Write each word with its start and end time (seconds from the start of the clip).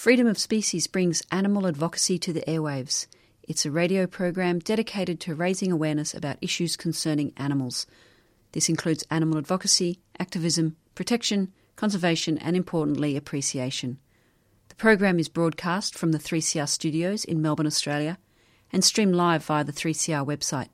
Freedom 0.00 0.26
of 0.26 0.38
Species 0.38 0.86
brings 0.86 1.22
animal 1.30 1.66
advocacy 1.66 2.18
to 2.20 2.32
the 2.32 2.40
airwaves. 2.48 3.06
It's 3.42 3.66
a 3.66 3.70
radio 3.70 4.06
program 4.06 4.58
dedicated 4.58 5.20
to 5.20 5.34
raising 5.34 5.70
awareness 5.70 6.14
about 6.14 6.38
issues 6.40 6.74
concerning 6.74 7.34
animals. 7.36 7.86
This 8.52 8.70
includes 8.70 9.04
animal 9.10 9.36
advocacy, 9.36 10.00
activism, 10.18 10.76
protection, 10.94 11.52
conservation, 11.76 12.38
and 12.38 12.56
importantly, 12.56 13.14
appreciation. 13.14 13.98
The 14.70 14.74
program 14.76 15.18
is 15.18 15.28
broadcast 15.28 15.98
from 15.98 16.12
the 16.12 16.18
3CR 16.18 16.66
studios 16.66 17.26
in 17.26 17.42
Melbourne, 17.42 17.66
Australia, 17.66 18.16
and 18.72 18.82
streamed 18.82 19.16
live 19.16 19.44
via 19.44 19.64
the 19.64 19.70
3CR 19.70 20.26
website. 20.26 20.68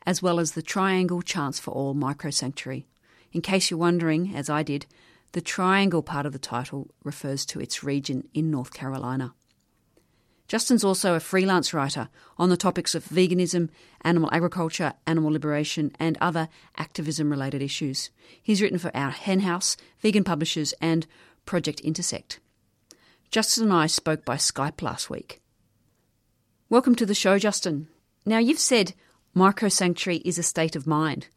as 0.07 0.23
well 0.23 0.41
as 0.41 0.53
the 0.53 0.63
Triangle 0.63 1.23
Chance 1.23 1.59
for 1.59 1.71
All 1.73 1.95
Micro 1.95 2.31
Sanctuary. 2.31 2.87
In 3.33 3.41
case 3.41 3.71
you're 3.71 3.79
wondering, 3.79 4.35
as 4.35 4.51
I 4.51 4.63
did, 4.63 4.87
the 5.33 5.41
triangle 5.41 6.03
part 6.03 6.27
of 6.27 6.33
the 6.33 6.39
title 6.39 6.91
refers 7.05 7.47
to 7.47 7.61
its 7.61 7.85
region 7.85 8.29
in 8.35 8.51
North 8.51 8.73
Carolina. 8.73 9.35
Justin's 10.49 10.83
also 10.83 11.15
a 11.15 11.21
freelance 11.21 11.73
writer 11.73 12.09
on 12.37 12.49
the 12.49 12.57
topics 12.57 12.97
of 12.97 13.05
veganism, 13.05 13.69
animal 14.03 14.29
agriculture, 14.33 14.95
animal 15.07 15.31
liberation, 15.31 15.93
and 16.01 16.19
other 16.21 16.49
activism 16.77 17.31
related 17.31 17.63
issues. 17.63 18.11
He's 18.43 18.61
written 18.61 18.81
for 18.81 18.91
Our 18.97 19.13
Hen 19.13 19.41
House, 19.41 19.77
Vegan 20.01 20.25
Publishers, 20.25 20.75
and 20.81 21.07
Project 21.47 21.79
Intersect. 21.83 22.41
Justin 23.31 23.63
and 23.65 23.73
I 23.73 23.87
spoke 23.87 24.25
by 24.25 24.35
Skype 24.35 24.83
last 24.83 25.09
week. 25.09 25.41
Welcome 26.69 26.97
to 26.97 27.07
the 27.07 27.15
show, 27.15 27.39
Justin. 27.39 27.87
Now, 28.27 28.39
you've 28.39 28.59
said 28.59 28.95
microsanctuary 29.35 30.21
is 30.25 30.39
a 30.39 30.43
state 30.43 30.75
of 30.75 30.87
mind. 30.87 31.29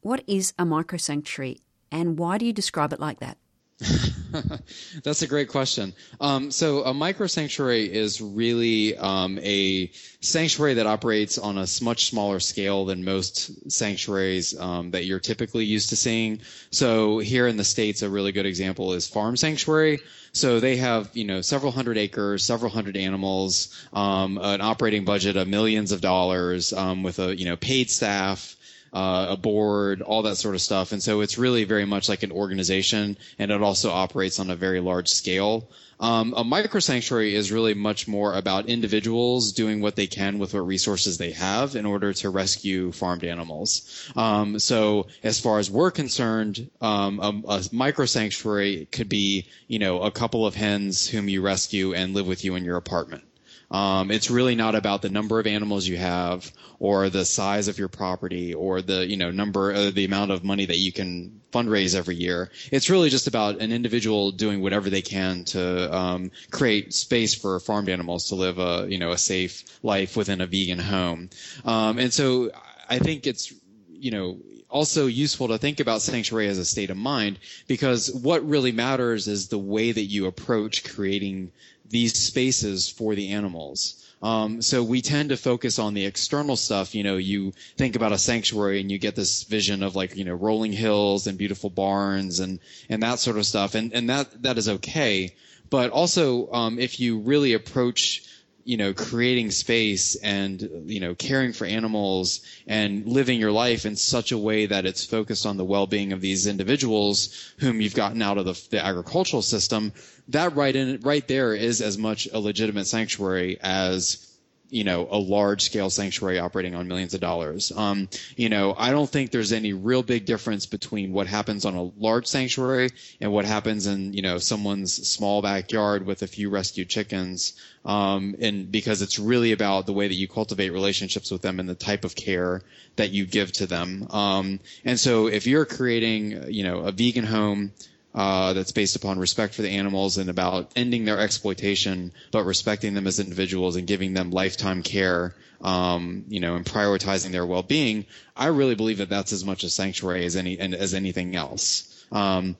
What 0.00 0.24
is 0.26 0.54
a 0.58 0.64
microsanctuary, 0.64 1.60
and 1.90 2.18
why 2.18 2.38
do 2.38 2.46
you 2.46 2.52
describe 2.52 2.92
it 2.92 3.00
like 3.00 3.20
that? 3.20 3.36
That's 5.04 5.20
a 5.20 5.26
great 5.26 5.48
question. 5.48 5.92
Um, 6.18 6.50
so 6.50 6.84
a 6.84 6.94
micro 6.94 7.26
sanctuary 7.26 7.92
is 7.92 8.22
really 8.22 8.96
um, 8.96 9.38
a 9.42 9.90
sanctuary 10.20 10.74
that 10.74 10.86
operates 10.86 11.36
on 11.36 11.58
a 11.58 11.66
much 11.82 12.08
smaller 12.08 12.40
scale 12.40 12.86
than 12.86 13.04
most 13.04 13.70
sanctuaries 13.70 14.58
um, 14.58 14.92
that 14.92 15.04
you're 15.04 15.20
typically 15.20 15.66
used 15.66 15.90
to 15.90 15.96
seeing. 15.96 16.40
So 16.70 17.18
here 17.18 17.46
in 17.46 17.58
the 17.58 17.64
states, 17.64 18.00
a 18.00 18.08
really 18.08 18.32
good 18.32 18.46
example 18.46 18.94
is 18.94 19.06
Farm 19.06 19.36
Sanctuary. 19.36 20.00
So 20.32 20.60
they 20.60 20.76
have 20.76 21.10
you 21.14 21.24
know 21.24 21.42
several 21.42 21.72
hundred 21.72 21.98
acres, 21.98 22.44
several 22.44 22.70
hundred 22.70 22.96
animals, 22.96 23.74
um, 23.92 24.38
an 24.40 24.60
operating 24.60 25.04
budget 25.04 25.36
of 25.36 25.48
millions 25.48 25.92
of 25.92 26.00
dollars, 26.00 26.72
um, 26.72 27.02
with 27.02 27.18
a 27.18 27.36
you 27.36 27.44
know 27.44 27.56
paid 27.56 27.90
staff 27.90 28.55
uh, 28.96 29.26
a 29.28 29.36
board, 29.36 30.00
all 30.00 30.22
that 30.22 30.36
sort 30.36 30.54
of 30.54 30.62
stuff. 30.62 30.90
And 30.90 31.02
so 31.02 31.20
it's 31.20 31.36
really 31.36 31.64
very 31.64 31.84
much 31.84 32.08
like 32.08 32.22
an 32.22 32.32
organization, 32.32 33.18
and 33.38 33.50
it 33.50 33.62
also 33.62 33.90
operates 33.90 34.40
on 34.40 34.48
a 34.48 34.56
very 34.56 34.80
large 34.80 35.08
scale. 35.08 35.68
Um, 36.00 36.32
a 36.34 36.42
micro 36.42 36.80
sanctuary 36.80 37.34
is 37.34 37.52
really 37.52 37.74
much 37.74 38.08
more 38.08 38.32
about 38.32 38.70
individuals 38.70 39.52
doing 39.52 39.82
what 39.82 39.96
they 39.96 40.06
can 40.06 40.38
with 40.38 40.54
what 40.54 40.60
resources 40.60 41.18
they 41.18 41.32
have 41.32 41.76
in 41.76 41.84
order 41.84 42.14
to 42.14 42.30
rescue 42.30 42.90
farmed 42.90 43.24
animals. 43.24 44.10
Um, 44.16 44.58
so 44.58 45.08
as 45.22 45.40
far 45.40 45.58
as 45.58 45.70
we're 45.70 45.90
concerned, 45.90 46.70
um, 46.80 47.20
a, 47.20 47.52
a 47.52 47.62
micro 47.72 48.06
sanctuary 48.06 48.88
could 48.90 49.10
be, 49.10 49.46
you 49.68 49.78
know, 49.78 50.00
a 50.00 50.10
couple 50.10 50.46
of 50.46 50.54
hens 50.54 51.06
whom 51.06 51.28
you 51.28 51.42
rescue 51.42 51.92
and 51.92 52.14
live 52.14 52.26
with 52.26 52.44
you 52.46 52.54
in 52.54 52.64
your 52.64 52.78
apartment. 52.78 53.24
Um, 53.70 54.10
it's 54.10 54.30
really 54.30 54.54
not 54.54 54.74
about 54.74 55.02
the 55.02 55.08
number 55.08 55.40
of 55.40 55.46
animals 55.46 55.86
you 55.86 55.96
have 55.96 56.52
or 56.78 57.10
the 57.10 57.24
size 57.24 57.68
of 57.68 57.78
your 57.78 57.88
property 57.88 58.54
or 58.54 58.80
the 58.80 59.06
you 59.06 59.16
know 59.16 59.30
number 59.30 59.72
uh, 59.72 59.90
the 59.90 60.04
amount 60.04 60.30
of 60.30 60.44
money 60.44 60.66
that 60.66 60.78
you 60.78 60.92
can 60.92 61.40
fundraise 61.52 61.94
every 61.96 62.14
year. 62.14 62.50
It's 62.70 62.90
really 62.90 63.10
just 63.10 63.26
about 63.26 63.60
an 63.60 63.72
individual 63.72 64.30
doing 64.30 64.62
whatever 64.62 64.88
they 64.88 65.02
can 65.02 65.44
to 65.46 65.94
um, 65.94 66.30
create 66.50 66.94
space 66.94 67.34
for 67.34 67.58
farmed 67.58 67.88
animals 67.88 68.28
to 68.28 68.36
live 68.36 68.58
a 68.58 68.86
you 68.88 68.98
know 68.98 69.10
a 69.10 69.18
safe 69.18 69.64
life 69.82 70.16
within 70.16 70.40
a 70.40 70.46
vegan 70.46 70.78
home. 70.78 71.30
Um, 71.64 71.98
and 71.98 72.12
so 72.12 72.50
I 72.88 72.98
think 72.98 73.26
it's 73.26 73.52
you 73.88 74.10
know 74.12 74.38
also 74.68 75.06
useful 75.06 75.48
to 75.48 75.58
think 75.58 75.80
about 75.80 76.02
sanctuary 76.02 76.48
as 76.48 76.58
a 76.58 76.64
state 76.64 76.90
of 76.90 76.96
mind 76.96 77.38
because 77.66 78.12
what 78.12 78.46
really 78.46 78.72
matters 78.72 79.28
is 79.28 79.48
the 79.48 79.58
way 79.58 79.92
that 79.92 80.02
you 80.02 80.26
approach 80.26 80.84
creating 80.84 81.52
these 81.90 82.14
spaces 82.14 82.88
for 82.88 83.14
the 83.14 83.30
animals. 83.30 84.02
Um, 84.22 84.62
so 84.62 84.82
we 84.82 85.02
tend 85.02 85.28
to 85.28 85.36
focus 85.36 85.78
on 85.78 85.94
the 85.94 86.06
external 86.06 86.56
stuff. 86.56 86.94
You 86.94 87.04
know, 87.04 87.16
you 87.16 87.52
think 87.76 87.96
about 87.96 88.12
a 88.12 88.18
sanctuary 88.18 88.80
and 88.80 88.90
you 88.90 88.98
get 88.98 89.14
this 89.14 89.42
vision 89.44 89.82
of 89.82 89.94
like, 89.94 90.16
you 90.16 90.24
know, 90.24 90.34
rolling 90.34 90.72
hills 90.72 91.26
and 91.26 91.36
beautiful 91.36 91.70
barns 91.70 92.40
and, 92.40 92.58
and 92.88 93.02
that 93.02 93.18
sort 93.18 93.36
of 93.36 93.46
stuff. 93.46 93.74
And, 93.74 93.92
and 93.92 94.08
that, 94.10 94.42
that 94.42 94.58
is 94.58 94.68
okay. 94.68 95.34
But 95.68 95.90
also, 95.90 96.50
um, 96.52 96.78
if 96.78 96.98
you 96.98 97.18
really 97.18 97.52
approach 97.52 98.22
you 98.66 98.76
know, 98.76 98.92
creating 98.92 99.52
space 99.52 100.16
and, 100.16 100.68
you 100.86 100.98
know, 100.98 101.14
caring 101.14 101.52
for 101.52 101.64
animals 101.66 102.40
and 102.66 103.06
living 103.06 103.38
your 103.38 103.52
life 103.52 103.86
in 103.86 103.94
such 103.94 104.32
a 104.32 104.38
way 104.38 104.66
that 104.66 104.84
it's 104.84 105.06
focused 105.06 105.46
on 105.46 105.56
the 105.56 105.64
well-being 105.64 106.12
of 106.12 106.20
these 106.20 106.48
individuals 106.48 107.52
whom 107.60 107.80
you've 107.80 107.94
gotten 107.94 108.20
out 108.20 108.38
of 108.38 108.44
the, 108.44 108.60
the 108.70 108.84
agricultural 108.84 109.40
system, 109.40 109.92
that 110.28 110.56
right 110.56 110.74
in, 110.74 111.00
right 111.02 111.28
there 111.28 111.54
is 111.54 111.80
as 111.80 111.96
much 111.96 112.26
a 112.32 112.40
legitimate 112.40 112.88
sanctuary 112.88 113.56
as 113.60 114.25
you 114.68 114.84
know, 114.84 115.06
a 115.10 115.18
large 115.18 115.62
scale 115.62 115.90
sanctuary 115.90 116.38
operating 116.38 116.74
on 116.74 116.88
millions 116.88 117.14
of 117.14 117.20
dollars. 117.20 117.72
Um, 117.74 118.08
you 118.36 118.48
know, 118.48 118.74
I 118.76 118.90
don't 118.90 119.08
think 119.08 119.30
there's 119.30 119.52
any 119.52 119.72
real 119.72 120.02
big 120.02 120.24
difference 120.26 120.66
between 120.66 121.12
what 121.12 121.26
happens 121.26 121.64
on 121.64 121.74
a 121.74 121.82
large 121.98 122.26
sanctuary 122.26 122.90
and 123.20 123.32
what 123.32 123.44
happens 123.44 123.86
in, 123.86 124.12
you 124.12 124.22
know, 124.22 124.38
someone's 124.38 125.08
small 125.08 125.42
backyard 125.42 126.06
with 126.06 126.22
a 126.22 126.26
few 126.26 126.50
rescued 126.50 126.88
chickens. 126.88 127.54
Um, 127.84 128.34
and 128.40 128.70
because 128.70 129.02
it's 129.02 129.18
really 129.18 129.52
about 129.52 129.86
the 129.86 129.92
way 129.92 130.08
that 130.08 130.14
you 130.14 130.26
cultivate 130.26 130.70
relationships 130.70 131.30
with 131.30 131.42
them 131.42 131.60
and 131.60 131.68
the 131.68 131.74
type 131.74 132.04
of 132.04 132.16
care 132.16 132.62
that 132.96 133.10
you 133.10 133.26
give 133.26 133.52
to 133.52 133.66
them. 133.66 134.08
Um, 134.10 134.60
and 134.84 134.98
so 134.98 135.28
if 135.28 135.46
you're 135.46 135.66
creating, 135.66 136.52
you 136.52 136.64
know, 136.64 136.80
a 136.80 136.92
vegan 136.92 137.24
home, 137.24 137.72
uh, 138.16 138.54
that's 138.54 138.72
based 138.72 138.96
upon 138.96 139.18
respect 139.18 139.54
for 139.54 139.60
the 139.60 139.68
animals 139.68 140.16
and 140.16 140.30
about 140.30 140.72
ending 140.74 141.04
their 141.04 141.20
exploitation, 141.20 142.10
but 142.32 142.44
respecting 142.44 142.94
them 142.94 143.06
as 143.06 143.20
individuals 143.20 143.76
and 143.76 143.86
giving 143.86 144.14
them 144.14 144.30
lifetime 144.30 144.82
care, 144.82 145.34
um, 145.60 146.24
you 146.28 146.40
know, 146.40 146.56
and 146.56 146.64
prioritizing 146.64 147.30
their 147.30 147.44
well-being. 147.44 148.06
I 148.34 148.46
really 148.46 148.74
believe 148.74 148.98
that 148.98 149.10
that's 149.10 149.34
as 149.34 149.44
much 149.44 149.64
a 149.64 149.68
sanctuary 149.68 150.24
as 150.24 150.34
any 150.34 150.58
and 150.58 150.74
as 150.74 150.94
anything 150.94 151.36
else. 151.36 152.04
Um, 152.10 152.56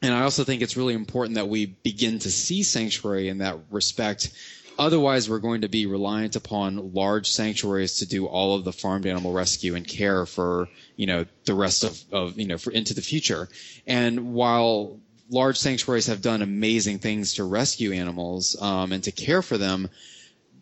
and 0.00 0.14
I 0.14 0.22
also 0.22 0.44
think 0.44 0.62
it's 0.62 0.76
really 0.76 0.94
important 0.94 1.34
that 1.36 1.48
we 1.48 1.66
begin 1.66 2.20
to 2.20 2.30
see 2.30 2.62
sanctuary 2.62 3.28
in 3.28 3.38
that 3.38 3.58
respect. 3.70 4.30
Otherwise, 4.76 5.30
we're 5.30 5.38
going 5.38 5.60
to 5.60 5.68
be 5.68 5.86
reliant 5.86 6.34
upon 6.34 6.92
large 6.94 7.28
sanctuaries 7.30 7.98
to 7.98 8.06
do 8.06 8.26
all 8.26 8.56
of 8.56 8.64
the 8.64 8.72
farmed 8.72 9.06
animal 9.06 9.32
rescue 9.32 9.76
and 9.76 9.86
care 9.86 10.26
for, 10.26 10.68
you 10.96 11.06
know, 11.06 11.24
the 11.44 11.54
rest 11.54 11.84
of, 11.84 12.02
of 12.10 12.38
you 12.38 12.46
know, 12.46 12.58
for 12.58 12.72
into 12.72 12.92
the 12.92 13.02
future. 13.02 13.48
And 13.86 14.34
while 14.34 14.98
large 15.30 15.58
sanctuaries 15.58 16.08
have 16.08 16.22
done 16.22 16.42
amazing 16.42 16.98
things 16.98 17.34
to 17.34 17.44
rescue 17.44 17.92
animals 17.92 18.60
um, 18.60 18.92
and 18.92 19.04
to 19.04 19.12
care 19.12 19.42
for 19.42 19.56
them, 19.58 19.88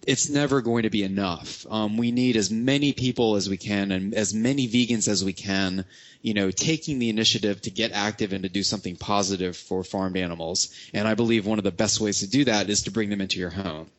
it's 0.07 0.29
never 0.29 0.61
going 0.61 0.83
to 0.83 0.91
be 0.91 1.05
enough. 1.05 1.65
Um, 1.71 1.97
we 1.97 2.11
need 2.11 2.37
as 2.37 2.51
many 2.51 2.93
people 2.93 3.37
as 3.37 3.49
we 3.49 3.57
can 3.57 3.93
and 3.93 4.15
as 4.15 4.35
many 4.35 4.69
vegans 4.69 5.09
as 5.09 5.25
we 5.25 5.33
can, 5.33 5.85
you 6.21 6.35
know, 6.35 6.51
taking 6.51 6.99
the 6.99 7.09
initiative 7.09 7.63
to 7.63 7.71
get 7.71 7.93
active 7.93 8.33
and 8.33 8.43
to 8.43 8.49
do 8.49 8.63
something 8.63 8.97
positive 8.97 9.57
for 9.57 9.85
farmed 9.85 10.17
animals. 10.17 10.75
And 10.93 11.07
I 11.07 11.15
believe 11.15 11.47
one 11.47 11.59
of 11.59 11.65
the 11.65 11.71
best 11.71 12.01
ways 12.01 12.21
to 12.21 12.27
do 12.29 12.45
that 12.45 12.69
is 12.69 12.83
to 12.83 12.91
bring 12.91 13.11
them 13.11 13.21
into 13.21 13.39
your 13.39 13.51
home. 13.51 13.91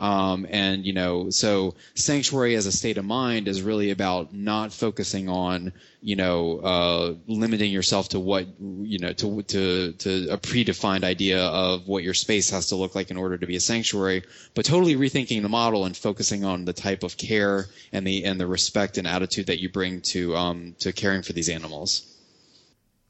Um, 0.00 0.46
and 0.48 0.86
you 0.86 0.94
know, 0.94 1.28
so 1.28 1.74
sanctuary 1.94 2.54
as 2.54 2.64
a 2.64 2.72
state 2.72 2.96
of 2.96 3.04
mind 3.04 3.48
is 3.48 3.60
really 3.60 3.90
about 3.90 4.32
not 4.32 4.72
focusing 4.72 5.28
on, 5.28 5.74
you 6.00 6.16
know, 6.16 6.58
uh, 6.60 7.14
limiting 7.26 7.70
yourself 7.70 8.08
to 8.08 8.18
what, 8.18 8.46
you 8.58 8.98
know, 8.98 9.12
to 9.12 9.42
to 9.42 9.92
to 9.92 10.28
a 10.30 10.38
predefined 10.38 11.04
idea 11.04 11.44
of 11.44 11.86
what 11.86 12.02
your 12.02 12.14
space 12.14 12.48
has 12.48 12.68
to 12.68 12.76
look 12.76 12.94
like 12.94 13.10
in 13.10 13.18
order 13.18 13.36
to 13.36 13.46
be 13.46 13.56
a 13.56 13.60
sanctuary, 13.60 14.24
but 14.54 14.64
totally 14.64 14.96
rethinking 14.96 15.42
the 15.42 15.50
model 15.50 15.84
and 15.84 15.94
focusing 15.94 16.46
on 16.46 16.64
the 16.64 16.72
type 16.72 17.02
of 17.02 17.18
care 17.18 17.66
and 17.92 18.06
the 18.06 18.24
and 18.24 18.40
the 18.40 18.46
respect 18.46 18.96
and 18.96 19.06
attitude 19.06 19.48
that 19.48 19.60
you 19.60 19.68
bring 19.68 20.00
to 20.00 20.34
um, 20.34 20.74
to 20.78 20.94
caring 20.94 21.20
for 21.20 21.34
these 21.34 21.50
animals. 21.50 22.06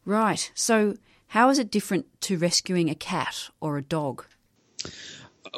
Right. 0.05 0.51
So, 0.57 0.97
how 1.29 1.51
is 1.51 1.61
it 1.61 1.71
different 1.71 2.07
to 2.23 2.37
rescuing 2.37 2.91
a 2.91 2.97
cat 2.97 3.49
or 3.61 3.79
a 3.79 3.83
dog? 3.83 4.25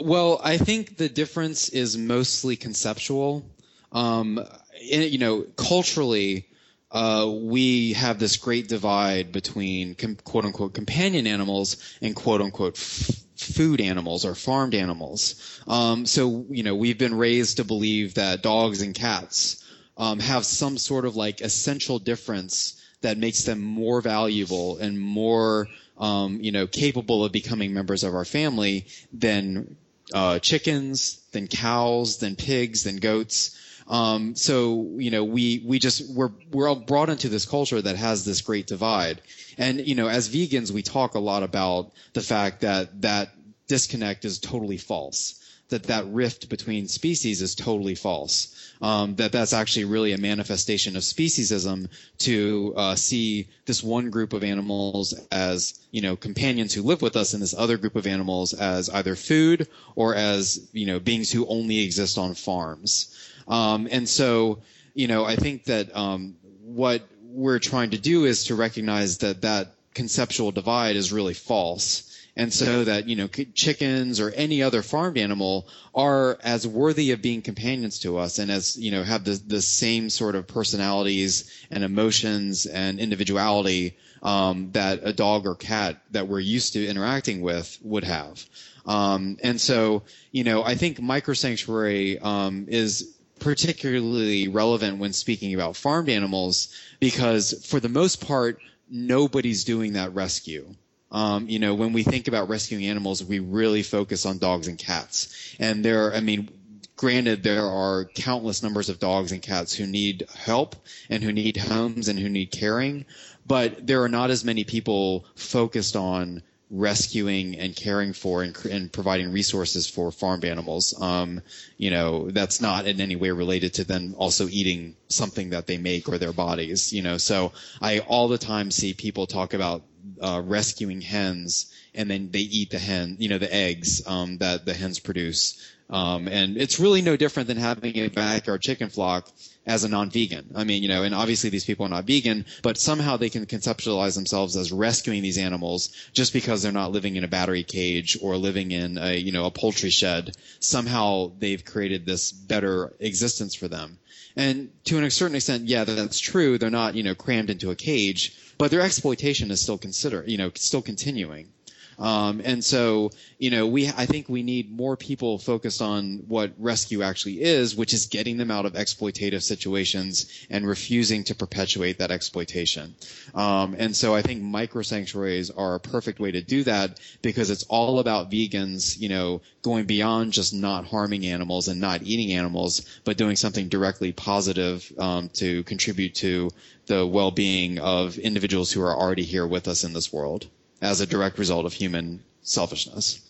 Well, 0.01 0.41
I 0.43 0.57
think 0.57 0.97
the 0.97 1.09
difference 1.09 1.69
is 1.69 1.99
mostly 1.99 2.57
conceptual. 2.57 3.45
Um, 3.91 4.41
you 4.81 5.19
know, 5.19 5.43
culturally, 5.57 6.47
uh, 6.91 7.31
we 7.31 7.93
have 7.93 8.19
this 8.19 8.37
great 8.39 8.69
divide 8.69 9.33
between 9.33 9.95
com- 9.95 10.17
quote 10.17 10.47
unquote 10.47 10.73
companion 10.73 11.27
animals 11.27 11.77
and 12.01 12.17
quote 12.17 12.41
unquote 12.41 12.77
f- 12.77 13.17
food 13.37 13.81
animals 13.83 14.25
or 14.25 14.35
farmed 14.35 14.75
animals. 14.75 15.61
Um, 15.69 16.07
so, 16.07 16.47
you 16.49 16.63
know, 16.63 16.75
we've 16.75 16.99
been 16.99 17.15
raised 17.15 17.59
to 17.59 17.65
believe 17.65 18.15
that 18.15 18.43
dogs 18.43 18.81
and 18.81 18.95
cats 18.95 19.63
um, 19.99 20.21
have 20.21 20.47
some 20.47 20.79
sort 20.79 21.05
of 21.05 21.17
like 21.17 21.43
essential 21.43 21.99
difference 21.99 22.81
that 23.03 23.19
makes 23.19 23.45
them 23.45 23.61
more 23.61 24.01
valuable 24.01 24.79
and 24.79 24.99
more 24.99 25.69
um, 25.99 26.41
you 26.41 26.51
know, 26.51 26.67
capable 26.67 27.25
of 27.25 27.33
becoming 27.33 27.73
members 27.75 28.03
of 28.05 28.15
our 28.15 28.25
family 28.25 28.87
than 29.13 29.77
uh, 30.13 30.39
chickens, 30.39 31.21
then 31.33 31.49
cows, 31.49 32.19
then 32.19 32.37
pigs, 32.37 32.85
then 32.85 32.97
goats. 32.97 33.59
Um, 33.89 34.35
so 34.37 34.91
you 34.97 35.11
know, 35.11 35.25
we 35.25 35.63
we 35.67 35.79
just 35.79 36.09
we're 36.15 36.31
we're 36.53 36.69
all 36.69 36.77
brought 36.77 37.11
into 37.11 37.29
this 37.29 37.47
culture 37.47 37.81
that 37.81 37.97
has 37.97 38.25
this 38.25 38.41
great 38.41 38.67
divide. 38.67 39.21
And 39.59 39.87
you 39.87 39.95
know, 39.95 40.09
as 40.09 40.29
vegans, 40.29 40.71
we 40.71 40.83
talk 40.83 41.15
a 41.15 41.19
lot 41.19 41.43
about 41.43 41.93
the 42.13 42.21
fact 42.21 42.61
that 42.61 43.03
that 43.03 43.31
disconnect 43.69 44.25
is 44.25 44.39
totally 44.39 44.77
false. 44.77 45.42
That 45.73 45.85
that 45.85 46.07
rift 46.13 46.51
between 46.51 46.87
species 46.87 47.41
is 47.41 47.55
totally 47.55 47.95
false. 47.95 48.55
Um, 48.83 49.15
that 49.17 49.33
that's 49.33 49.55
actually 49.55 49.87
really 49.87 50.13
a 50.13 50.19
manifestation 50.19 50.97
of 50.97 51.03
speciesism 51.03 51.89
to 52.19 52.75
uh, 52.77 52.95
see 52.95 53.49
this 53.65 53.83
one 53.83 54.11
group 54.11 54.35
of 54.35 54.45
animals 54.45 55.15
as 55.31 55.81
you 55.91 56.03
know 56.03 56.15
companions 56.15 56.75
who 56.75 56.83
live 56.83 57.01
with 57.01 57.17
us, 57.17 57.33
and 57.33 57.43
this 57.43 57.55
other 57.57 57.79
group 57.79 57.97
of 57.97 58.07
animals 58.07 58.53
as 58.53 58.91
either 58.91 59.17
food 59.17 59.67
or 59.97 60.15
as 60.15 60.69
you 60.75 60.85
know 60.85 61.01
beings 61.01 61.33
who 61.33 61.47
only 61.47 61.79
exist 61.81 62.19
on 62.19 62.35
farms. 62.35 63.17
Um, 63.49 63.89
and 63.91 64.07
so 64.07 64.59
you 64.93 65.09
know 65.09 65.25
I 65.25 65.37
think 65.37 65.65
that 65.65 65.97
um, 65.97 66.37
what 66.63 67.01
we're 67.23 67.61
trying 67.61 67.93
to 67.93 67.99
do 67.99 68.27
is 68.27 68.45
to 68.45 68.55
recognize 68.55 69.19
that 69.19 69.41
that 69.41 69.73
conceptual 69.95 70.53
divide 70.53 70.97
is 70.97 71.13
really 71.15 71.35
false 71.35 72.12
and 72.37 72.53
so 72.53 72.85
that 72.85 73.09
you 73.09 73.17
know 73.17 73.29
chickens 73.29 74.21
or 74.21 74.31
any 74.31 74.63
other 74.63 74.83
farmed 74.83 75.19
animal 75.19 75.69
are 75.95 76.39
as 76.43 76.67
worthy 76.67 77.11
of 77.11 77.21
being 77.21 77.43
companions 77.43 77.99
to 78.01 78.17
us 78.17 78.39
and 78.39 78.51
as 78.51 78.77
you 78.77 78.91
know 78.91 79.03
have 79.03 79.25
the 79.25 79.41
the 79.47 79.61
same 79.61 80.09
sort 80.09 80.35
of 80.35 80.47
personalities 80.47 81.51
and 81.71 81.85
emotions 81.85 82.67
and 82.67 82.99
individuality 82.99 83.97
um, 84.23 84.71
that 84.73 85.01
a 85.03 85.13
dog 85.13 85.47
or 85.47 85.55
cat 85.55 86.01
that 86.13 86.29
we're 86.29 86.41
used 86.41 86.75
to 86.75 86.87
interacting 86.87 87.41
with 87.41 87.77
would 87.83 88.05
have. 88.05 88.45
Um, 88.87 89.37
and 89.43 89.61
so 89.61 90.05
you 90.31 90.45
know 90.45 90.63
I 90.63 90.75
think 90.75 91.01
micro 91.01 91.35
sanctuary 91.35 92.19
um, 92.19 92.67
is 92.69 93.15
particularly 93.41 94.49
relevant 94.49 94.99
when 94.99 95.13
speaking 95.13 95.53
about 95.53 95.77
farmed 95.77 96.09
animals 96.09 96.69
because 97.01 97.67
for 97.67 97.81
the 97.81 97.89
most 97.89 98.25
part 98.27 98.59
nobody's 98.89 99.65
doing 99.65 99.95
that 99.95 100.15
rescue 100.15 100.75
um, 101.13 101.49
you 101.49 101.59
know, 101.59 101.75
when 101.75 101.93
we 101.93 102.03
think 102.03 102.27
about 102.27 102.49
rescuing 102.49 102.87
animals, 102.87 103.23
we 103.23 103.39
really 103.39 103.83
focus 103.83 104.25
on 104.25 104.39
dogs 104.39 104.67
and 104.67 104.79
cats. 104.79 105.55
And 105.61 105.85
there, 105.85 106.15
I 106.15 106.21
mean, 106.21 106.49
granted, 106.97 107.43
there 107.43 107.67
are 107.67 108.07
countless 108.15 108.63
numbers 108.63 108.89
of 108.89 108.99
dogs 108.99 109.31
and 109.31 109.43
cats 109.43 109.75
who 109.75 109.87
need 109.87 110.25
help 110.35 110.75
and 111.11 111.23
who 111.23 111.33
need 111.33 111.59
homes 111.59 112.09
and 112.09 112.19
who 112.19 112.31
need 112.31 112.51
caring, 112.51 113.05
but 113.47 113.87
there 113.87 114.03
are 114.03 114.09
not 114.09 114.31
as 114.31 114.45
many 114.45 114.65
people 114.65 115.27
focused 115.35 115.97
on 115.97 116.43
rescuing 116.71 117.59
and 117.59 117.77
caring 117.77 118.15
for 118.15 118.43
and, 118.43 118.57
and 118.65 118.91
providing 118.91 119.31
resources 119.31 119.87
for 119.87 120.11
farmed 120.11 120.47
animals. 120.47 120.99
Um, 120.99 121.43
you 121.77 121.91
know, 121.91 122.31
that's 122.31 122.63
not 122.63 122.87
in 122.87 122.99
any 123.03 123.15
way 123.15 123.31
related 123.31 123.75
to 123.75 123.85
them 123.85 124.15
also 124.17 124.49
eating 124.49 124.97
something 125.09 125.51
that 125.51 125.67
they 125.67 125.77
make 125.77 126.09
or 126.09 126.17
their 126.17 126.33
bodies, 126.33 126.91
you 126.95 127.03
know, 127.03 127.19
so 127.19 127.53
I 127.83 127.99
all 127.99 128.29
the 128.29 128.39
time 128.39 128.71
see 128.71 128.95
people 128.95 129.27
talk 129.27 129.53
about 129.53 129.83
uh, 130.21 130.43
rescuing 130.45 131.01
hens, 131.01 131.73
and 131.95 132.11
then 132.11 132.31
they 132.31 132.41
eat 132.41 132.71
the 132.71 132.79
hen, 132.79 133.17
you 133.19 133.29
know, 133.29 133.39
the 133.39 133.53
eggs 133.55 134.07
um, 134.07 134.39
that 134.39 134.65
the 134.65 134.75
hens 134.75 134.99
produce. 134.99 135.72
Um, 135.93 136.27
and 136.27 136.57
it's 136.57 136.81
really 136.81 137.03
no 137.03 137.17
different 137.17 137.49
than 137.49 137.59
having 137.59 137.99
a 137.99 138.09
backyard 138.09 138.63
chicken 138.63 138.89
flock 138.89 139.29
as 139.67 139.85
a 139.85 139.89
non-vegan. 139.89 140.53
I 140.55 140.65
mean, 140.65 140.83
you 140.83 140.89
know, 140.89 141.03
and 141.03 141.15
obviously 141.15 141.51
these 141.51 141.67
people 141.67 141.85
are 141.85 141.91
not 141.91 142.07
vegan, 142.07 142.47
but 142.63 142.79
somehow 142.79 143.19
they 143.19 143.29
can 143.29 143.45
conceptualize 143.45 144.15
themselves 144.15 144.57
as 144.57 144.73
rescuing 144.73 145.21
these 145.21 145.37
animals 145.37 145.95
just 146.15 146.33
because 146.33 146.63
they're 146.63 146.73
not 146.73 146.93
living 146.93 147.17
in 147.17 147.25
a 147.25 147.29
battery 147.29 147.63
cage 147.63 148.17
or 148.23 148.39
living 148.39 148.73
in 148.73 148.97
a, 148.97 149.15
you 149.15 149.33
know, 149.33 149.45
a 149.45 149.51
poultry 149.51 149.91
shed. 149.91 150.35
Somehow 150.61 151.33
they've 151.39 151.63
created 151.63 152.07
this 152.07 152.33
better 152.33 152.95
existence 152.99 153.55
for 153.55 153.69
them. 153.69 153.99
And 154.35 154.71
to 154.85 154.99
a 155.05 155.11
certain 155.11 155.37
extent, 155.37 155.69
yeah, 155.69 155.85
that's 155.85 156.19
true. 156.19 156.57
They're 156.57 156.71
not, 156.71 156.95
you 156.95 157.03
know, 157.03 157.15
crammed 157.15 157.51
into 157.51 157.71
a 157.71 157.77
cage, 157.77 158.35
but 158.57 158.71
their 158.71 158.81
exploitation 158.81 159.51
is 159.51 159.61
still 159.61 159.77
consider, 159.77 160.25
you 160.27 160.39
know, 160.39 160.51
still 160.55 160.81
continuing. 160.81 161.51
Um, 161.99 162.41
and 162.45 162.65
so, 162.65 163.11
you 163.39 163.51
know, 163.51 163.67
we 163.67 163.89
I 163.89 164.07
think 164.07 164.29
we 164.29 164.43
need 164.43 164.71
more 164.71 164.97
people 164.97 165.39
focused 165.39 165.83
on 165.83 166.25
what 166.29 166.53
rescue 166.59 167.03
actually 167.03 167.43
is, 167.43 167.77
which 167.77 167.93
is 167.93 168.07
getting 168.07 168.37
them 168.37 168.51
out 168.51 168.67
of 168.67 168.75
exploitative 168.75 169.43
situations 169.43 170.47
and 170.51 170.67
refusing 170.67 171.25
to 171.25 171.35
perpetuate 171.35 171.99
that 171.99 172.11
exploitation. 172.11 172.95
Um, 173.35 173.77
and 173.79 173.95
so, 173.95 174.15
I 174.15 174.23
think 174.23 174.43
micro 174.43 174.83
sanctuaries 174.83 175.51
are 175.51 175.75
a 175.75 175.81
perfect 175.81 176.19
way 176.19 176.33
to 176.33 176.43
do 176.43 176.65
that 176.65 176.99
because 177.21 177.51
it's 177.51 177.65
all 177.65 177.99
about 177.99 178.31
vegans, 178.31 178.99
you 178.99 179.09
know, 179.09 179.43
going 179.63 179.87
beyond 179.87 180.33
just 180.33 180.55
not 180.55 180.87
harming 180.87 181.27
animals 181.27 181.69
and 181.69 181.81
not 181.81 182.03
eating 182.03 182.33
animals, 182.33 182.85
but 183.05 183.17
doing 183.17 183.37
something 183.37 183.69
directly 183.69 184.13
positive 184.13 184.91
um, 184.99 185.29
to 185.31 185.63
contribute 185.65 186.15
to 186.17 186.51
the 186.87 187.07
well-being 187.07 187.79
of 187.79 188.19
individuals 188.19 188.73
who 188.73 188.83
are 188.83 188.97
already 188.97 189.23
here 189.23 189.47
with 189.47 189.69
us 189.69 189.85
in 189.85 189.93
this 189.93 190.13
world 190.13 190.49
as 190.83 191.01
a 191.01 191.07
direct 191.07 191.39
result 191.39 191.65
of 191.65 191.73
human 191.73 192.23
selfishness. 192.43 193.27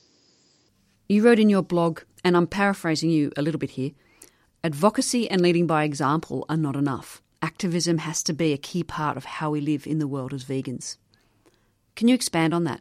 You 1.09 1.23
wrote 1.23 1.39
in 1.39 1.51
your 1.51 1.63
blog, 1.63 2.01
and 2.25 2.37
I'm 2.37 2.49
paraphrasing 2.49 3.11
you 3.11 3.31
a 3.37 3.43
little 3.43 3.61
bit 3.61 3.71
here 3.71 3.93
Advocacy 4.65 5.29
and 5.29 5.41
leading 5.41 5.67
by 5.67 5.83
example 5.83 6.47
are 6.49 6.57
not 6.57 6.77
enough. 6.77 7.21
Activism 7.43 7.99
has 7.99 8.23
to 8.23 8.33
be 8.33 8.53
a 8.53 8.59
key 8.59 8.85
part 8.85 9.17
of 9.17 9.25
how 9.25 9.51
we 9.51 9.61
live 9.61 9.89
in 9.89 9.99
the 9.99 10.07
world 10.07 10.33
as 10.33 10.45
vegans. 10.45 10.97
Can 11.97 12.07
you 12.07 12.15
expand 12.15 12.55
on 12.55 12.63
that? 12.65 12.81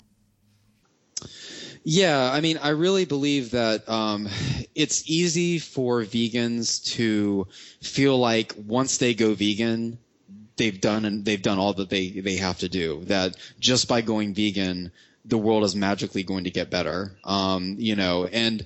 Yeah, 1.83 2.31
I 2.31 2.41
mean, 2.41 2.59
I 2.59 2.69
really 2.69 3.05
believe 3.05 3.51
that 3.51 3.89
um, 3.89 4.29
it's 4.75 5.09
easy 5.09 5.57
for 5.57 6.03
vegans 6.03 6.83
to 6.93 7.47
feel 7.81 8.19
like 8.19 8.53
once 8.55 8.99
they 8.99 9.15
go 9.15 9.33
vegan, 9.33 9.97
they've 10.61 10.79
done 10.79 11.05
and 11.05 11.25
they've 11.25 11.41
done 11.41 11.57
all 11.57 11.73
that 11.73 11.89
they 11.89 12.09
they 12.09 12.35
have 12.35 12.59
to 12.59 12.69
do. 12.69 13.03
That 13.05 13.35
just 13.59 13.87
by 13.87 14.01
going 14.01 14.35
vegan, 14.35 14.91
the 15.25 15.37
world 15.37 15.63
is 15.63 15.75
magically 15.75 16.21
going 16.23 16.43
to 16.43 16.51
get 16.51 16.69
better. 16.69 17.17
Um, 17.23 17.75
you 17.79 17.95
know, 17.95 18.25
and 18.25 18.63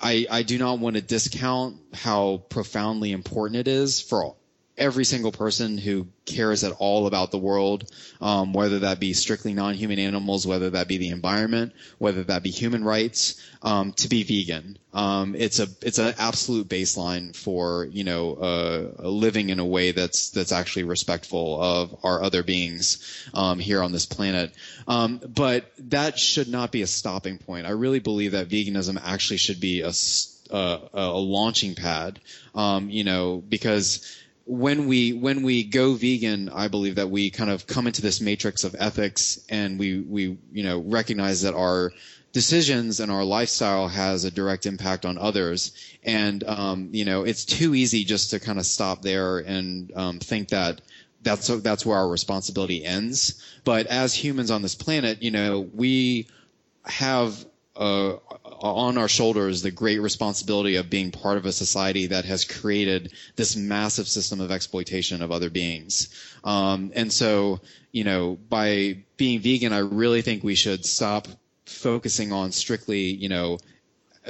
I 0.00 0.26
I 0.30 0.42
do 0.44 0.56
not 0.56 0.78
want 0.78 0.94
to 0.96 1.02
discount 1.02 1.76
how 1.94 2.42
profoundly 2.48 3.10
important 3.10 3.58
it 3.58 3.66
is 3.68 4.00
for 4.00 4.36
every 4.80 5.04
single 5.04 5.30
person 5.30 5.76
who 5.78 6.08
cares 6.24 6.64
at 6.64 6.72
all 6.78 7.06
about 7.06 7.30
the 7.30 7.38
world, 7.38 7.84
um, 8.20 8.52
whether 8.54 8.80
that 8.80 8.98
be 8.98 9.12
strictly 9.12 9.52
non-human 9.52 9.98
animals, 9.98 10.46
whether 10.46 10.70
that 10.70 10.88
be 10.88 10.96
the 10.96 11.10
environment, 11.10 11.72
whether 11.98 12.24
that 12.24 12.42
be 12.42 12.50
human 12.50 12.82
rights, 12.82 13.40
um, 13.62 13.92
to 13.92 14.08
be 14.08 14.22
vegan. 14.22 14.78
Um, 14.92 15.36
it's 15.36 15.60
a 15.60 15.68
it's 15.82 15.98
an 15.98 16.14
absolute 16.18 16.68
baseline 16.68 17.36
for 17.36 17.84
you 17.84 18.02
know 18.04 18.34
uh, 18.34 19.08
living 19.08 19.50
in 19.50 19.58
a 19.60 19.64
way 19.64 19.92
that's 19.92 20.30
that's 20.30 20.50
actually 20.50 20.84
respectful 20.84 21.62
of 21.62 21.96
our 22.02 22.22
other 22.22 22.42
beings 22.42 23.28
um, 23.34 23.58
here 23.58 23.82
on 23.82 23.92
this 23.92 24.06
planet. 24.06 24.52
Um, 24.88 25.18
but 25.18 25.70
that 25.90 26.18
should 26.18 26.48
not 26.48 26.72
be 26.72 26.82
a 26.82 26.86
stopping 26.86 27.38
point. 27.38 27.66
I 27.66 27.70
really 27.70 28.00
believe 28.00 28.32
that 28.32 28.48
veganism 28.48 29.00
actually 29.04 29.36
should 29.36 29.60
be 29.60 29.82
a 29.82 29.88
s- 29.88 30.38
uh, 30.50 30.78
a 30.94 31.12
launching 31.18 31.74
pad. 31.76 32.18
Um, 32.54 32.90
you 32.90 33.04
know 33.04 33.36
because 33.48 34.16
when 34.50 34.88
we 34.88 35.12
when 35.12 35.42
we 35.42 35.62
go 35.62 35.94
vegan, 35.94 36.48
I 36.48 36.66
believe 36.66 36.96
that 36.96 37.08
we 37.08 37.30
kind 37.30 37.50
of 37.50 37.68
come 37.68 37.86
into 37.86 38.02
this 38.02 38.20
matrix 38.20 38.64
of 38.64 38.74
ethics, 38.76 39.38
and 39.48 39.78
we 39.78 40.00
we 40.00 40.38
you 40.50 40.64
know 40.64 40.80
recognize 40.80 41.42
that 41.42 41.54
our 41.54 41.92
decisions 42.32 42.98
and 42.98 43.12
our 43.12 43.22
lifestyle 43.22 43.86
has 43.86 44.24
a 44.24 44.30
direct 44.30 44.66
impact 44.66 45.06
on 45.06 45.18
others, 45.18 45.72
and 46.02 46.42
um, 46.42 46.88
you 46.90 47.04
know 47.04 47.22
it's 47.22 47.44
too 47.44 47.76
easy 47.76 48.02
just 48.02 48.30
to 48.30 48.40
kind 48.40 48.58
of 48.58 48.66
stop 48.66 49.02
there 49.02 49.38
and 49.38 49.92
um, 49.94 50.18
think 50.18 50.48
that 50.48 50.80
that's 51.22 51.46
that's 51.46 51.86
where 51.86 51.98
our 51.98 52.08
responsibility 52.08 52.84
ends. 52.84 53.40
But 53.62 53.86
as 53.86 54.14
humans 54.14 54.50
on 54.50 54.62
this 54.62 54.74
planet, 54.74 55.22
you 55.22 55.30
know 55.30 55.60
we 55.60 56.26
have 56.84 57.46
uh, 57.76 58.16
on 58.60 58.98
our 58.98 59.08
shoulders 59.08 59.62
the 59.62 59.70
great 59.70 60.00
responsibility 60.00 60.76
of 60.76 60.90
being 60.90 61.10
part 61.10 61.38
of 61.38 61.46
a 61.46 61.52
society 61.52 62.06
that 62.08 62.24
has 62.24 62.44
created 62.44 63.12
this 63.36 63.56
massive 63.56 64.06
system 64.06 64.40
of 64.40 64.50
exploitation 64.50 65.22
of 65.22 65.32
other 65.32 65.50
beings. 65.50 66.08
Um, 66.44 66.92
and 66.94 67.12
so, 67.12 67.60
you 67.92 68.04
know, 68.04 68.38
by 68.48 68.98
being 69.16 69.40
vegan, 69.40 69.72
I 69.72 69.78
really 69.78 70.22
think 70.22 70.44
we 70.44 70.54
should 70.54 70.84
stop 70.84 71.28
focusing 71.66 72.32
on 72.32 72.52
strictly, 72.52 73.00
you 73.00 73.28
know, 73.28 73.58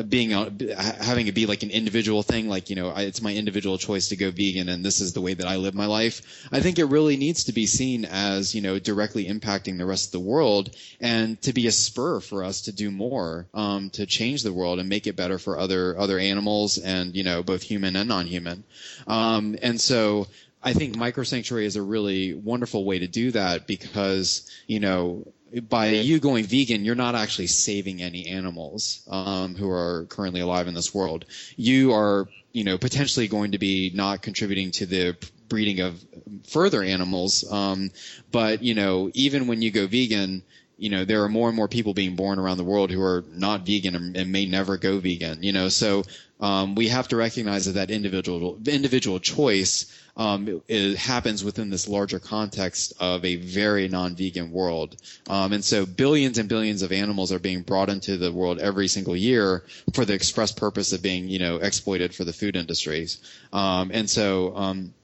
being 0.08 0.30
having 0.30 1.26
it 1.26 1.34
be 1.34 1.46
like 1.46 1.62
an 1.62 1.70
individual 1.70 2.22
thing 2.22 2.48
like 2.48 2.70
you 2.70 2.76
know 2.76 2.92
it's 2.96 3.22
my 3.22 3.34
individual 3.34 3.78
choice 3.78 4.08
to 4.08 4.16
go 4.16 4.30
vegan 4.30 4.68
and 4.68 4.84
this 4.84 5.00
is 5.00 5.12
the 5.12 5.20
way 5.20 5.34
that 5.34 5.46
i 5.46 5.56
live 5.56 5.74
my 5.74 5.86
life. 5.86 6.22
I 6.52 6.60
think 6.60 6.78
it 6.78 6.84
really 6.84 7.16
needs 7.16 7.44
to 7.44 7.52
be 7.52 7.66
seen 7.66 8.04
as 8.04 8.54
you 8.54 8.60
know 8.60 8.78
directly 8.78 9.26
impacting 9.26 9.78
the 9.78 9.86
rest 9.86 10.06
of 10.06 10.12
the 10.12 10.20
world 10.20 10.70
and 11.00 11.40
to 11.42 11.52
be 11.52 11.66
a 11.66 11.72
spur 11.72 12.20
for 12.20 12.44
us 12.44 12.62
to 12.62 12.72
do 12.72 12.90
more 12.90 13.46
um, 13.54 13.90
to 13.90 14.06
change 14.06 14.42
the 14.42 14.52
world 14.52 14.78
and 14.78 14.88
make 14.88 15.06
it 15.06 15.16
better 15.16 15.38
for 15.38 15.58
other 15.58 15.98
other 15.98 16.18
animals 16.18 16.78
and 16.78 17.14
you 17.14 17.24
know 17.24 17.42
both 17.42 17.62
human 17.62 17.96
and 17.96 18.08
non-human. 18.08 18.64
Um, 19.06 19.56
and 19.62 19.80
so 19.80 20.26
I 20.62 20.74
think 20.74 20.96
micro 20.96 21.24
sanctuary 21.24 21.66
is 21.66 21.76
a 21.76 21.82
really 21.82 22.34
wonderful 22.34 22.84
way 22.84 22.98
to 22.98 23.06
do 23.06 23.30
that 23.32 23.66
because 23.66 24.50
you 24.66 24.80
know 24.80 25.26
by 25.68 25.88
you 25.88 26.20
going 26.20 26.44
vegan, 26.44 26.84
you're 26.84 26.94
not 26.94 27.14
actually 27.14 27.48
saving 27.48 28.02
any 28.02 28.26
animals 28.26 29.02
um, 29.10 29.54
who 29.54 29.68
are 29.70 30.06
currently 30.08 30.40
alive 30.40 30.68
in 30.68 30.74
this 30.74 30.94
world. 30.94 31.24
You 31.56 31.92
are, 31.92 32.28
you 32.52 32.64
know, 32.64 32.78
potentially 32.78 33.28
going 33.28 33.52
to 33.52 33.58
be 33.58 33.90
not 33.94 34.22
contributing 34.22 34.70
to 34.72 34.86
the 34.86 35.16
breeding 35.48 35.80
of 35.80 36.02
further 36.48 36.82
animals. 36.82 37.50
Um, 37.50 37.90
but 38.30 38.62
you 38.62 38.74
know, 38.74 39.10
even 39.14 39.46
when 39.46 39.62
you 39.62 39.70
go 39.70 39.86
vegan, 39.86 40.42
you 40.78 40.88
know, 40.88 41.04
there 41.04 41.22
are 41.24 41.28
more 41.28 41.48
and 41.48 41.56
more 41.56 41.68
people 41.68 41.92
being 41.92 42.16
born 42.16 42.38
around 42.38 42.56
the 42.56 42.64
world 42.64 42.90
who 42.90 43.02
are 43.02 43.24
not 43.30 43.66
vegan 43.66 43.94
and, 43.94 44.16
and 44.16 44.32
may 44.32 44.46
never 44.46 44.78
go 44.78 44.98
vegan. 44.98 45.42
You 45.42 45.52
know, 45.52 45.68
so 45.68 46.04
um, 46.40 46.74
we 46.74 46.88
have 46.88 47.08
to 47.08 47.16
recognize 47.16 47.66
that 47.66 47.72
that 47.72 47.90
individual 47.90 48.58
individual 48.66 49.20
choice 49.20 49.86
um, 50.16 50.62
it, 50.68 50.96
happens 50.96 51.44
within 51.44 51.70
this 51.70 51.88
larger 51.88 52.18
context 52.18 52.92
of 53.00 53.24
a 53.24 53.36
very 53.36 53.88
non-vegan 53.88 54.50
world. 54.50 54.96
Um, 55.28 55.52
and 55.52 55.64
so 55.64 55.86
billions 55.86 56.38
and 56.38 56.48
billions 56.48 56.82
of 56.82 56.92
animals 56.92 57.32
are 57.32 57.38
being 57.38 57.62
brought 57.62 57.88
into 57.88 58.16
the 58.16 58.32
world 58.32 58.58
every 58.58 58.88
single 58.88 59.16
year 59.16 59.64
for 59.94 60.04
the 60.04 60.14
express 60.14 60.52
purpose 60.52 60.92
of 60.92 61.02
being, 61.02 61.28
you 61.28 61.38
know, 61.38 61.56
exploited 61.56 62.14
for 62.14 62.24
the 62.24 62.32
food 62.32 62.56
industries. 62.56 63.18
Um, 63.52 63.90
and 63.94 64.10
so 64.10 64.56
um, 64.56 64.94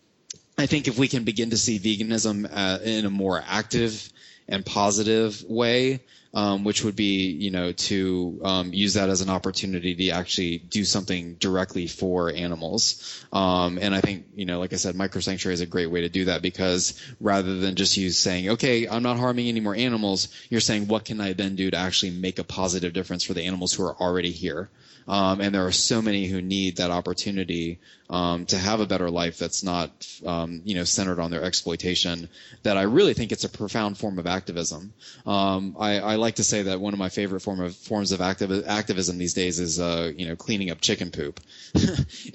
I 0.59 0.67
think 0.67 0.89
if 0.89 0.99
we 0.99 1.09
can 1.09 1.25
begin 1.25 1.51
to 1.51 1.57
see 1.57 1.79
veganism 1.79 2.49
uh, 2.53 2.79
in 2.83 3.05
a 3.07 3.11
more 3.11 3.43
active 3.47 4.11
and 4.49 4.65
positive 4.65 5.43
way, 5.49 6.01
um, 6.37 6.65
which 6.65 6.85
would 6.85 6.95
be, 6.95 7.31
you 7.31 7.51
know, 7.51 7.73
to 7.73 8.39
um, 8.45 8.75
use 8.75 8.93
that 8.93 9.09
as 9.09 9.23
an 9.23 9.31
opportunity 9.31 9.95
to 9.95 10.11
actually 10.11 10.59
do 10.59 10.85
something 10.85 11.33
directly 11.37 11.87
for 11.87 12.31
animals. 12.31 13.25
Um, 13.33 13.79
and 13.81 13.95
I 13.95 14.03
think, 14.03 14.27
you 14.35 14.45
know, 14.45 14.59
like 14.59 14.75
I 14.75 14.77
said, 14.77 14.97
micro 14.97 15.23
sanctuary 15.23 15.55
is 15.55 15.63
a 15.63 15.67
great 15.67 15.87
way 15.87 16.03
to 16.03 16.11
do 16.11 16.27
that 16.27 16.43
because 16.43 17.03
rather 17.21 17.57
than 17.57 17.75
just 17.75 17.97
use 17.97 18.19
saying, 18.19 18.51
okay, 18.51 18.87
I'm 18.87 19.03
not 19.03 19.17
harming 19.17 19.49
any 19.49 19.61
more 19.61 19.75
animals, 19.75 20.29
you're 20.51 20.61
saying, 20.61 20.89
what 20.89 21.07
can 21.07 21.23
I 21.23 21.33
then 21.33 21.57
do 21.57 21.71
to 21.71 21.77
actually 21.79 22.11
make 22.11 22.39
a 22.39 22.45
positive 22.45 22.93
difference 22.93 23.25
for 23.25 23.33
the 23.33 23.45
animals 23.45 23.73
who 23.73 23.85
are 23.85 23.97
already 23.97 24.31
here? 24.31 24.69
Um, 25.09 25.41
and 25.41 25.55
there 25.55 25.65
are 25.65 25.73
so 25.73 26.03
many 26.03 26.27
who 26.27 26.43
need 26.43 26.79
that 26.79 26.91
opportunity 26.91 27.79
um, 28.11 28.45
to 28.47 28.59
have 28.59 28.81
a 28.81 28.87
better 28.87 29.09
life 29.09 29.39
that's 29.39 29.63
not, 29.63 29.91
um, 30.27 30.63
you 30.65 30.75
know, 30.75 30.83
centered 30.83 31.21
on 31.21 31.31
their 31.31 31.45
exploitation. 31.45 32.29
That 32.65 32.77
I 32.77 32.83
really 32.83 33.15
think 33.15 33.31
it's 33.31 33.45
a 33.45 33.49
profound 33.49 33.99
form 33.99 34.19
of 34.19 34.27
activism. 34.27 34.93
I, 35.25 36.01
I 36.01 36.17
like 36.17 36.26
to 36.35 36.45
say 36.45 36.63
that 36.63 36.81
one 36.81 36.93
of 36.93 36.99
my 36.99 37.09
favorite 37.09 37.41
form 37.41 37.61
of 37.61 37.75
forms 37.75 38.13
of 38.13 38.21
activ- 38.21 38.67
activism 38.67 39.17
these 39.17 39.35
days 39.35 39.59
is, 39.61 39.81
uh, 39.81 40.13
you 40.15 40.27
know, 40.27 40.37
cleaning 40.37 40.71
up 40.71 40.81
chicken 40.81 41.11
poop. 41.11 41.41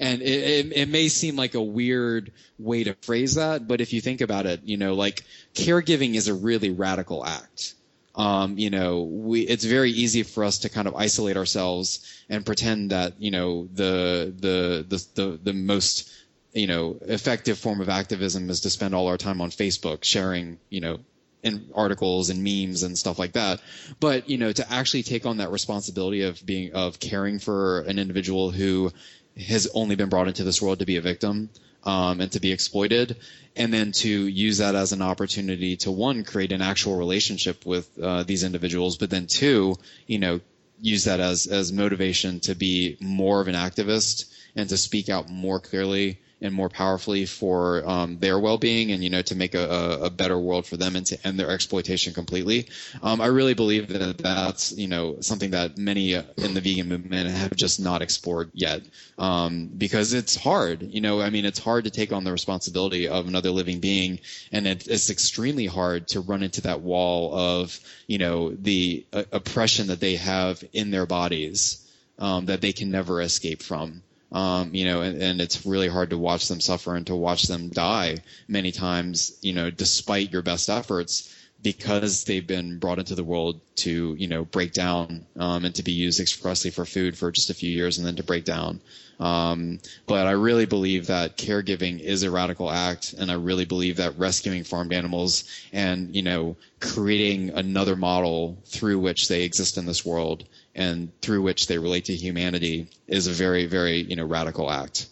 and 0.00 0.22
it, 0.22 0.24
it, 0.24 0.72
it 0.72 0.88
may 0.88 1.08
seem 1.08 1.36
like 1.36 1.54
a 1.54 1.62
weird 1.62 2.32
way 2.58 2.84
to 2.84 2.94
phrase 3.02 3.34
that, 3.36 3.68
but 3.68 3.80
if 3.80 3.92
you 3.92 4.00
think 4.00 4.20
about 4.22 4.46
it, 4.46 4.62
you 4.64 4.78
know, 4.78 4.94
like 4.94 5.22
caregiving 5.54 6.14
is 6.14 6.28
a 6.28 6.34
really 6.34 6.70
radical 6.70 7.24
act 7.24 7.74
um, 8.14 8.58
you 8.58 8.70
know, 8.70 9.02
we, 9.02 9.40
it's 9.42 9.64
very 9.64 9.90
easy 9.90 10.22
for 10.22 10.44
us 10.44 10.58
to 10.60 10.68
kind 10.68 10.86
of 10.86 10.94
isolate 10.94 11.36
ourselves 11.36 12.24
and 12.28 12.44
pretend 12.44 12.90
that, 12.90 13.14
you 13.20 13.30
know, 13.30 13.68
the, 13.72 14.34
the, 14.38 14.84
the, 14.86 15.06
the, 15.14 15.38
the 15.42 15.52
most, 15.52 16.10
you 16.52 16.66
know, 16.66 16.98
effective 17.02 17.58
form 17.58 17.80
of 17.80 17.88
activism 17.88 18.50
is 18.50 18.60
to 18.60 18.70
spend 18.70 18.94
all 18.94 19.08
our 19.08 19.16
time 19.16 19.40
on 19.40 19.50
Facebook 19.50 20.04
sharing, 20.04 20.58
you 20.68 20.80
know, 20.80 20.98
in 21.42 21.68
articles 21.74 22.30
and 22.30 22.42
memes 22.42 22.82
and 22.82 22.96
stuff 22.96 23.18
like 23.18 23.32
that. 23.32 23.60
But, 24.00 24.28
you 24.28 24.38
know, 24.38 24.52
to 24.52 24.72
actually 24.72 25.02
take 25.02 25.26
on 25.26 25.38
that 25.38 25.50
responsibility 25.50 26.22
of 26.22 26.44
being, 26.44 26.72
of 26.72 27.00
caring 27.00 27.38
for 27.38 27.80
an 27.80 27.98
individual 27.98 28.50
who 28.50 28.92
has 29.36 29.68
only 29.74 29.96
been 29.96 30.08
brought 30.08 30.28
into 30.28 30.44
this 30.44 30.62
world 30.62 30.78
to 30.80 30.86
be 30.86 30.96
a 30.96 31.00
victim, 31.00 31.50
um, 31.84 32.20
and 32.20 32.30
to 32.32 32.40
be 32.40 32.52
exploited, 32.52 33.16
and 33.56 33.72
then 33.72 33.92
to 33.92 34.08
use 34.08 34.58
that 34.58 34.74
as 34.74 34.92
an 34.92 35.02
opportunity 35.02 35.76
to 35.78 35.90
one 35.90 36.24
create 36.24 36.52
an 36.52 36.62
actual 36.62 36.96
relationship 36.96 37.66
with 37.66 37.88
uh, 38.00 38.22
these 38.22 38.44
individuals, 38.44 38.96
but 38.96 39.10
then 39.10 39.26
two, 39.26 39.74
you 40.06 40.18
know, 40.18 40.40
use 40.80 41.04
that 41.04 41.20
as 41.20 41.46
as 41.46 41.72
motivation 41.72 42.40
to 42.40 42.54
be 42.54 42.96
more 43.00 43.40
of 43.40 43.48
an 43.48 43.54
activist 43.54 44.32
and 44.56 44.68
to 44.68 44.76
speak 44.76 45.08
out 45.08 45.28
more 45.28 45.60
clearly 45.60 46.18
and 46.42 46.54
more 46.54 46.68
powerfully 46.68 47.24
for 47.26 47.82
um, 47.88 48.18
their 48.18 48.38
well-being 48.38 48.90
and 48.92 49.02
you 49.02 49.10
know 49.10 49.22
to 49.22 49.34
make 49.34 49.54
a, 49.54 49.98
a, 50.02 50.10
better 50.10 50.38
world 50.38 50.66
for 50.66 50.76
them 50.76 50.96
and 50.96 51.06
to 51.06 51.26
end 51.26 51.38
their 51.38 51.50
exploitation 51.50 52.12
completely. 52.12 52.68
Um, 53.02 53.20
I 53.20 53.26
really 53.26 53.54
believe 53.54 53.88
that 53.88 54.18
that's 54.18 54.72
you 54.76 54.88
know 54.88 55.20
something 55.20 55.52
that 55.52 55.78
many 55.78 56.14
in 56.14 56.54
the 56.54 56.60
vegan 56.60 56.88
movement 56.88 57.30
have 57.30 57.54
just 57.56 57.80
not 57.80 58.02
explored 58.02 58.50
yet 58.52 58.82
um, 59.18 59.70
because 59.76 60.12
it's 60.12 60.36
hard. 60.36 60.82
You 60.82 61.00
know, 61.00 61.20
I 61.20 61.30
mean, 61.30 61.44
it's 61.44 61.58
hard 61.58 61.84
to 61.84 61.90
take 61.90 62.12
on 62.12 62.24
the 62.24 62.32
responsibility 62.32 63.08
of 63.08 63.26
another 63.28 63.50
living 63.50 63.80
being, 63.80 64.20
and 64.50 64.66
it, 64.66 64.88
it's 64.88 65.10
extremely 65.10 65.66
hard 65.66 66.08
to 66.08 66.20
run 66.20 66.42
into 66.42 66.62
that 66.62 66.80
wall 66.80 67.34
of 67.34 67.78
you 68.06 68.18
know 68.18 68.50
the 68.50 69.06
uh, 69.12 69.24
oppression 69.32 69.86
that 69.88 70.00
they 70.00 70.16
have 70.16 70.62
in 70.72 70.90
their 70.90 71.06
bodies 71.06 71.88
um, 72.18 72.46
that 72.46 72.60
they 72.60 72.72
can 72.72 72.90
never 72.90 73.20
escape 73.20 73.62
from. 73.62 74.02
Um, 74.32 74.74
you 74.74 74.86
know, 74.86 75.02
and, 75.02 75.20
and, 75.20 75.40
it's 75.42 75.66
really 75.66 75.88
hard 75.88 76.10
to 76.10 76.16
watch 76.16 76.48
them 76.48 76.60
suffer 76.60 76.96
and 76.96 77.06
to 77.08 77.14
watch 77.14 77.42
them 77.42 77.68
die 77.68 78.16
many 78.48 78.72
times, 78.72 79.36
you 79.42 79.52
know, 79.52 79.70
despite 79.70 80.32
your 80.32 80.40
best 80.40 80.70
efforts. 80.70 81.34
because 81.62 82.24
they've 82.24 82.46
been 82.46 82.78
brought 82.78 82.98
into 82.98 83.14
the 83.14 83.22
world 83.22 83.60
to 83.76 84.16
you 84.18 84.26
know 84.26 84.44
break 84.44 84.72
down 84.72 85.24
um, 85.36 85.64
and 85.64 85.74
to 85.76 85.82
be 85.82 85.92
used 85.92 86.18
expressly 86.18 86.70
for 86.70 86.84
food 86.84 87.16
for 87.16 87.30
just 87.30 87.50
a 87.50 87.54
few 87.54 87.70
years 87.70 87.98
and 87.98 88.06
then 88.06 88.16
to 88.16 88.22
break 88.24 88.44
down. 88.44 88.80
Um, 89.20 89.78
but 90.06 90.26
I 90.26 90.32
really 90.32 90.66
believe 90.66 91.06
that 91.06 91.36
caregiving 91.36 92.00
is 92.00 92.24
a 92.24 92.30
radical 92.30 92.68
act, 92.68 93.12
and 93.16 93.30
I 93.30 93.34
really 93.34 93.64
believe 93.64 93.98
that 93.98 94.18
rescuing 94.18 94.64
farmed 94.64 94.92
animals 94.92 95.44
and 95.72 96.16
you 96.16 96.22
know 96.22 96.56
creating 96.80 97.50
another 97.50 97.94
model 97.94 98.58
through 98.66 98.98
which 98.98 99.28
they 99.28 99.44
exist 99.44 99.78
in 99.78 99.86
this 99.86 100.04
world 100.04 100.44
and 100.74 101.12
through 101.20 101.42
which 101.42 101.66
they 101.66 101.78
relate 101.78 102.06
to 102.06 102.14
humanity 102.14 102.88
is 103.06 103.26
a 103.26 103.32
very 103.32 103.66
very 103.66 104.02
you 104.02 104.16
know 104.16 104.24
radical 104.24 104.70
act. 104.70 105.08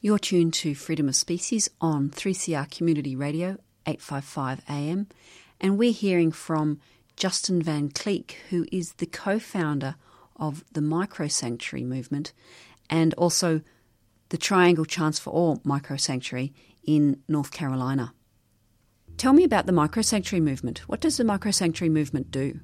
You're 0.00 0.18
tuned 0.18 0.54
to 0.54 0.74
Freedom 0.74 1.08
of 1.08 1.16
Species 1.16 1.68
on 1.80 2.10
3CR 2.10 2.70
Community 2.70 3.16
Radio, 3.16 3.58
855 3.86 4.62
AM, 4.68 5.08
and 5.60 5.78
we're 5.78 5.92
hearing 5.92 6.30
from 6.30 6.80
Justin 7.16 7.62
Van 7.62 7.88
Kleeck, 7.88 8.32
who 8.50 8.66
is 8.70 8.92
the 8.94 9.06
co 9.06 9.38
founder 9.38 9.96
of 10.36 10.64
the 10.72 10.82
Micro 10.82 11.28
Sanctuary 11.28 11.84
movement 11.84 12.32
and 12.90 13.14
also 13.14 13.62
the 14.28 14.36
Triangle 14.36 14.84
Chance 14.84 15.18
for 15.18 15.30
All 15.30 15.60
Micro 15.64 15.96
Sanctuary 15.96 16.52
in 16.84 17.22
North 17.28 17.50
Carolina. 17.50 18.12
Tell 19.16 19.32
me 19.32 19.44
about 19.44 19.66
the 19.66 19.72
Micro 19.72 20.02
Sanctuary 20.02 20.42
movement. 20.42 20.80
What 20.88 21.00
does 21.00 21.16
the 21.16 21.24
Micro 21.24 21.50
Sanctuary 21.50 21.90
movement 21.90 22.30
do? 22.30 22.60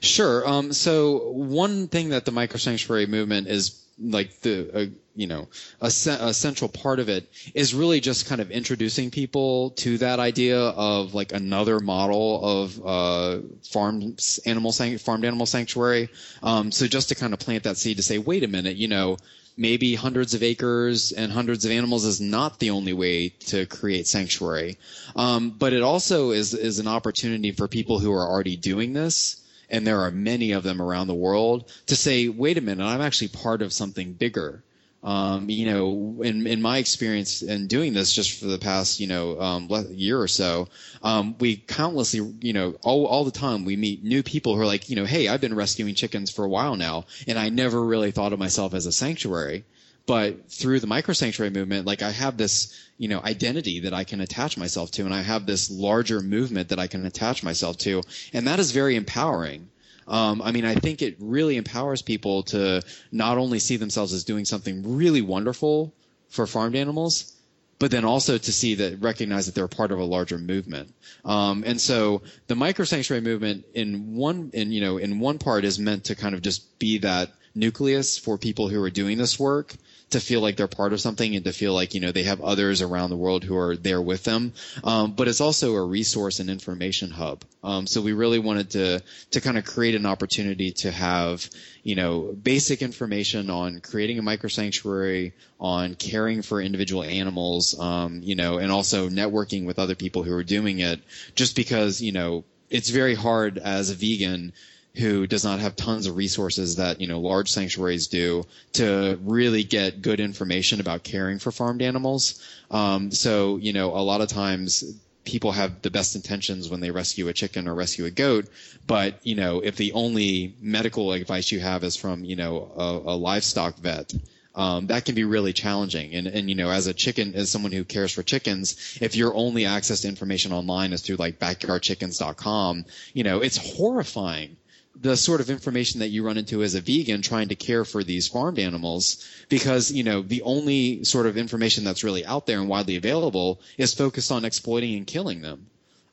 Sure. 0.00 0.46
Um, 0.48 0.72
so 0.72 1.30
one 1.30 1.88
thing 1.88 2.10
that 2.10 2.24
the 2.24 2.32
micro 2.32 2.58
sanctuary 2.58 3.06
movement 3.06 3.48
is 3.48 3.82
like 4.00 4.40
the 4.40 4.70
uh, 4.74 4.86
you 5.14 5.26
know 5.26 5.48
a, 5.80 5.86
a 5.86 6.34
central 6.34 6.68
part 6.68 6.98
of 6.98 7.08
it 7.08 7.30
is 7.54 7.74
really 7.74 8.00
just 8.00 8.26
kind 8.26 8.40
of 8.40 8.50
introducing 8.50 9.10
people 9.10 9.70
to 9.70 9.98
that 9.98 10.18
idea 10.18 10.58
of 10.58 11.14
like 11.14 11.32
another 11.32 11.78
model 11.78 12.40
of 12.42 12.86
uh, 12.86 13.38
farmed 13.70 14.20
animal 14.46 14.72
farmed 14.72 15.24
animal 15.24 15.46
sanctuary. 15.46 16.08
Um, 16.42 16.72
so 16.72 16.86
just 16.86 17.10
to 17.10 17.14
kind 17.14 17.32
of 17.32 17.38
plant 17.38 17.64
that 17.64 17.76
seed 17.76 17.98
to 17.98 18.02
say, 18.02 18.18
wait 18.18 18.44
a 18.44 18.48
minute, 18.48 18.76
you 18.76 18.88
know. 18.88 19.16
Maybe 19.54 19.94
hundreds 19.94 20.32
of 20.32 20.42
acres 20.42 21.12
and 21.12 21.30
hundreds 21.30 21.66
of 21.66 21.72
animals 21.72 22.06
is 22.06 22.22
not 22.22 22.58
the 22.58 22.70
only 22.70 22.94
way 22.94 23.28
to 23.48 23.66
create 23.66 24.06
sanctuary, 24.06 24.78
um, 25.14 25.50
but 25.50 25.74
it 25.74 25.82
also 25.82 26.30
is 26.30 26.54
is 26.54 26.78
an 26.78 26.88
opportunity 26.88 27.52
for 27.52 27.68
people 27.68 27.98
who 27.98 28.14
are 28.14 28.26
already 28.26 28.56
doing 28.56 28.94
this 28.94 29.41
and 29.72 29.86
there 29.86 30.00
are 30.02 30.10
many 30.10 30.52
of 30.52 30.62
them 30.62 30.80
around 30.80 31.06
the 31.06 31.14
world, 31.14 31.72
to 31.86 31.96
say, 31.96 32.28
wait 32.28 32.58
a 32.58 32.60
minute, 32.60 32.84
I'm 32.84 33.00
actually 33.00 33.28
part 33.28 33.62
of 33.62 33.72
something 33.72 34.12
bigger. 34.12 34.62
Um, 35.02 35.50
you 35.50 35.66
know, 35.66 36.22
in, 36.22 36.46
in 36.46 36.62
my 36.62 36.78
experience 36.78 37.42
in 37.42 37.66
doing 37.66 37.92
this 37.92 38.12
just 38.12 38.38
for 38.38 38.46
the 38.46 38.58
past, 38.58 39.00
you 39.00 39.08
know, 39.08 39.40
um, 39.40 39.68
year 39.90 40.20
or 40.20 40.28
so, 40.28 40.68
um, 41.02 41.34
we 41.40 41.56
countlessly, 41.56 42.20
you 42.40 42.52
know, 42.52 42.76
all, 42.82 43.06
all 43.06 43.24
the 43.24 43.32
time 43.32 43.64
we 43.64 43.74
meet 43.74 44.04
new 44.04 44.22
people 44.22 44.54
who 44.54 44.60
are 44.60 44.66
like, 44.66 44.90
you 44.90 44.94
know, 44.94 45.04
hey, 45.04 45.26
I've 45.26 45.40
been 45.40 45.56
rescuing 45.56 45.96
chickens 45.96 46.30
for 46.30 46.44
a 46.44 46.48
while 46.48 46.76
now, 46.76 47.06
and 47.26 47.36
I 47.36 47.48
never 47.48 47.82
really 47.82 48.12
thought 48.12 48.32
of 48.32 48.38
myself 48.38 48.74
as 48.74 48.86
a 48.86 48.92
sanctuary. 48.92 49.64
But 50.06 50.50
through 50.50 50.80
the 50.80 50.86
micro 50.86 51.14
sanctuary 51.14 51.50
movement, 51.50 51.86
like 51.86 52.02
I 52.02 52.10
have 52.10 52.36
this, 52.36 52.76
you 52.98 53.08
know, 53.08 53.20
identity 53.22 53.80
that 53.80 53.94
I 53.94 54.04
can 54.04 54.20
attach 54.20 54.56
myself 54.56 54.90
to, 54.92 55.04
and 55.04 55.14
I 55.14 55.22
have 55.22 55.46
this 55.46 55.70
larger 55.70 56.20
movement 56.20 56.70
that 56.70 56.80
I 56.80 56.88
can 56.88 57.06
attach 57.06 57.42
myself 57.42 57.78
to, 57.78 58.02
and 58.32 58.48
that 58.48 58.58
is 58.58 58.72
very 58.72 58.96
empowering. 58.96 59.68
Um, 60.08 60.42
I 60.42 60.50
mean, 60.50 60.64
I 60.64 60.74
think 60.74 61.02
it 61.02 61.16
really 61.20 61.56
empowers 61.56 62.02
people 62.02 62.42
to 62.44 62.82
not 63.12 63.38
only 63.38 63.60
see 63.60 63.76
themselves 63.76 64.12
as 64.12 64.24
doing 64.24 64.44
something 64.44 64.96
really 64.96 65.22
wonderful 65.22 65.94
for 66.28 66.46
farmed 66.46 66.74
animals, 66.74 67.36
but 67.78 67.90
then 67.90 68.04
also 68.04 68.38
to 68.38 68.52
see 68.52 68.76
that 68.76 69.00
recognize 69.00 69.46
that 69.46 69.54
they're 69.54 69.68
part 69.68 69.92
of 69.92 69.98
a 69.98 70.04
larger 70.04 70.38
movement. 70.38 70.94
Um, 71.24 71.62
and 71.66 71.80
so 71.80 72.22
the 72.46 72.54
micro 72.54 72.84
sanctuary 72.84 73.22
movement 73.22 73.64
in 73.74 74.14
one 74.14 74.50
in 74.52 74.72
you 74.72 74.80
know 74.80 74.98
in 74.98 75.18
one 75.18 75.38
part 75.38 75.64
is 75.64 75.78
meant 75.78 76.04
to 76.04 76.14
kind 76.14 76.34
of 76.34 76.42
just 76.42 76.78
be 76.78 76.98
that 76.98 77.32
nucleus 77.54 78.18
for 78.18 78.38
people 78.38 78.68
who 78.68 78.82
are 78.82 78.90
doing 78.90 79.18
this 79.18 79.38
work 79.38 79.74
to 80.12 80.20
feel 80.20 80.40
like 80.40 80.56
they're 80.56 80.68
part 80.68 80.92
of 80.92 81.00
something 81.00 81.34
and 81.34 81.44
to 81.44 81.52
feel 81.52 81.74
like 81.74 81.94
you 81.94 82.00
know 82.00 82.12
they 82.12 82.22
have 82.24 82.40
others 82.40 82.82
around 82.82 83.10
the 83.10 83.16
world 83.16 83.44
who 83.44 83.56
are 83.56 83.76
there 83.76 84.00
with 84.00 84.24
them. 84.24 84.52
Um, 84.84 85.12
but 85.12 85.28
it's 85.28 85.40
also 85.40 85.74
a 85.74 85.84
resource 85.84 86.40
and 86.40 86.48
information 86.48 87.10
hub. 87.10 87.44
Um, 87.64 87.86
so 87.86 88.00
we 88.00 88.12
really 88.12 88.38
wanted 88.38 88.70
to 88.70 89.02
to 89.32 89.40
kind 89.40 89.58
of 89.58 89.64
create 89.64 89.94
an 89.94 90.06
opportunity 90.06 90.72
to 90.72 90.90
have 90.90 91.48
you 91.82 91.94
know 91.94 92.32
basic 92.32 92.82
information 92.82 93.50
on 93.50 93.80
creating 93.80 94.18
a 94.18 94.22
micro 94.22 94.48
sanctuary, 94.48 95.34
on 95.60 95.94
caring 95.94 96.42
for 96.42 96.60
individual 96.60 97.02
animals, 97.02 97.78
um, 97.78 98.20
you 98.22 98.34
know, 98.34 98.58
and 98.58 98.70
also 98.72 99.08
networking 99.08 99.66
with 99.66 99.78
other 99.78 99.94
people 99.94 100.22
who 100.22 100.34
are 100.34 100.44
doing 100.44 100.80
it. 100.80 101.00
Just 101.34 101.56
because 101.56 102.00
you 102.00 102.12
know 102.12 102.44
it's 102.70 102.88
very 102.88 103.14
hard 103.14 103.58
as 103.58 103.90
a 103.90 103.94
vegan 103.94 104.52
who 104.94 105.26
does 105.26 105.44
not 105.44 105.60
have 105.60 105.74
tons 105.74 106.06
of 106.06 106.16
resources 106.16 106.76
that 106.76 107.00
you 107.00 107.06
know 107.06 107.20
large 107.20 107.50
sanctuaries 107.50 108.08
do 108.08 108.44
to 108.74 109.18
really 109.22 109.64
get 109.64 110.02
good 110.02 110.20
information 110.20 110.80
about 110.80 111.02
caring 111.02 111.38
for 111.38 111.50
farmed 111.50 111.82
animals. 111.82 112.42
Um, 112.70 113.10
so 113.10 113.56
you 113.56 113.72
know 113.72 113.90
a 113.96 114.02
lot 114.02 114.20
of 114.20 114.28
times 114.28 114.84
people 115.24 115.52
have 115.52 115.82
the 115.82 115.90
best 115.90 116.16
intentions 116.16 116.68
when 116.68 116.80
they 116.80 116.90
rescue 116.90 117.28
a 117.28 117.32
chicken 117.32 117.68
or 117.68 117.74
rescue 117.74 118.04
a 118.04 118.10
goat, 118.10 118.48
but 118.86 119.18
you 119.22 119.34
know 119.34 119.60
if 119.60 119.76
the 119.76 119.92
only 119.92 120.54
medical 120.60 121.12
advice 121.12 121.50
you 121.52 121.60
have 121.60 121.84
is 121.84 121.96
from 121.96 122.24
you 122.24 122.36
know 122.36 122.70
a, 122.76 123.12
a 123.12 123.16
livestock 123.16 123.76
vet. 123.76 124.12
Um, 124.54 124.88
that 124.88 125.06
can 125.06 125.14
be 125.14 125.24
really 125.24 125.54
challenging. 125.54 126.14
And, 126.14 126.26
and, 126.26 126.50
you 126.50 126.54
know, 126.54 126.68
as 126.68 126.86
a 126.86 126.92
chicken, 126.92 127.34
as 127.34 127.48
someone 127.48 127.72
who 127.72 127.84
cares 127.84 128.12
for 128.12 128.22
chickens, 128.22 128.98
if 129.00 129.16
your 129.16 129.34
only 129.34 129.64
access 129.64 130.00
to 130.02 130.08
information 130.08 130.52
online 130.52 130.92
is 130.92 131.00
through 131.00 131.16
like 131.16 131.38
backyardchickens.com, 131.38 132.84
you 133.14 133.24
know, 133.24 133.40
it's 133.40 133.56
horrifying 133.56 134.58
the 135.00 135.16
sort 135.16 135.40
of 135.40 135.50
information 135.50 136.00
that 136.00 136.08
you 136.08 136.24
run 136.24 136.36
into 136.36 136.62
as 136.62 136.74
a 136.74 136.80
vegan 136.80 137.22
trying 137.22 137.48
to 137.48 137.54
care 137.54 137.84
for 137.84 138.04
these 138.04 138.28
farmed 138.28 138.58
animals 138.58 139.26
because 139.48 139.90
you 139.90 140.04
know 140.04 140.22
the 140.22 140.42
only 140.42 141.04
sort 141.04 141.26
of 141.26 141.36
information 141.36 141.84
that's 141.84 142.04
really 142.04 142.24
out 142.26 142.46
there 142.46 142.60
and 142.60 142.68
widely 142.68 142.96
available 142.96 143.60
is 143.78 143.94
focused 143.94 144.30
on 144.30 144.44
exploiting 144.44 144.96
and 144.96 145.06
killing 145.06 145.40
them. 145.40 145.66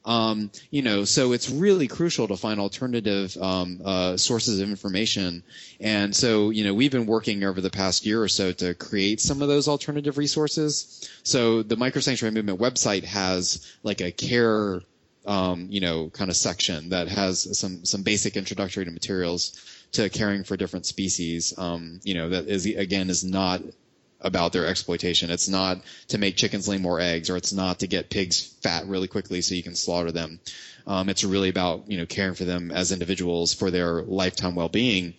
Um, 0.06 0.50
you 0.72 0.82
know 0.82 1.04
so 1.04 1.34
it's 1.34 1.50
really 1.50 1.88
crucial 1.88 2.30
to 2.30 2.38
find 2.38 2.60
alternative 2.60 3.36
um, 3.38 3.82
uh, 3.84 4.18
sources 4.18 4.60
of 4.62 4.70
information. 4.70 5.44
And 5.82 6.16
so 6.16 6.50
you 6.50 6.64
know 6.64 6.74
we've 6.74 6.92
been 6.92 7.06
working 7.06 7.44
over 7.44 7.60
the 7.60 7.70
past 7.70 8.06
year 8.06 8.24
or 8.24 8.30
so 8.30 8.54
to 8.54 8.74
create 8.76 9.20
some 9.20 9.42
of 9.42 9.50
those 9.50 9.68
alternative 9.68 10.18
resources. 10.18 11.10
So 11.24 11.64
the 11.64 11.76
micro 11.76 12.00
sanctuary 12.02 12.34
movement 12.34 12.60
website 12.60 13.04
has 13.04 13.70
like 13.84 14.00
a 14.00 14.12
care 14.12 14.82
um, 15.26 15.68
you 15.70 15.80
know, 15.82 16.10
kind 16.10 16.30
of 16.30 16.38
section 16.38 16.90
that 16.90 17.08
has 17.08 17.58
some 17.58 17.86
some 17.86 18.04
basic 18.04 18.38
introductory 18.38 18.86
to 18.86 18.92
materials 18.92 19.60
to 19.92 20.10
caring 20.10 20.44
for 20.44 20.58
different 20.58 20.86
species. 20.86 21.54
Um, 21.58 22.00
you 22.04 22.14
know, 22.14 22.30
that 22.30 22.48
is 22.48 22.66
again 22.66 23.10
is 23.10 23.24
not 23.24 23.62
about 24.22 24.52
their 24.54 24.66
exploitation. 24.66 25.30
It's 25.30 25.48
not 25.48 25.80
to 26.10 26.18
make 26.18 26.36
chickens 26.36 26.68
lay 26.68 26.78
more 26.78 27.00
eggs, 27.00 27.30
or 27.30 27.38
it's 27.38 27.54
not 27.54 27.80
to 27.80 27.88
get 27.88 28.10
pigs 28.10 28.42
fat 28.62 28.88
really 28.88 29.08
quickly 29.08 29.42
so 29.42 29.56
you 29.56 29.64
can 29.64 29.76
slaughter 29.76 30.12
them. 30.12 30.40
Um, 30.88 31.10
it's 31.10 31.24
really 31.24 31.50
about 31.50 31.90
you 31.90 31.98
know 31.98 32.06
caring 32.06 32.36
for 32.36 32.46
them 32.46 32.72
as 32.72 32.92
individuals 32.92 33.54
for 33.54 33.72
their 33.72 34.02
lifetime 34.02 34.56
well-being. 34.56 35.14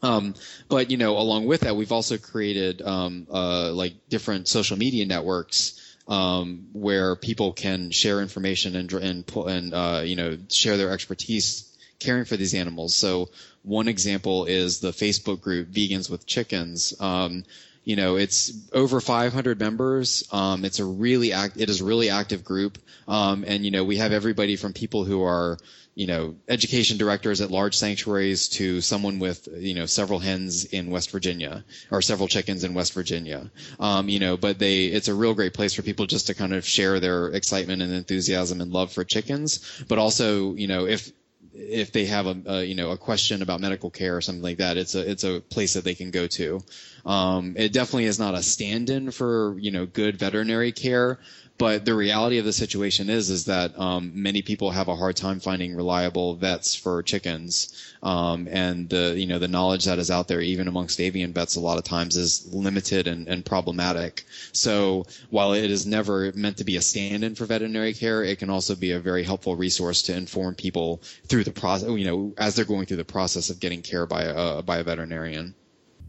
Um, 0.00 0.34
but 0.68 0.90
you 0.90 0.96
know, 0.96 1.18
along 1.18 1.46
with 1.46 1.62
that, 1.62 1.76
we've 1.76 1.92
also 1.92 2.18
created 2.18 2.82
um, 2.82 3.26
uh, 3.30 3.72
like 3.72 3.94
different 4.08 4.46
social 4.48 4.76
media 4.76 5.06
networks 5.06 5.87
um, 6.08 6.68
where 6.72 7.14
people 7.14 7.52
can 7.52 7.90
share 7.90 8.20
information 8.20 8.74
and 8.74 8.92
and 8.92 9.30
and 9.36 9.74
uh, 9.74 10.02
you 10.04 10.16
know 10.16 10.38
share 10.50 10.76
their 10.76 10.90
expertise 10.90 11.64
caring 12.00 12.24
for 12.24 12.36
these 12.36 12.54
animals. 12.54 12.94
So 12.94 13.28
one 13.62 13.88
example 13.88 14.46
is 14.46 14.80
the 14.80 14.90
Facebook 14.90 15.40
group 15.40 15.68
Vegans 15.68 16.08
with 16.10 16.26
Chickens. 16.26 16.98
Um, 17.00 17.44
you 17.84 17.96
know, 17.96 18.16
it's 18.16 18.52
over 18.72 19.00
500 19.00 19.58
members. 19.58 20.28
Um, 20.30 20.64
it's 20.66 20.78
a 20.78 20.84
really 20.84 21.32
act, 21.32 21.56
it 21.56 21.70
is 21.70 21.80
a 21.80 21.84
really 21.84 22.10
active 22.10 22.44
group. 22.44 22.76
Um, 23.08 23.44
and 23.46 23.64
you 23.64 23.70
know, 23.70 23.82
we 23.82 23.96
have 23.96 24.12
everybody 24.12 24.56
from 24.56 24.74
people 24.74 25.04
who 25.04 25.22
are, 25.22 25.58
you 25.98 26.06
know, 26.06 26.36
education 26.46 26.96
directors 26.96 27.40
at 27.40 27.50
large 27.50 27.76
sanctuaries 27.76 28.50
to 28.50 28.80
someone 28.80 29.18
with, 29.18 29.48
you 29.56 29.74
know, 29.74 29.84
several 29.84 30.20
hens 30.20 30.64
in 30.66 30.92
West 30.92 31.10
Virginia 31.10 31.64
or 31.90 32.02
several 32.02 32.28
chickens 32.28 32.62
in 32.62 32.72
West 32.72 32.92
Virginia. 32.92 33.50
Um, 33.80 34.08
you 34.08 34.20
know, 34.20 34.36
but 34.36 34.60
they, 34.60 34.84
it's 34.84 35.08
a 35.08 35.14
real 35.14 35.34
great 35.34 35.54
place 35.54 35.74
for 35.74 35.82
people 35.82 36.06
just 36.06 36.28
to 36.28 36.34
kind 36.34 36.52
of 36.52 36.64
share 36.64 37.00
their 37.00 37.26
excitement 37.30 37.82
and 37.82 37.92
enthusiasm 37.92 38.60
and 38.60 38.72
love 38.72 38.92
for 38.92 39.02
chickens. 39.02 39.82
But 39.88 39.98
also, 39.98 40.54
you 40.54 40.68
know, 40.68 40.86
if, 40.86 41.10
if 41.52 41.90
they 41.90 42.04
have 42.04 42.28
a, 42.28 42.36
a 42.46 42.62
you 42.62 42.76
know 42.76 42.92
a 42.92 42.96
question 42.96 43.42
about 43.42 43.60
medical 43.60 43.90
care 43.90 44.16
or 44.16 44.20
something 44.20 44.42
like 44.42 44.58
that, 44.58 44.76
it's 44.76 44.94
a 44.94 45.10
it's 45.10 45.24
a 45.24 45.40
place 45.40 45.74
that 45.74 45.82
they 45.82 45.96
can 45.96 46.12
go 46.12 46.28
to. 46.28 46.60
Um, 47.04 47.54
it 47.56 47.72
definitely 47.72 48.04
is 48.04 48.20
not 48.20 48.34
a 48.34 48.42
stand-in 48.44 49.10
for 49.10 49.58
you 49.58 49.72
know 49.72 49.84
good 49.84 50.16
veterinary 50.16 50.70
care, 50.70 51.18
but 51.58 51.84
the 51.84 51.94
reality 51.94 52.38
of 52.38 52.44
the 52.44 52.52
situation 52.52 53.10
is 53.10 53.30
is 53.30 53.46
that 53.46 53.78
um, 53.78 54.12
many 54.14 54.42
people 54.42 54.70
have 54.70 54.86
a 54.86 54.94
hard 54.94 55.16
time 55.16 55.40
finding 55.40 55.74
reliable 55.74 56.36
vets 56.36 56.76
for 56.76 57.02
chickens, 57.02 57.74
um, 58.00 58.48
and 58.48 58.88
the 58.88 59.18
you 59.18 59.26
know 59.26 59.40
the 59.40 59.48
knowledge 59.48 59.84
that 59.84 59.98
is 59.98 60.10
out 60.10 60.28
there, 60.28 60.40
even 60.40 60.68
amongst 60.68 61.00
avian 61.00 61.32
vets, 61.32 61.56
a 61.56 61.60
lot 61.60 61.76
of 61.76 61.84
times 61.84 62.16
is 62.16 62.46
limited 62.54 63.08
and, 63.08 63.26
and 63.26 63.44
problematic. 63.44 64.24
So 64.52 65.06
while 65.30 65.52
it 65.52 65.70
is 65.70 65.84
never 65.84 66.32
meant 66.34 66.58
to 66.58 66.64
be 66.64 66.76
a 66.76 66.80
stand-in 66.80 67.34
for 67.34 67.44
veterinary 67.44 67.92
care, 67.92 68.22
it 68.22 68.38
can 68.38 68.50
also 68.50 68.76
be 68.76 68.92
a 68.92 69.00
very 69.00 69.24
helpful 69.24 69.56
resource 69.56 70.02
to 70.02 70.16
inform 70.16 70.54
people 70.54 71.02
through 71.26 71.42
the 71.42 71.50
process. 71.50 71.90
You 71.90 72.04
know, 72.04 72.34
as 72.38 72.54
they're 72.54 72.64
going 72.64 72.86
through 72.86 72.98
the 72.98 73.04
process 73.04 73.50
of 73.50 73.58
getting 73.58 73.82
care 73.82 74.06
by 74.06 74.22
a 74.22 74.62
by 74.62 74.78
a 74.78 74.84
veterinarian. 74.84 75.56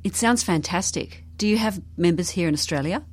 It 0.04 0.16
sounds 0.16 0.44
fantastic. 0.44 1.24
Do 1.38 1.48
you 1.48 1.58
have 1.58 1.82
members 1.98 2.30
here 2.30 2.48
in 2.48 2.54
Australia? 2.54 3.04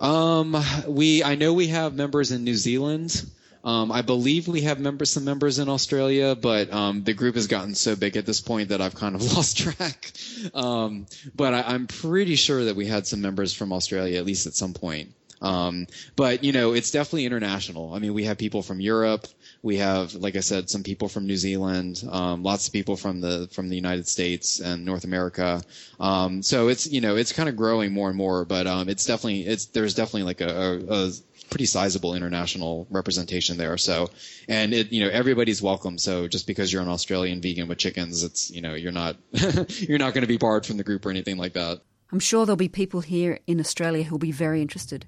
Um, 0.00 0.56
we 0.86 1.22
I 1.24 1.34
know 1.34 1.52
we 1.52 1.68
have 1.68 1.94
members 1.94 2.32
in 2.32 2.44
New 2.44 2.54
Zealand. 2.54 3.24
Um, 3.64 3.90
I 3.90 4.02
believe 4.02 4.46
we 4.46 4.60
have 4.62 4.78
members 4.78 5.10
some 5.10 5.24
members 5.24 5.58
in 5.58 5.68
Australia, 5.68 6.36
but 6.36 6.72
um, 6.72 7.02
the 7.02 7.14
group 7.14 7.34
has 7.34 7.48
gotten 7.48 7.74
so 7.74 7.96
big 7.96 8.16
at 8.16 8.24
this 8.24 8.40
point 8.40 8.68
that 8.68 8.80
I've 8.80 8.94
kind 8.94 9.16
of 9.16 9.22
lost 9.36 9.58
track. 9.58 10.12
Um, 10.54 11.06
but 11.34 11.52
I, 11.52 11.62
I'm 11.74 11.88
pretty 11.88 12.36
sure 12.36 12.66
that 12.66 12.76
we 12.76 12.86
had 12.86 13.08
some 13.08 13.20
members 13.22 13.52
from 13.52 13.72
Australia 13.72 14.18
at 14.18 14.24
least 14.24 14.46
at 14.46 14.54
some 14.54 14.72
point. 14.72 15.12
Um, 15.42 15.86
but 16.14 16.44
you 16.44 16.52
know, 16.52 16.72
it's 16.74 16.92
definitely 16.92 17.26
international. 17.26 17.92
I 17.92 17.98
mean, 17.98 18.14
we 18.14 18.24
have 18.24 18.38
people 18.38 18.62
from 18.62 18.80
Europe. 18.80 19.26
We 19.66 19.78
have, 19.78 20.14
like 20.14 20.36
I 20.36 20.40
said, 20.40 20.70
some 20.70 20.84
people 20.84 21.08
from 21.08 21.26
New 21.26 21.36
Zealand, 21.36 22.02
um, 22.08 22.44
lots 22.44 22.68
of 22.68 22.72
people 22.72 22.96
from 22.96 23.20
the 23.20 23.48
from 23.50 23.68
the 23.68 23.74
United 23.74 24.06
States 24.06 24.60
and 24.60 24.84
North 24.84 25.02
America. 25.02 25.60
Um, 25.98 26.42
so 26.42 26.68
it's 26.68 26.86
you 26.86 27.00
know 27.00 27.16
it's 27.16 27.32
kind 27.32 27.48
of 27.48 27.56
growing 27.56 27.92
more 27.92 28.08
and 28.08 28.16
more, 28.16 28.44
but 28.44 28.68
um, 28.68 28.88
it's 28.88 29.04
definitely 29.04 29.44
it's 29.44 29.66
there's 29.66 29.94
definitely 29.94 30.22
like 30.22 30.40
a, 30.40 30.48
a, 30.48 31.06
a 31.06 31.10
pretty 31.50 31.66
sizable 31.66 32.14
international 32.14 32.86
representation 32.90 33.56
there. 33.56 33.76
So, 33.76 34.10
and 34.48 34.72
it, 34.72 34.92
you 34.92 35.02
know, 35.04 35.10
everybody's 35.10 35.62
welcome. 35.62 35.98
So 35.98 36.28
just 36.28 36.46
because 36.46 36.72
you're 36.72 36.82
an 36.82 36.88
Australian 36.88 37.40
vegan 37.40 37.68
with 37.68 37.78
chickens, 37.78 38.22
it's, 38.22 38.50
you 38.50 38.60
know, 38.60 38.74
you're 38.74 38.92
not, 38.92 39.16
you're 39.32 39.98
not 39.98 40.14
going 40.14 40.22
to 40.22 40.28
be 40.28 40.36
barred 40.36 40.66
from 40.66 40.76
the 40.76 40.84
group 40.84 41.06
or 41.06 41.10
anything 41.10 41.38
like 41.38 41.54
that. 41.54 41.80
I'm 42.12 42.20
sure 42.20 42.46
there'll 42.46 42.56
be 42.56 42.68
people 42.68 43.00
here 43.00 43.40
in 43.46 43.60
Australia 43.60 44.04
who'll 44.04 44.18
be 44.18 44.32
very 44.32 44.62
interested. 44.62 45.06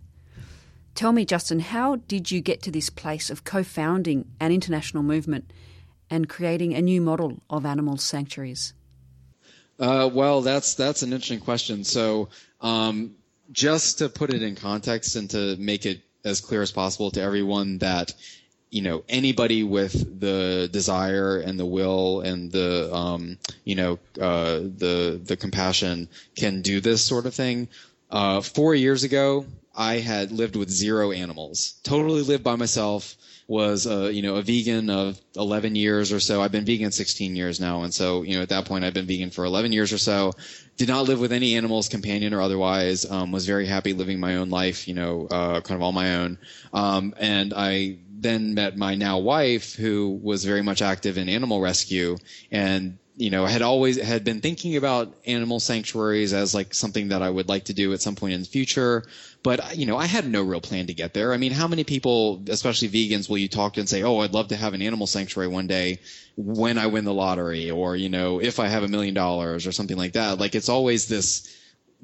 Tell 0.99 1.13
me, 1.13 1.25
Justin, 1.25 1.61
how 1.61 1.95
did 1.95 2.33
you 2.33 2.41
get 2.41 2.61
to 2.63 2.73
this 2.73 2.91
place 2.91 3.31
of 3.31 3.45
co 3.45 3.63
founding 3.63 4.33
an 4.41 4.51
international 4.51 5.05
movement 5.05 5.53
and 6.11 6.29
creating 6.29 6.75
a 6.75 6.83
new 6.83 7.01
model 7.01 7.41
of 7.49 7.65
animal 7.65 7.99
sanctuaries? 7.99 8.75
Uh, 9.79 10.11
well, 10.13 10.41
that's 10.41 10.75
that's 10.75 11.03
an 11.03 11.13
interesting 11.13 11.39
question. 11.39 11.85
So, 11.85 12.31
um, 12.61 13.15
just 13.53 13.99
to 13.99 14.09
put 14.09 14.35
it 14.35 14.43
in 14.43 14.57
context 14.57 15.15
and 15.15 15.31
to 15.31 15.55
make 15.57 15.87
it 15.87 16.01
as 16.25 16.41
clear 16.41 16.63
as 16.63 16.73
possible 16.73 17.13
to 17.13 17.23
everyone 17.23 17.79
that 17.79 18.13
you 18.69 18.83
know 18.83 19.05
anybody 19.09 19.63
with 19.63 20.19
the 20.19 20.69
desire 20.73 21.39
and 21.39 21.61
the 21.61 21.67
will 21.67 22.23
and 22.23 22.51
the 22.51 22.93
um, 22.93 23.39
you 23.63 23.77
know 23.77 24.01
uh, 24.21 24.59
the 24.59 25.21
the 25.23 25.37
compassion 25.37 26.09
can 26.35 26.61
do 26.61 26.81
this 26.81 27.05
sort 27.05 27.25
of 27.25 27.35
thing. 27.35 27.69
Uh, 28.11 28.41
four 28.41 28.75
years 28.75 29.05
ago, 29.05 29.45
I 29.79 29.99
had 29.99 30.33
lived 30.33 30.57
with 30.57 30.69
zero 30.69 31.13
animals, 31.13 31.75
totally 31.85 32.23
lived 32.23 32.43
by 32.43 32.57
myself. 32.57 33.15
Was 33.47 33.87
uh, 33.87 34.11
you 34.13 34.21
know 34.21 34.35
a 34.35 34.43
vegan 34.43 34.91
of 34.91 35.19
11 35.35 35.75
years 35.75 36.13
or 36.13 36.21
so. 36.21 36.43
I've 36.43 36.53
been 36.53 36.67
vegan 36.67 36.93
16 36.93 37.35
years 37.35 37.61
now, 37.61 37.83
and 37.85 37.95
so 37.95 38.23
you 38.23 38.37
know 38.37 38.43
at 38.43 38.51
that 38.51 38.67
point 38.67 38.85
I've 38.85 38.93
been 38.93 39.07
vegan 39.07 39.31
for 39.31 39.47
11 39.47 39.73
years 39.73 39.91
or 39.91 39.97
so. 39.97 40.33
Did 40.77 40.89
not 40.89 41.07
live 41.07 41.19
with 41.19 41.33
any 41.33 41.57
animals, 41.57 41.89
companion 41.89 42.35
or 42.35 42.43
otherwise. 42.43 43.11
Um, 43.11 43.33
was 43.33 43.47
very 43.47 43.67
happy 43.67 43.95
living 43.95 44.21
my 44.21 44.37
own 44.37 44.51
life, 44.51 44.87
you 44.87 44.93
know, 44.95 45.29
uh, 45.31 45.61
kind 45.63 45.79
of 45.79 45.83
all 45.83 45.93
my 45.93 46.17
own. 46.17 46.39
Um, 46.75 47.15
and 47.17 47.55
I 47.57 48.01
then 48.11 48.53
met 48.53 48.77
my 48.77 48.97
now 48.97 49.19
wife, 49.19 49.75
who 49.77 50.21
was 50.23 50.45
very 50.45 50.63
much 50.63 50.83
active 50.83 51.17
in 51.17 51.31
animal 51.31 51.61
rescue, 51.61 52.19
and 52.51 52.99
you 53.19 53.31
know 53.31 53.45
had 53.47 53.63
always 53.63 54.01
had 54.01 54.23
been 54.23 54.41
thinking 54.41 54.77
about 54.77 55.13
animal 55.27 55.59
sanctuaries 55.59 56.33
as 56.33 56.55
like 56.55 56.73
something 56.73 57.09
that 57.09 57.21
I 57.21 57.29
would 57.29 57.49
like 57.49 57.65
to 57.65 57.75
do 57.75 57.93
at 57.93 58.01
some 58.01 58.15
point 58.15 58.35
in 58.35 58.41
the 58.41 58.47
future. 58.47 59.05
But 59.43 59.77
you 59.77 59.87
know, 59.87 59.97
I 59.97 60.07
had 60.07 60.27
no 60.27 60.43
real 60.43 60.61
plan 60.61 60.87
to 60.87 60.95
get 60.95 61.15
there. 61.15 61.33
I 61.33 61.37
mean, 61.37 61.53
how 61.53 61.67
many 61.67 61.83
people, 61.85 62.43
especially 62.49 62.89
vegans, 62.89 63.29
will 63.29 63.39
you 63.39 63.49
talk 63.49 63.75
to 63.75 63.81
and 63.81 63.89
say, 63.89 64.03
"Oh, 64.05 64.19
I'd 64.21 64.35
love 64.35 64.49
to 64.49 64.57
have 64.57 64.73
an 64.73 64.83
animal 64.83 65.07
sanctuary 65.07 65.49
one 65.49 65.67
day 65.67 65.99
when 66.37 66.79
I 66.79 66.87
win 66.87 67.05
the 67.05 67.13
lottery," 67.13 67.71
or 67.71 67.97
you 67.97 68.09
know, 68.09 68.41
if 68.41 68.61
I 68.61 68.69
have 68.69 68.85
a 68.85 68.89
million 68.89 69.15
dollars 69.15 69.67
or 69.67 69.73
something 69.73 69.97
like 69.97 70.13
that? 70.13 70.39
Like 70.39 70.55
it's 70.55 70.69
always 70.69 71.07
this 71.07 71.53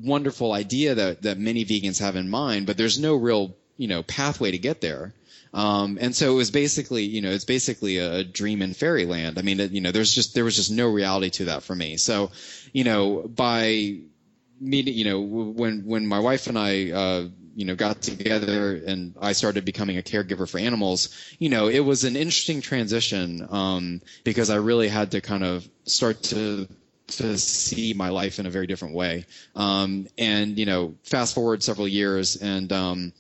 wonderful 0.03 0.53
idea 0.53 0.97
that 0.97 1.23
that 1.23 1.39
many 1.39 1.65
vegans 1.65 2.01
have 2.01 2.17
in 2.17 2.29
mind, 2.29 2.67
but 2.67 2.77
there's 2.77 2.99
no 2.99 3.15
real 3.15 3.55
you 3.77 3.87
know 3.87 4.03
pathway 4.03 4.51
to 4.51 4.59
get 4.59 4.81
there. 4.81 5.15
Um, 5.55 5.99
and 6.01 6.15
so 6.15 6.33
it 6.33 6.35
was 6.35 6.51
basically, 6.51 7.05
you 7.05 7.23
know, 7.23 7.31
it's 7.31 7.45
basically 7.45 7.99
a 7.99 8.25
dream 8.25 8.61
in 8.61 8.75
fairyland. 8.75 9.39
I 9.39 9.43
mean, 9.43 9.61
you 9.73 9.81
know, 9.81 9.93
there's 9.93 10.13
just 10.13 10.35
there 10.35 10.45
was 10.45 10.57
just 10.57 10.73
no 10.73 10.89
reality 10.89 11.31
to 11.31 11.45
that 11.47 11.63
for 11.63 11.77
me. 11.77 11.97
So, 11.97 12.33
you 12.73 12.83
know, 12.83 13.23
by 13.23 14.01
meeting, 14.61 14.95
you 14.95 15.05
know, 15.05 15.21
when 15.21 15.85
when 15.87 16.07
my 16.09 16.19
wife 16.19 16.49
and 16.49 16.59
I, 16.59 16.91
uh, 16.91 17.29
you 17.55 17.67
know, 17.67 17.77
got 17.77 18.03
together 18.03 18.75
and 18.75 19.15
I 19.21 19.31
started 19.33 19.65
becoming 19.65 19.97
a 19.97 20.03
caregiver 20.03 20.49
for 20.49 20.59
animals, 20.59 21.09
you 21.39 21.49
know, 21.51 21.69
it 21.69 21.81
was 21.81 22.03
an 22.03 22.17
interesting 22.17 22.61
transition 22.61 23.47
um, 23.49 24.01
because 24.25 24.51
I 24.51 24.57
really 24.57 24.89
had 24.89 25.13
to 25.13 25.21
kind 25.21 25.45
of 25.45 25.69
start 25.85 26.21
to 26.25 26.67
to 27.07 27.39
see 27.39 27.93
my 27.95 28.09
life 28.09 28.41
in 28.41 28.47
a 28.47 28.51
very 28.51 28.67
different 28.67 28.95
way. 28.95 29.27
Um, 29.55 30.09
and 30.19 30.59
you 30.59 30.67
know, 30.67 30.97
fast 31.05 31.33
forward 31.33 31.63
several 31.63 31.87
years 31.87 32.35
and 32.35 32.73
um, 32.73 33.13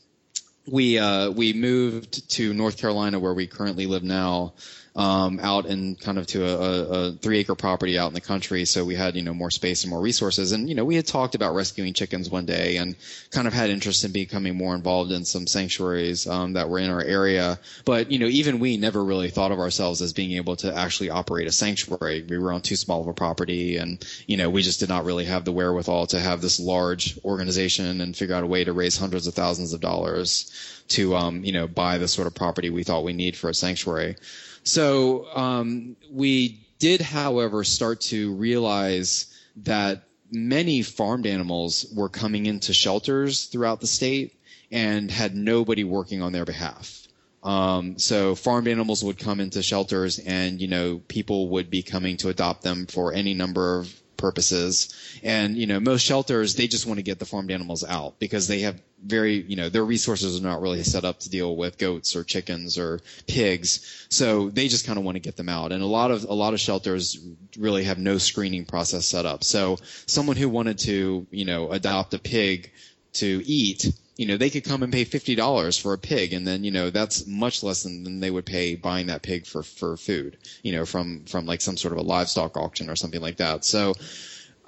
we 0.66 0.98
uh, 0.98 1.30
we 1.30 1.52
moved 1.52 2.28
to 2.30 2.54
North 2.54 2.76
Carolina, 2.78 3.18
where 3.18 3.34
we 3.34 3.46
currently 3.46 3.86
live 3.86 4.02
now, 4.02 4.54
um, 4.96 5.40
out 5.42 5.66
in 5.66 5.96
kind 5.96 6.18
of 6.18 6.26
to 6.28 6.46
a, 6.46 7.08
a, 7.08 7.12
three 7.12 7.40
acre 7.40 7.56
property 7.56 7.98
out 7.98 8.08
in 8.08 8.14
the 8.14 8.20
country. 8.20 8.64
So 8.64 8.84
we 8.84 8.94
had 8.94 9.16
you 9.16 9.22
know 9.22 9.34
more 9.34 9.50
space 9.50 9.82
and 9.82 9.90
more 9.90 10.00
resources, 10.00 10.52
and 10.52 10.68
you 10.68 10.74
know 10.76 10.84
we 10.84 10.94
had 10.94 11.06
talked 11.06 11.34
about 11.34 11.54
rescuing 11.54 11.94
chickens 11.94 12.30
one 12.30 12.46
day, 12.46 12.76
and 12.76 12.94
kind 13.30 13.48
of 13.48 13.52
had 13.52 13.70
interest 13.70 14.04
in 14.04 14.12
becoming 14.12 14.56
more 14.56 14.74
involved 14.74 15.10
in 15.10 15.24
some 15.24 15.48
sanctuaries 15.48 16.28
um, 16.28 16.52
that 16.52 16.68
were 16.68 16.78
in 16.78 16.90
our 16.90 17.02
area. 17.02 17.58
But 17.84 18.12
you 18.12 18.20
know 18.20 18.26
even 18.26 18.60
we 18.60 18.76
never 18.76 19.02
really 19.02 19.30
thought 19.30 19.50
of 19.50 19.58
ourselves 19.58 20.00
as 20.00 20.12
being 20.12 20.32
able 20.32 20.56
to 20.56 20.72
actually 20.74 21.10
operate 21.10 21.48
a 21.48 21.52
sanctuary. 21.52 22.24
We 22.28 22.38
were 22.38 22.52
on 22.52 22.60
too 22.60 22.76
small 22.76 23.00
of 23.00 23.08
a 23.08 23.14
property, 23.14 23.78
and 23.78 24.04
you 24.28 24.36
know 24.36 24.48
we 24.48 24.62
just 24.62 24.78
did 24.78 24.88
not 24.88 25.04
really 25.04 25.24
have 25.24 25.44
the 25.44 25.52
wherewithal 25.52 26.06
to 26.08 26.20
have 26.20 26.40
this 26.40 26.60
large 26.60 27.18
organization 27.24 28.00
and 28.00 28.16
figure 28.16 28.36
out 28.36 28.44
a 28.44 28.46
way 28.46 28.62
to 28.62 28.72
raise 28.72 28.96
hundreds 28.96 29.26
of 29.26 29.34
thousands 29.34 29.72
of 29.72 29.80
dollars 29.80 30.52
to 30.86 31.16
um, 31.16 31.44
you 31.44 31.52
know 31.52 31.66
buy 31.66 31.98
the 31.98 32.06
sort 32.06 32.28
of 32.28 32.34
property 32.34 32.70
we 32.70 32.84
thought 32.84 33.02
we 33.02 33.12
need 33.12 33.36
for 33.36 33.50
a 33.50 33.54
sanctuary. 33.54 34.16
So 34.64 35.26
um, 35.34 35.96
we 36.10 36.66
did, 36.78 37.00
however, 37.00 37.64
start 37.64 38.00
to 38.02 38.34
realize 38.34 39.26
that 39.56 40.04
many 40.30 40.82
farmed 40.82 41.26
animals 41.26 41.86
were 41.94 42.08
coming 42.08 42.46
into 42.46 42.72
shelters 42.72 43.44
throughout 43.44 43.80
the 43.80 43.86
state 43.86 44.34
and 44.70 45.10
had 45.10 45.36
nobody 45.36 45.84
working 45.84 46.22
on 46.22 46.32
their 46.32 46.44
behalf. 46.44 47.06
Um, 47.42 47.98
so 47.98 48.34
farmed 48.34 48.68
animals 48.68 49.04
would 49.04 49.18
come 49.18 49.38
into 49.38 49.62
shelters 49.62 50.18
and, 50.18 50.60
you 50.60 50.66
know, 50.66 51.02
people 51.08 51.50
would 51.50 51.68
be 51.68 51.82
coming 51.82 52.16
to 52.18 52.30
adopt 52.30 52.62
them 52.62 52.86
for 52.86 53.12
any 53.12 53.34
number 53.34 53.78
of 53.78 53.94
purposes. 54.16 54.94
And, 55.22 55.56
you 55.56 55.66
know, 55.66 55.80
most 55.80 56.02
shelters, 56.02 56.54
they 56.54 56.66
just 56.66 56.86
want 56.86 56.98
to 56.98 57.02
get 57.02 57.18
the 57.18 57.26
farmed 57.26 57.50
animals 57.50 57.84
out 57.84 58.18
because 58.18 58.48
they 58.48 58.60
have 58.60 58.80
very, 59.02 59.34
you 59.34 59.56
know, 59.56 59.68
their 59.68 59.84
resources 59.84 60.38
are 60.38 60.42
not 60.42 60.62
really 60.62 60.82
set 60.82 61.04
up 61.04 61.20
to 61.20 61.30
deal 61.30 61.54
with 61.56 61.78
goats 61.78 62.16
or 62.16 62.24
chickens 62.24 62.78
or 62.78 63.00
pigs. 63.26 64.06
So 64.08 64.48
they 64.50 64.68
just 64.68 64.86
kind 64.86 64.98
of 64.98 65.04
want 65.04 65.16
to 65.16 65.20
get 65.20 65.36
them 65.36 65.48
out. 65.48 65.72
And 65.72 65.82
a 65.82 65.86
lot 65.86 66.10
of, 66.10 66.24
a 66.24 66.34
lot 66.34 66.54
of 66.54 66.60
shelters 66.60 67.18
really 67.58 67.84
have 67.84 67.98
no 67.98 68.18
screening 68.18 68.64
process 68.64 69.06
set 69.06 69.26
up. 69.26 69.44
So 69.44 69.76
someone 70.06 70.36
who 70.36 70.48
wanted 70.48 70.78
to, 70.80 71.26
you 71.30 71.44
know, 71.44 71.70
adopt 71.70 72.14
a 72.14 72.18
pig 72.18 72.72
to 73.14 73.42
eat, 73.46 73.92
you 74.16 74.26
know, 74.26 74.36
they 74.36 74.50
could 74.50 74.64
come 74.64 74.82
and 74.82 74.92
pay 74.92 75.04
fifty 75.04 75.34
dollars 75.34 75.76
for 75.76 75.92
a 75.92 75.98
pig, 75.98 76.32
and 76.32 76.46
then 76.46 76.62
you 76.64 76.70
know 76.70 76.90
that's 76.90 77.26
much 77.26 77.62
less 77.62 77.82
than, 77.82 78.04
than 78.04 78.20
they 78.20 78.30
would 78.30 78.46
pay 78.46 78.76
buying 78.76 79.08
that 79.08 79.22
pig 79.22 79.46
for 79.46 79.62
for 79.62 79.96
food, 79.96 80.36
you 80.62 80.72
know, 80.72 80.84
from 80.86 81.24
from 81.24 81.46
like 81.46 81.60
some 81.60 81.76
sort 81.76 81.92
of 81.92 81.98
a 81.98 82.02
livestock 82.02 82.56
auction 82.56 82.88
or 82.88 82.96
something 82.96 83.20
like 83.20 83.38
that. 83.38 83.64
So, 83.64 83.94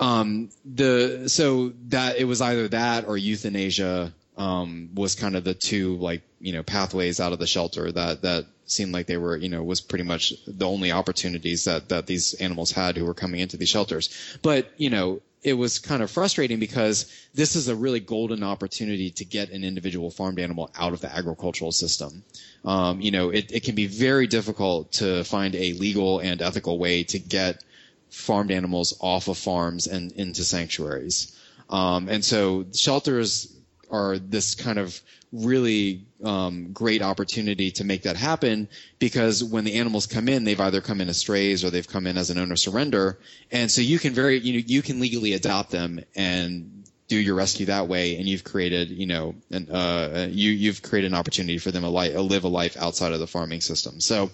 um, 0.00 0.50
the 0.64 1.28
so 1.28 1.72
that 1.88 2.16
it 2.16 2.24
was 2.24 2.40
either 2.40 2.68
that 2.68 3.06
or 3.06 3.16
euthanasia 3.16 4.12
um, 4.36 4.90
was 4.94 5.14
kind 5.14 5.36
of 5.36 5.44
the 5.44 5.54
two 5.54 5.96
like 5.96 6.22
you 6.40 6.52
know 6.52 6.62
pathways 6.62 7.20
out 7.20 7.32
of 7.32 7.38
the 7.38 7.46
shelter 7.46 7.90
that 7.90 8.22
that 8.22 8.46
seemed 8.66 8.92
like 8.92 9.06
they 9.06 9.16
were 9.16 9.36
you 9.36 9.48
know 9.48 9.62
was 9.62 9.80
pretty 9.80 10.04
much 10.04 10.34
the 10.46 10.66
only 10.66 10.92
opportunities 10.92 11.64
that 11.64 11.88
that 11.88 12.06
these 12.06 12.34
animals 12.34 12.72
had 12.72 12.96
who 12.96 13.04
were 13.04 13.14
coming 13.14 13.40
into 13.40 13.56
these 13.56 13.68
shelters. 13.68 14.38
But 14.42 14.70
you 14.76 14.90
know 14.90 15.20
it 15.42 15.52
was 15.52 15.78
kind 15.78 16.02
of 16.02 16.10
frustrating 16.10 16.58
because 16.58 17.06
this 17.32 17.54
is 17.54 17.68
a 17.68 17.76
really 17.76 18.00
golden 18.00 18.42
opportunity 18.42 19.10
to 19.10 19.24
get 19.24 19.50
an 19.50 19.62
individual 19.62 20.10
farmed 20.10 20.40
animal 20.40 20.68
out 20.76 20.92
of 20.92 21.00
the 21.00 21.14
agricultural 21.14 21.70
system. 21.70 22.24
Um, 22.64 23.00
you 23.00 23.12
know, 23.12 23.30
it, 23.30 23.52
it 23.52 23.62
can 23.62 23.76
be 23.76 23.86
very 23.86 24.26
difficult 24.26 24.90
to 24.94 25.22
find 25.22 25.54
a 25.54 25.72
legal 25.74 26.18
and 26.18 26.42
ethical 26.42 26.80
way 26.80 27.04
to 27.04 27.20
get 27.20 27.62
farmed 28.10 28.50
animals 28.50 28.96
off 28.98 29.28
of 29.28 29.38
farms 29.38 29.86
and 29.86 30.10
into 30.12 30.42
sanctuaries. 30.42 31.32
Um, 31.70 32.08
and 32.08 32.24
so 32.24 32.66
shelters 32.74 33.55
are 33.90 34.18
this 34.18 34.54
kind 34.54 34.78
of 34.78 35.00
really 35.32 36.06
um, 36.24 36.72
great 36.72 37.02
opportunity 37.02 37.70
to 37.72 37.84
make 37.84 38.02
that 38.02 38.16
happen 38.16 38.68
because 38.98 39.42
when 39.44 39.64
the 39.64 39.74
animals 39.74 40.06
come 40.06 40.28
in, 40.28 40.44
they've 40.44 40.60
either 40.60 40.80
come 40.80 41.00
in 41.00 41.08
as 41.08 41.18
strays 41.18 41.64
or 41.64 41.70
they've 41.70 41.88
come 41.88 42.06
in 42.06 42.16
as 42.16 42.30
an 42.30 42.38
owner 42.38 42.56
surrender, 42.56 43.18
and 43.50 43.70
so 43.70 43.80
you 43.80 43.98
can 43.98 44.14
very 44.14 44.38
you 44.38 44.54
know 44.54 44.64
you 44.66 44.82
can 44.82 45.00
legally 45.00 45.32
adopt 45.34 45.70
them 45.70 46.00
and 46.14 46.84
do 47.08 47.16
your 47.16 47.34
rescue 47.36 47.66
that 47.66 47.86
way, 47.88 48.16
and 48.16 48.28
you've 48.28 48.44
created 48.44 48.90
you 48.90 49.06
know 49.06 49.34
an, 49.50 49.70
uh, 49.70 50.26
you 50.30 50.50
you've 50.50 50.82
created 50.82 51.10
an 51.12 51.18
opportunity 51.18 51.58
for 51.58 51.70
them 51.70 51.82
to 51.82 51.90
li- 51.90 52.16
live 52.16 52.44
a 52.44 52.48
life 52.48 52.76
outside 52.76 53.12
of 53.12 53.20
the 53.20 53.26
farming 53.26 53.60
system. 53.60 54.00
So 54.00 54.30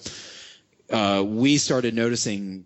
uh, 0.91 1.23
we 1.27 1.59
started 1.59 1.95
noticing 1.95 2.65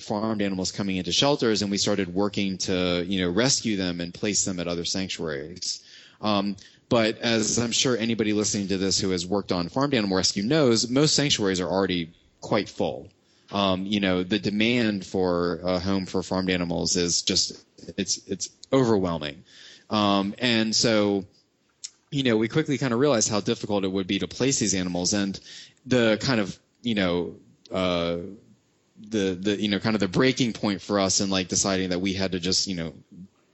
farmed 0.00 0.42
animals 0.42 0.72
coming 0.72 0.96
into 0.96 1.12
shelters, 1.12 1.62
and 1.62 1.70
we 1.70 1.78
started 1.78 2.12
working 2.12 2.58
to 2.58 3.04
you 3.06 3.20
know 3.20 3.30
rescue 3.30 3.76
them 3.76 4.00
and 4.00 4.12
place 4.14 4.44
them 4.44 4.60
at 4.60 4.68
other 4.68 4.84
sanctuaries. 4.84 5.82
Um, 6.20 6.56
but 6.88 7.18
as 7.18 7.58
I'm 7.58 7.72
sure 7.72 7.96
anybody 7.96 8.32
listening 8.32 8.68
to 8.68 8.78
this 8.78 8.98
who 8.98 9.10
has 9.10 9.26
worked 9.26 9.52
on 9.52 9.68
farmed 9.68 9.94
animal 9.94 10.16
rescue 10.16 10.42
knows, 10.42 10.88
most 10.88 11.14
sanctuaries 11.14 11.60
are 11.60 11.68
already 11.68 12.12
quite 12.40 12.68
full. 12.68 13.08
Um, 13.50 13.86
you 13.86 14.00
know, 14.00 14.22
the 14.22 14.38
demand 14.38 15.06
for 15.06 15.60
a 15.64 15.78
home 15.78 16.06
for 16.06 16.22
farmed 16.22 16.50
animals 16.50 16.96
is 16.96 17.22
just 17.22 17.64
it's 17.96 18.20
it's 18.26 18.50
overwhelming, 18.72 19.44
um, 19.88 20.34
and 20.38 20.74
so 20.74 21.24
you 22.10 22.22
know 22.24 22.36
we 22.36 22.48
quickly 22.48 22.76
kind 22.76 22.92
of 22.92 23.00
realized 23.00 23.30
how 23.30 23.40
difficult 23.40 23.84
it 23.84 23.92
would 23.92 24.06
be 24.06 24.18
to 24.18 24.28
place 24.28 24.58
these 24.58 24.74
animals, 24.74 25.14
and 25.14 25.40
the 25.86 26.18
kind 26.20 26.40
of 26.40 26.58
you 26.82 26.94
know 26.94 27.36
uh, 27.72 28.18
the 29.00 29.38
the 29.40 29.60
you 29.60 29.68
know 29.68 29.78
kind 29.78 29.96
of 29.96 30.00
the 30.00 30.08
breaking 30.08 30.52
point 30.52 30.82
for 30.82 31.00
us 31.00 31.22
in 31.22 31.30
like 31.30 31.48
deciding 31.48 31.90
that 31.90 32.00
we 32.00 32.12
had 32.12 32.32
to 32.32 32.40
just 32.40 32.66
you 32.66 32.74
know 32.74 32.92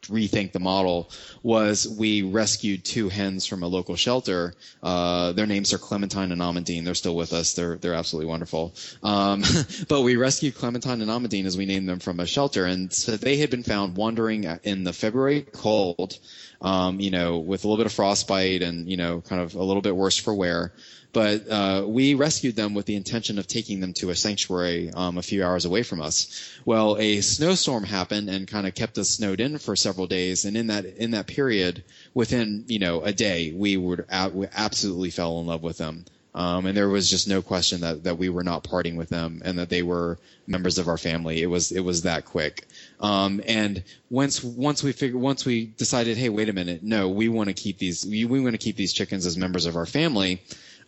rethink 0.06 0.52
the 0.52 0.60
model 0.60 1.10
was 1.42 1.88
we 1.88 2.22
rescued 2.22 2.84
two 2.84 3.08
hens 3.08 3.46
from 3.46 3.62
a 3.62 3.68
local 3.68 3.96
shelter. 3.96 4.54
Uh, 4.82 5.32
their 5.32 5.46
names 5.46 5.72
are 5.72 5.78
Clementine 5.78 6.32
and 6.32 6.40
Amandine. 6.40 6.84
They're 6.84 6.94
still 6.94 7.16
with 7.16 7.32
us. 7.32 7.54
They're 7.54 7.76
they're 7.76 7.94
absolutely 7.94 8.28
wonderful. 8.28 8.74
Um, 9.02 9.42
but 9.88 10.02
we 10.02 10.16
rescued 10.16 10.54
Clementine 10.54 11.02
and 11.02 11.10
Amandine 11.10 11.46
as 11.46 11.56
we 11.56 11.66
named 11.66 11.88
them 11.88 11.98
from 11.98 12.20
a 12.20 12.26
shelter, 12.26 12.64
and 12.64 12.92
so 12.92 13.16
they 13.16 13.36
had 13.36 13.50
been 13.50 13.62
found 13.62 13.96
wandering 13.96 14.44
in 14.62 14.84
the 14.84 14.92
February 14.92 15.42
cold. 15.42 16.18
Um, 16.64 16.98
you 16.98 17.10
know, 17.10 17.38
with 17.38 17.62
a 17.64 17.68
little 17.68 17.76
bit 17.76 17.86
of 17.86 17.92
frostbite 17.92 18.62
and 18.62 18.88
you 18.88 18.96
know, 18.96 19.20
kind 19.20 19.40
of 19.42 19.54
a 19.54 19.62
little 19.62 19.82
bit 19.82 19.94
worse 19.94 20.16
for 20.16 20.34
wear 20.34 20.72
but 21.14 21.48
uh, 21.48 21.84
we 21.86 22.14
rescued 22.14 22.56
them 22.56 22.74
with 22.74 22.86
the 22.86 22.96
intention 22.96 23.38
of 23.38 23.46
taking 23.46 23.78
them 23.80 23.92
to 23.94 24.10
a 24.10 24.16
sanctuary 24.16 24.90
um, 24.94 25.16
a 25.16 25.22
few 25.22 25.44
hours 25.44 25.64
away 25.64 25.84
from 25.84 26.02
us. 26.02 26.52
Well, 26.64 26.96
a 26.98 27.20
snowstorm 27.20 27.84
happened 27.84 28.28
and 28.28 28.48
kind 28.48 28.66
of 28.66 28.74
kept 28.74 28.98
us 28.98 29.10
snowed 29.10 29.40
in 29.40 29.58
for 29.58 29.76
several 29.76 30.08
days, 30.08 30.44
and 30.44 30.56
in 30.56 30.66
that 30.66 30.84
in 30.84 31.12
that 31.12 31.28
period, 31.28 31.84
within 32.12 32.64
you 32.66 32.80
know 32.80 33.00
a 33.02 33.12
day, 33.12 33.52
we 33.56 33.76
would 33.76 34.04
we 34.32 34.48
absolutely 34.52 35.10
fell 35.10 35.40
in 35.40 35.46
love 35.46 35.62
with 35.62 35.78
them. 35.78 36.04
Um, 36.34 36.66
and 36.66 36.76
there 36.76 36.88
was 36.88 37.08
just 37.08 37.28
no 37.28 37.42
question 37.42 37.82
that, 37.82 38.02
that 38.02 38.18
we 38.18 38.28
were 38.28 38.42
not 38.42 38.64
parting 38.64 38.96
with 38.96 39.08
them 39.08 39.40
and 39.44 39.56
that 39.60 39.68
they 39.68 39.82
were 39.82 40.18
members 40.48 40.78
of 40.78 40.88
our 40.88 40.98
family. 40.98 41.40
It 41.40 41.46
was 41.46 41.70
it 41.70 41.80
was 41.80 42.02
that 42.02 42.24
quick. 42.24 42.66
Um, 43.00 43.40
and 43.46 43.82
once 44.10 44.42
once 44.42 44.82
we 44.82 44.92
figured 44.92 45.20
once 45.20 45.44
we 45.44 45.66
decided, 45.66 46.16
hey, 46.16 46.28
wait 46.28 46.48
a 46.48 46.52
minute, 46.52 46.82
no, 46.82 47.08
we 47.08 47.28
want 47.28 47.48
to 47.48 47.54
keep 47.54 47.78
these 47.78 48.06
we, 48.06 48.24
we 48.24 48.40
want 48.40 48.52
to 48.52 48.58
keep 48.58 48.76
these 48.76 48.92
chickens 48.92 49.26
as 49.26 49.36
members 49.36 49.66
of 49.66 49.76
our 49.76 49.86
family 49.86 50.40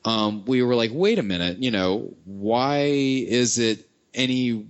um, 0.07 0.45
we 0.45 0.63
were 0.63 0.77
like, 0.77 0.93
wait 0.95 1.19
a 1.19 1.23
minute, 1.23 1.59
you 1.59 1.73
know, 1.73 2.15
why 2.25 2.85
is 2.85 3.59
it 3.59 3.89
any 4.15 4.67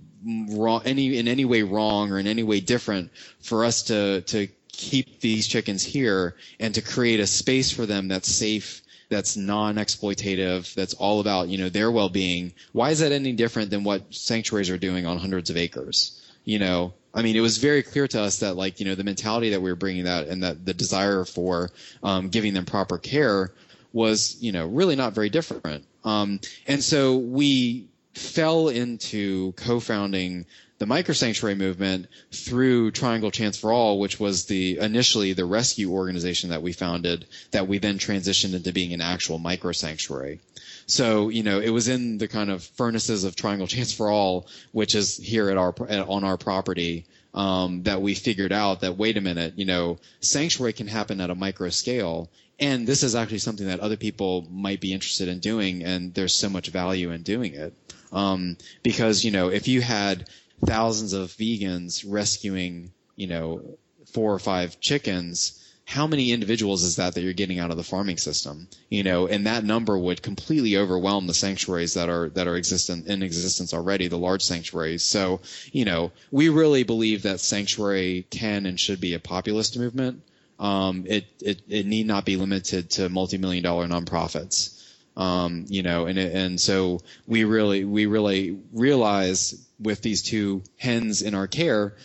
wrong, 0.49 0.81
any 0.83 1.17
in 1.17 1.27
any 1.27 1.45
way 1.45 1.61
wrong 1.61 2.11
or 2.11 2.17
in 2.17 2.25
any 2.25 2.43
way 2.43 2.59
different 2.59 3.11
for 3.39 3.63
us 3.63 3.83
to 3.83 4.21
to 4.21 4.47
keep 4.71 5.21
these 5.21 5.47
chickens 5.47 5.83
here 5.83 6.35
and 6.59 6.73
to 6.75 6.81
create 6.81 7.19
a 7.19 7.27
space 7.27 7.71
for 7.71 7.85
them 7.85 8.07
that's 8.07 8.27
safe, 8.27 8.81
that's 9.09 9.37
non-exploitative, 9.37 10.73
that's 10.73 10.95
all 10.95 11.19
about 11.19 11.49
you 11.49 11.59
know 11.59 11.69
their 11.69 11.91
well-being? 11.91 12.53
Why 12.73 12.89
is 12.89 12.99
that 12.99 13.11
any 13.11 13.33
different 13.33 13.69
than 13.69 13.83
what 13.83 14.13
sanctuaries 14.13 14.71
are 14.71 14.77
doing 14.77 15.05
on 15.05 15.19
hundreds 15.19 15.51
of 15.51 15.57
acres? 15.57 16.19
You 16.45 16.57
know, 16.57 16.93
I 17.17 17.23
mean, 17.23 17.35
it 17.35 17.41
was 17.41 17.57
very 17.57 17.81
clear 17.81 18.07
to 18.09 18.21
us 18.21 18.39
that 18.39 18.55
like 18.55 18.79
you 18.79 18.85
know 18.85 18.93
the 18.93 19.03
mentality 19.03 19.49
that 19.49 19.61
we 19.61 19.71
were 19.71 19.75
bringing 19.75 20.03
that 20.03 20.27
and 20.27 20.43
that 20.43 20.63
the 20.63 20.73
desire 20.73 21.25
for 21.25 21.71
um, 22.03 22.29
giving 22.29 22.53
them 22.53 22.65
proper 22.65 22.99
care 22.99 23.51
was, 23.91 24.37
you 24.39 24.51
know, 24.51 24.67
really 24.67 24.95
not 24.95 25.13
very 25.13 25.29
different. 25.29 25.83
Um, 26.03 26.39
and 26.67 26.83
so 26.83 27.17
we 27.17 27.87
fell 28.13 28.69
into 28.69 29.53
co-founding 29.53 30.45
the 30.77 30.85
micro 30.85 31.15
sanctuary 31.15 31.55
movement 31.55 32.05
through 32.31 32.91
Triangle 32.91 33.31
Chance 33.31 33.57
for 33.57 33.71
All, 33.71 33.99
which 33.99 34.19
was 34.19 34.45
the 34.45 34.77
initially 34.77 35.33
the 35.33 35.45
rescue 35.45 35.91
organization 35.91 36.51
that 36.51 36.61
we 36.61 36.71
founded, 36.71 37.25
that 37.49 37.67
we 37.67 37.79
then 37.79 37.97
transitioned 37.97 38.53
into 38.53 38.71
being 38.71 38.93
an 38.93 39.01
actual 39.01 39.39
micro 39.39 39.71
sanctuary. 39.71 40.39
So 40.87 41.29
you 41.29 41.43
know, 41.43 41.59
it 41.59 41.69
was 41.69 41.87
in 41.87 42.17
the 42.17 42.27
kind 42.27 42.49
of 42.49 42.63
furnaces 42.63 43.23
of 43.23 43.35
Triangle 43.35 43.67
Chance 43.67 43.93
for 43.93 44.09
All, 44.09 44.47
which 44.71 44.95
is 44.95 45.17
here 45.17 45.49
at 45.49 45.57
our 45.57 45.75
on 46.07 46.23
our 46.23 46.37
property. 46.37 47.05
Um, 47.33 47.83
that 47.83 48.01
we 48.01 48.15
figured 48.15 48.51
out 48.51 48.81
that 48.81 48.97
wait 48.97 49.15
a 49.15 49.21
minute, 49.21 49.53
you 49.57 49.65
know, 49.65 49.99
sanctuary 50.21 50.73
can 50.73 50.87
happen 50.87 51.21
at 51.21 51.29
a 51.29 51.35
micro 51.35 51.69
scale, 51.69 52.31
and 52.59 52.87
this 52.87 53.03
is 53.03 53.13
actually 53.13 53.37
something 53.39 53.67
that 53.67 53.79
other 53.79 53.97
people 53.97 54.47
might 54.49 54.81
be 54.81 54.91
interested 54.93 55.27
in 55.27 55.39
doing, 55.39 55.83
and 55.83 56.15
there's 56.15 56.33
so 56.33 56.49
much 56.49 56.69
value 56.69 57.11
in 57.11 57.21
doing 57.21 57.53
it. 57.53 57.75
Um, 58.11 58.57
because 58.81 59.23
you 59.23 59.31
know, 59.31 59.49
if 59.49 59.67
you 59.67 59.81
had 59.81 60.27
thousands 60.65 61.13
of 61.13 61.29
vegans 61.29 62.03
rescuing, 62.07 62.91
you 63.15 63.27
know, 63.27 63.77
four 64.11 64.33
or 64.33 64.39
five 64.39 64.79
chickens, 64.79 65.63
how 65.87 66.05
many 66.05 66.33
individuals 66.33 66.83
is 66.83 66.97
that 66.97 67.15
that 67.15 67.21
you're 67.21 67.31
getting 67.31 67.59
out 67.59 67.71
of 67.71 67.77
the 67.77 67.83
farming 67.83 68.17
system? 68.17 68.67
You 68.89 69.03
know, 69.03 69.25
and 69.27 69.47
that 69.47 69.63
number 69.63 69.97
would 69.97 70.21
completely 70.21 70.75
overwhelm 70.75 71.27
the 71.27 71.33
sanctuaries 71.33 71.93
that 71.93 72.09
are 72.09 72.27
that 72.31 72.45
are 72.45 72.57
existent 72.57 73.07
in 73.07 73.23
existence 73.23 73.73
already, 73.73 74.09
the 74.09 74.17
large 74.17 74.41
sanctuaries. 74.41 75.03
So, 75.03 75.39
you 75.71 75.85
know, 75.85 76.11
we 76.29 76.49
really 76.49 76.83
believe 76.83 77.23
that 77.23 77.39
sanctuary 77.39 78.27
can 78.29 78.65
and 78.65 78.77
should 78.77 78.99
be 78.99 79.13
a 79.13 79.19
populist 79.19 79.79
movement. 79.79 80.23
Um, 80.59 81.05
it, 81.07 81.25
it 81.41 81.61
it 81.69 81.85
need 81.85 82.05
not 82.05 82.25
be 82.25 82.35
limited 82.35 82.89
to 82.91 83.07
multi-million 83.07 83.63
dollar 83.63 83.87
nonprofits. 83.87 84.83
Um, 85.15 85.67
you 85.69 85.83
know, 85.83 86.05
and 86.05 86.19
and 86.19 86.59
so 86.59 86.99
we 87.27 87.45
really 87.45 87.85
we 87.85 88.07
really 88.07 88.59
realize 88.73 89.65
with 89.79 90.01
these 90.01 90.21
two 90.21 90.63
hens 90.75 91.21
in 91.21 91.33
our 91.33 91.47
care 91.47 91.95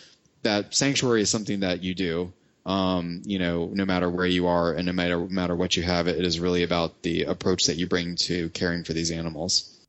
that 0.42 0.72
sanctuary 0.72 1.22
is 1.22 1.30
something 1.30 1.60
that 1.60 1.82
you 1.82 1.96
do. 1.96 2.32
Um, 2.64 3.22
you 3.24 3.38
know, 3.38 3.70
no 3.72 3.84
matter 3.84 4.08
where 4.08 4.26
you 4.26 4.46
are 4.46 4.72
and 4.72 4.86
no 4.86 4.92
matter 4.92 5.18
no 5.18 5.28
matter 5.28 5.56
what 5.56 5.76
you 5.76 5.82
have, 5.82 6.06
it 6.06 6.24
is 6.24 6.38
really 6.38 6.62
about 6.62 7.02
the 7.02 7.24
approach 7.24 7.66
that 7.66 7.76
you 7.76 7.88
bring 7.88 8.14
to 8.28 8.50
caring 8.50 8.84
for 8.84 8.92
these 8.92 9.10
animals. 9.10 9.80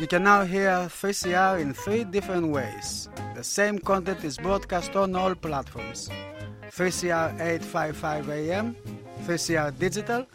You 0.00 0.06
can 0.06 0.22
now 0.22 0.44
hear 0.44 0.88
3CR 0.88 1.60
in 1.60 1.74
three 1.74 2.04
different 2.04 2.48
ways. 2.48 3.08
The 3.34 3.44
same 3.44 3.78
content 3.78 4.24
is 4.24 4.38
broadcast 4.38 4.96
on 4.96 5.14
all 5.16 5.34
platforms 5.34 6.08
3CR 6.70 7.34
855 7.34 8.30
AM, 8.30 8.76
3CR 9.24 9.78
Digital, 9.78 10.26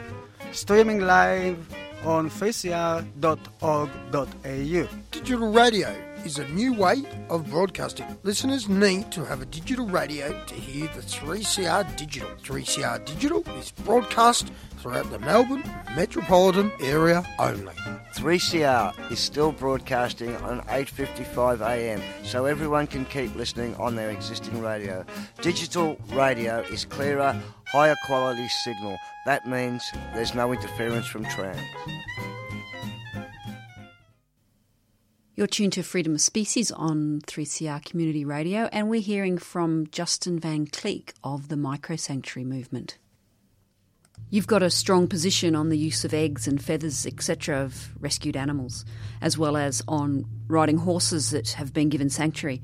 streaming 0.52 1.00
live 1.00 1.58
on 2.04 2.30
3cr.org.au. 2.30 4.88
Digital 5.10 5.52
radio 5.52 6.07
is 6.24 6.38
a 6.38 6.48
new 6.48 6.72
way 6.72 7.02
of 7.30 7.48
broadcasting. 7.50 8.06
Listeners 8.22 8.68
need 8.68 9.10
to 9.12 9.24
have 9.24 9.42
a 9.42 9.46
digital 9.46 9.86
radio 9.86 10.44
to 10.46 10.54
hear 10.54 10.88
the 10.94 11.02
3CR 11.02 11.96
Digital. 11.96 12.28
3CR 12.42 13.04
Digital 13.04 13.42
is 13.58 13.70
broadcast 13.70 14.50
throughout 14.78 15.10
the 15.10 15.18
Melbourne 15.18 15.62
metropolitan 15.96 16.72
area 16.80 17.24
only. 17.38 17.74
3CR 18.14 19.10
is 19.10 19.18
still 19.18 19.52
broadcasting 19.52 20.34
on 20.36 20.60
8:55 20.62 21.60
a.m. 21.60 22.02
so 22.24 22.46
everyone 22.46 22.86
can 22.86 23.04
keep 23.04 23.34
listening 23.34 23.74
on 23.76 23.96
their 23.96 24.10
existing 24.10 24.60
radio. 24.60 25.04
Digital 25.40 25.96
radio 26.12 26.60
is 26.72 26.84
clearer, 26.84 27.40
higher 27.66 27.96
quality 28.06 28.48
signal. 28.64 28.96
That 29.26 29.46
means 29.46 29.82
there's 30.14 30.34
no 30.34 30.52
interference 30.52 31.06
from 31.06 31.24
trams. 31.26 31.60
You're 35.38 35.46
tuned 35.46 35.74
to 35.74 35.84
Freedom 35.84 36.16
of 36.16 36.20
Species 36.20 36.72
on 36.72 37.20
3CR 37.28 37.84
Community 37.84 38.24
Radio, 38.24 38.68
and 38.72 38.90
we're 38.90 39.00
hearing 39.00 39.38
from 39.38 39.86
Justin 39.92 40.40
Van 40.40 40.66
Kleeck 40.66 41.12
of 41.22 41.46
the 41.46 41.56
Micro 41.56 41.94
Sanctuary 41.94 42.44
Movement. 42.44 42.98
You've 44.30 44.48
got 44.48 44.64
a 44.64 44.68
strong 44.68 45.06
position 45.06 45.54
on 45.54 45.68
the 45.68 45.78
use 45.78 46.04
of 46.04 46.12
eggs 46.12 46.48
and 46.48 46.60
feathers, 46.60 47.06
etc., 47.06 47.56
of 47.56 47.90
rescued 48.00 48.36
animals, 48.36 48.84
as 49.20 49.38
well 49.38 49.56
as 49.56 49.80
on 49.86 50.24
riding 50.48 50.78
horses 50.78 51.30
that 51.30 51.50
have 51.50 51.72
been 51.72 51.88
given 51.88 52.10
sanctuary. 52.10 52.60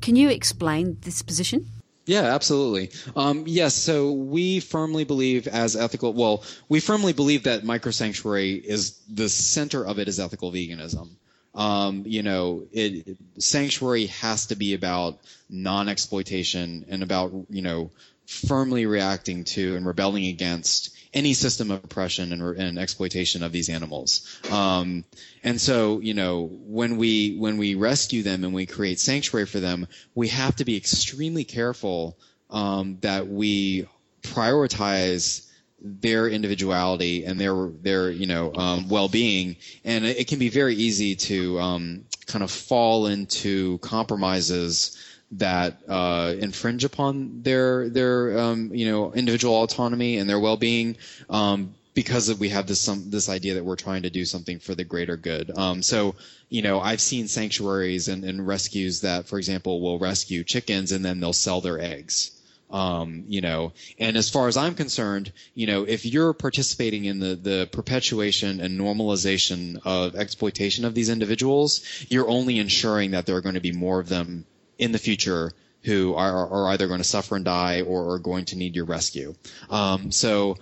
Can 0.00 0.14
you 0.14 0.28
explain 0.30 0.98
this 1.00 1.20
position? 1.20 1.68
Yeah, 2.06 2.32
absolutely. 2.32 2.92
Um, 3.16 3.42
yes, 3.44 3.74
so 3.74 4.12
we 4.12 4.60
firmly 4.60 5.02
believe 5.02 5.48
as 5.48 5.74
ethical. 5.74 6.12
Well, 6.12 6.44
we 6.68 6.78
firmly 6.78 7.12
believe 7.12 7.42
that 7.42 7.64
micro 7.64 7.90
sanctuary 7.90 8.52
is 8.52 9.00
the 9.08 9.28
center 9.28 9.84
of 9.84 9.98
it 9.98 10.06
is 10.06 10.20
ethical 10.20 10.52
veganism. 10.52 11.08
Um, 11.54 12.02
you 12.06 12.22
know, 12.22 12.66
it, 12.72 13.16
sanctuary 13.38 14.06
has 14.06 14.46
to 14.46 14.56
be 14.56 14.74
about 14.74 15.20
non-exploitation 15.48 16.86
and 16.88 17.02
about 17.02 17.32
you 17.48 17.62
know 17.62 17.90
firmly 18.26 18.86
reacting 18.86 19.44
to 19.44 19.76
and 19.76 19.86
rebelling 19.86 20.26
against 20.26 20.96
any 21.12 21.32
system 21.32 21.70
of 21.70 21.84
oppression 21.84 22.32
and, 22.32 22.42
and 22.58 22.78
exploitation 22.78 23.42
of 23.42 23.52
these 23.52 23.68
animals. 23.68 24.40
Um, 24.50 25.04
and 25.44 25.60
so, 25.60 26.00
you 26.00 26.14
know, 26.14 26.50
when 26.50 26.96
we 26.96 27.36
when 27.36 27.56
we 27.56 27.76
rescue 27.76 28.22
them 28.22 28.44
and 28.44 28.52
we 28.52 28.66
create 28.66 28.98
sanctuary 28.98 29.46
for 29.46 29.60
them, 29.60 29.86
we 30.14 30.28
have 30.28 30.56
to 30.56 30.64
be 30.64 30.76
extremely 30.76 31.44
careful 31.44 32.18
um, 32.50 32.98
that 33.02 33.28
we 33.28 33.86
prioritize 34.22 35.43
their 35.84 36.26
individuality 36.28 37.24
and 37.26 37.38
their 37.38 37.68
their 37.82 38.10
you 38.10 38.26
know 38.26 38.52
um, 38.54 38.88
well-being, 38.88 39.56
and 39.84 40.06
it, 40.06 40.26
can 40.26 40.38
be 40.38 40.48
very 40.48 40.74
easy 40.74 41.14
to 41.14 41.60
um, 41.60 42.04
kind 42.26 42.42
of 42.42 42.50
fall 42.50 43.06
into 43.06 43.76
compromises 43.78 44.98
that 45.32 45.78
uh, 45.86 46.34
infringe 46.38 46.84
upon 46.84 47.42
their 47.42 47.90
their 47.90 48.38
um, 48.38 48.74
you 48.74 48.90
know 48.90 49.12
individual 49.12 49.62
autonomy 49.62 50.16
and 50.16 50.28
their 50.28 50.40
well-being 50.40 50.96
um, 51.28 51.74
because 51.92 52.32
we 52.38 52.48
have 52.48 52.66
this 52.66 52.80
some 52.80 53.10
this 53.10 53.28
idea 53.28 53.54
that 53.54 53.64
we're 53.64 53.76
trying 53.76 54.02
to 54.02 54.10
do 54.10 54.24
something 54.24 54.58
for 54.58 54.74
the 54.74 54.84
greater 54.84 55.18
good. 55.18 55.50
Um, 55.56 55.82
so 55.82 56.14
you 56.48 56.62
know 56.62 56.80
I've 56.80 57.00
seen 57.00 57.28
sanctuaries 57.28 58.08
and, 58.08 58.24
and 58.24 58.46
rescues 58.46 59.02
that, 59.02 59.26
for 59.26 59.38
example, 59.38 59.82
will 59.82 59.98
rescue 59.98 60.44
chickens 60.44 60.92
and 60.92 61.04
then 61.04 61.20
they'll 61.20 61.34
sell 61.34 61.60
their 61.60 61.78
eggs. 61.78 62.30
Um, 62.70 63.24
you 63.28 63.40
know, 63.40 63.72
and 63.98 64.16
as 64.16 64.30
far 64.30 64.48
as 64.48 64.56
I'm 64.56 64.74
concerned, 64.74 65.32
you 65.54 65.66
know, 65.66 65.84
if 65.84 66.04
you're 66.06 66.32
participating 66.32 67.04
in 67.04 67.20
the, 67.20 67.36
the 67.36 67.68
perpetuation 67.70 68.60
and 68.60 68.80
normalization 68.80 69.78
of 69.84 70.16
exploitation 70.16 70.84
of 70.84 70.94
these 70.94 71.08
individuals, 71.08 71.84
you're 72.08 72.28
only 72.28 72.58
ensuring 72.58 73.12
that 73.12 73.26
there 73.26 73.36
are 73.36 73.42
going 73.42 73.54
to 73.54 73.60
be 73.60 73.72
more 73.72 74.00
of 74.00 74.08
them 74.08 74.44
in 74.78 74.90
the 74.90 74.98
future 74.98 75.52
who 75.84 76.14
are, 76.14 76.48
are 76.48 76.68
either 76.68 76.88
going 76.88 76.98
to 76.98 77.04
suffer 77.04 77.36
and 77.36 77.44
die 77.44 77.82
or 77.82 78.14
are 78.14 78.18
going 78.18 78.46
to 78.46 78.56
need 78.56 78.74
your 78.74 78.86
rescue. 78.86 79.34
Um, 79.70 80.10
so 80.10 80.56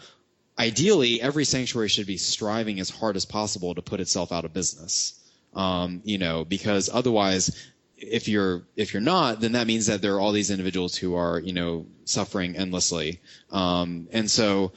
ideally, 0.58 1.22
every 1.22 1.44
sanctuary 1.44 1.88
should 1.88 2.06
be 2.06 2.16
striving 2.16 2.80
as 2.80 2.90
hard 2.90 3.16
as 3.16 3.24
possible 3.24 3.74
to 3.74 3.82
put 3.82 4.00
itself 4.00 4.32
out 4.32 4.44
of 4.44 4.52
business. 4.52 5.18
Um, 5.54 6.00
you 6.04 6.18
know, 6.18 6.44
because 6.44 6.88
otherwise, 6.92 7.71
if 8.02 8.28
you're 8.28 8.62
if 8.76 8.92
you're 8.92 9.02
not, 9.02 9.40
then 9.40 9.52
that 9.52 9.66
means 9.66 9.86
that 9.86 10.02
there 10.02 10.14
are 10.14 10.20
all 10.20 10.32
these 10.32 10.50
individuals 10.50 10.96
who 10.96 11.14
are 11.14 11.38
you 11.38 11.52
know 11.52 11.86
suffering 12.04 12.56
endlessly. 12.56 13.20
Um, 13.50 14.08
and 14.12 14.30
so, 14.30 14.72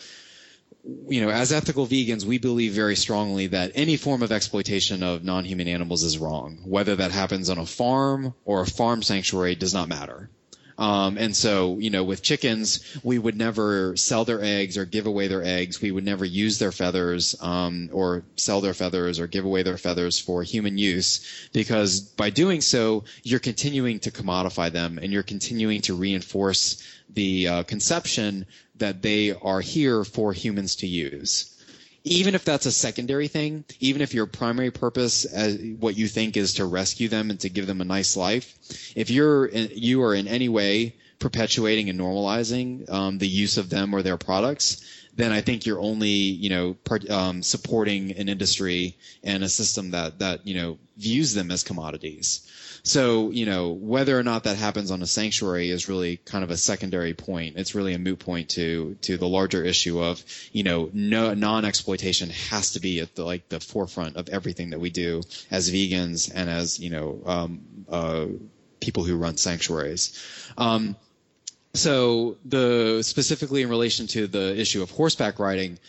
you 1.08 1.22
know, 1.22 1.30
as 1.30 1.52
ethical 1.52 1.88
vegans, 1.88 2.24
we 2.24 2.38
believe 2.38 2.74
very 2.74 2.96
strongly 2.96 3.48
that 3.48 3.72
any 3.76 3.98
form 3.98 4.22
of 4.22 4.32
exploitation 4.32 5.04
of 5.04 5.24
non-human 5.24 5.68
animals 5.68 6.04
is 6.04 6.18
wrong. 6.18 6.60
Whether 6.66 6.96
that 6.98 7.12
happens 7.12 7.50
on 7.50 7.58
a 7.58 7.66
farm 7.66 8.34
or 8.46 8.62
a 8.62 8.68
farm 8.68 9.02
sanctuary 9.02 9.56
does 9.56 9.74
not 9.74 9.90
matter. 9.90 10.30
Um, 10.78 11.18
and 11.18 11.36
so, 11.36 11.78
you 11.80 11.90
know, 11.90 12.04
with 12.04 12.22
chickens, 12.22 13.00
we 13.04 13.18
would 13.18 13.38
never 13.38 13.96
sell 13.96 14.26
their 14.26 14.44
eggs 14.44 14.78
or 14.78 14.86
give 14.86 15.06
away 15.06 15.28
their 15.28 15.44
eggs. 15.44 15.82
We 15.82 15.92
would 15.92 16.04
never 16.04 16.26
use 16.26 16.60
their 16.60 16.72
feathers 16.74 17.36
um, 17.40 17.90
or 17.94 18.24
sell 18.36 18.62
their 18.62 18.74
feathers 18.74 19.20
or 19.20 19.28
give 19.28 19.46
away 19.46 19.64
their 19.64 19.78
feathers 19.78 20.20
for 20.20 20.44
human 20.44 20.78
use 20.78 21.50
because 21.54 22.02
by 22.02 22.30
doing 22.30 22.62
so, 22.62 23.06
you're 23.24 23.40
continuing 23.40 24.00
to 24.00 24.12
commodify 24.12 24.72
them 24.72 25.00
and 25.02 25.14
you're 25.14 25.24
continuing 25.24 25.82
to 25.82 25.96
reinforce 25.96 26.84
the 27.10 27.48
uh, 27.48 27.64
conception 27.64 28.46
that 28.78 29.02
they 29.02 29.32
are 29.32 29.62
here 29.62 30.04
for 30.04 30.34
humans 30.34 30.76
to 30.78 30.88
use 30.88 31.55
even 32.06 32.36
if 32.36 32.46
that's 32.46 32.68
a 32.68 32.72
secondary 32.72 33.28
thing, 33.28 33.65
even 33.80 34.02
if 34.02 34.13
your 34.13 34.28
primary 34.28 34.70
purpose, 34.70 35.26
as 35.26 35.58
what 35.80 35.98
you 35.98 36.08
think 36.08 36.38
is 36.38 36.54
to 36.54 36.65
rescue 36.65 37.10
them 37.10 37.32
and 37.32 37.39
to 37.39 37.50
give 37.50 37.65
them 37.65 37.82
a 37.82 37.86
nice 37.86 38.15
life, 38.15 38.56
if 38.96 39.10
you're 39.10 39.50
you 39.50 40.04
are 40.04 40.13
in 40.13 40.28
any 40.28 40.48
way 40.48 40.96
perpetuating 41.18 41.89
and 41.89 42.00
normalizing 42.00 42.88
um, 42.91 43.18
the 43.18 43.28
use 43.28 43.58
of 43.58 43.70
them 43.72 43.94
or 43.94 44.04
their 44.04 44.18
products, 44.18 44.86
then 45.15 45.32
I 45.32 45.41
think 45.41 45.65
you're 45.65 45.80
only 45.80 46.10
you 46.10 46.50
know 46.50 46.76
part, 46.76 47.10
um, 47.10 47.41
supporting 47.41 48.12
an 48.12 48.30
industry 48.30 48.98
and 49.24 49.44
a 49.44 49.50
system 49.50 49.91
that 49.91 50.20
that 50.20 50.46
you 50.46 50.56
know 50.56 50.78
views 50.98 51.34
them 51.34 51.50
as 51.50 51.63
commodities. 51.63 52.48
So, 52.86 53.32
you 53.32 53.48
know, 53.48 53.71
whether 53.71 54.17
or 54.17 54.21
not 54.21 54.43
that 54.43 54.58
happens 54.58 54.91
on 54.91 55.02
a 55.02 55.08
sanctuary 55.08 55.71
is 55.71 55.89
really 55.89 56.17
kind 56.17 56.43
of 56.43 56.52
a 56.52 56.58
secondary 56.58 57.15
point. 57.15 57.58
It's 57.58 57.74
really 57.74 57.95
a 57.95 58.00
moot 58.00 58.19
point 58.19 58.50
to 58.52 58.95
to 59.02 59.17
the 59.17 59.28
larger 59.28 59.63
issue 59.63 60.00
of, 60.04 60.24
you 60.52 60.62
know, 60.62 60.91
no 60.93 61.34
non-exploitation 61.34 62.30
has 62.30 62.74
to 62.74 62.80
be 62.80 63.00
at 63.00 63.15
the 63.15 63.24
like 63.26 63.50
the 63.50 63.60
forefront 63.60 64.17
of 64.17 64.30
everything 64.30 64.69
that 64.69 64.80
we 64.80 64.91
do 64.91 65.24
as 65.50 65.71
vegans 65.71 66.32
and 66.34 66.48
as, 66.48 66.80
you 66.80 66.91
know, 66.91 67.21
um, 67.26 67.62
uh, 67.89 68.26
people 68.80 69.04
who 69.04 69.17
run 69.17 69.36
sanctuaries. 69.36 70.21
Um, 70.56 70.95
so 71.74 72.38
the 72.45 73.02
specifically 73.02 73.63
in 73.63 73.69
relation 73.69 74.06
to 74.08 74.28
the 74.28 74.56
issue 74.60 74.84
of 74.84 74.91
horseback 74.91 75.39
riding, 75.39 75.80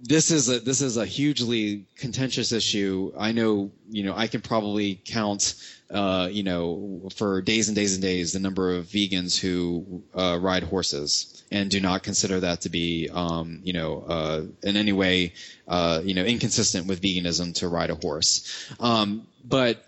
this 0.00 0.30
is 0.30 0.48
a 0.48 0.60
this 0.60 0.80
is 0.80 0.96
a 0.96 1.04
hugely 1.06 1.86
contentious 1.96 2.52
issue. 2.52 3.12
I 3.18 3.32
know, 3.32 3.70
you 3.90 4.04
know, 4.04 4.14
I 4.16 4.26
can 4.26 4.40
probably 4.40 5.00
count, 5.04 5.54
uh, 5.90 6.28
you 6.30 6.42
know, 6.42 7.08
for 7.16 7.42
days 7.42 7.68
and 7.68 7.76
days 7.76 7.94
and 7.94 8.02
days 8.02 8.32
the 8.32 8.40
number 8.40 8.74
of 8.76 8.86
vegans 8.86 9.38
who 9.38 10.02
uh, 10.14 10.38
ride 10.40 10.62
horses 10.62 11.42
and 11.50 11.70
do 11.70 11.80
not 11.80 12.02
consider 12.02 12.40
that 12.40 12.62
to 12.62 12.68
be, 12.70 13.10
um, 13.12 13.60
you 13.62 13.72
know, 13.72 14.02
uh, 14.08 14.42
in 14.62 14.76
any 14.76 14.92
way, 14.92 15.34
uh, 15.68 16.00
you 16.04 16.14
know, 16.14 16.24
inconsistent 16.24 16.86
with 16.86 17.02
veganism 17.02 17.54
to 17.56 17.68
ride 17.68 17.90
a 17.90 17.94
horse. 17.94 18.72
Um, 18.80 19.26
but 19.44 19.84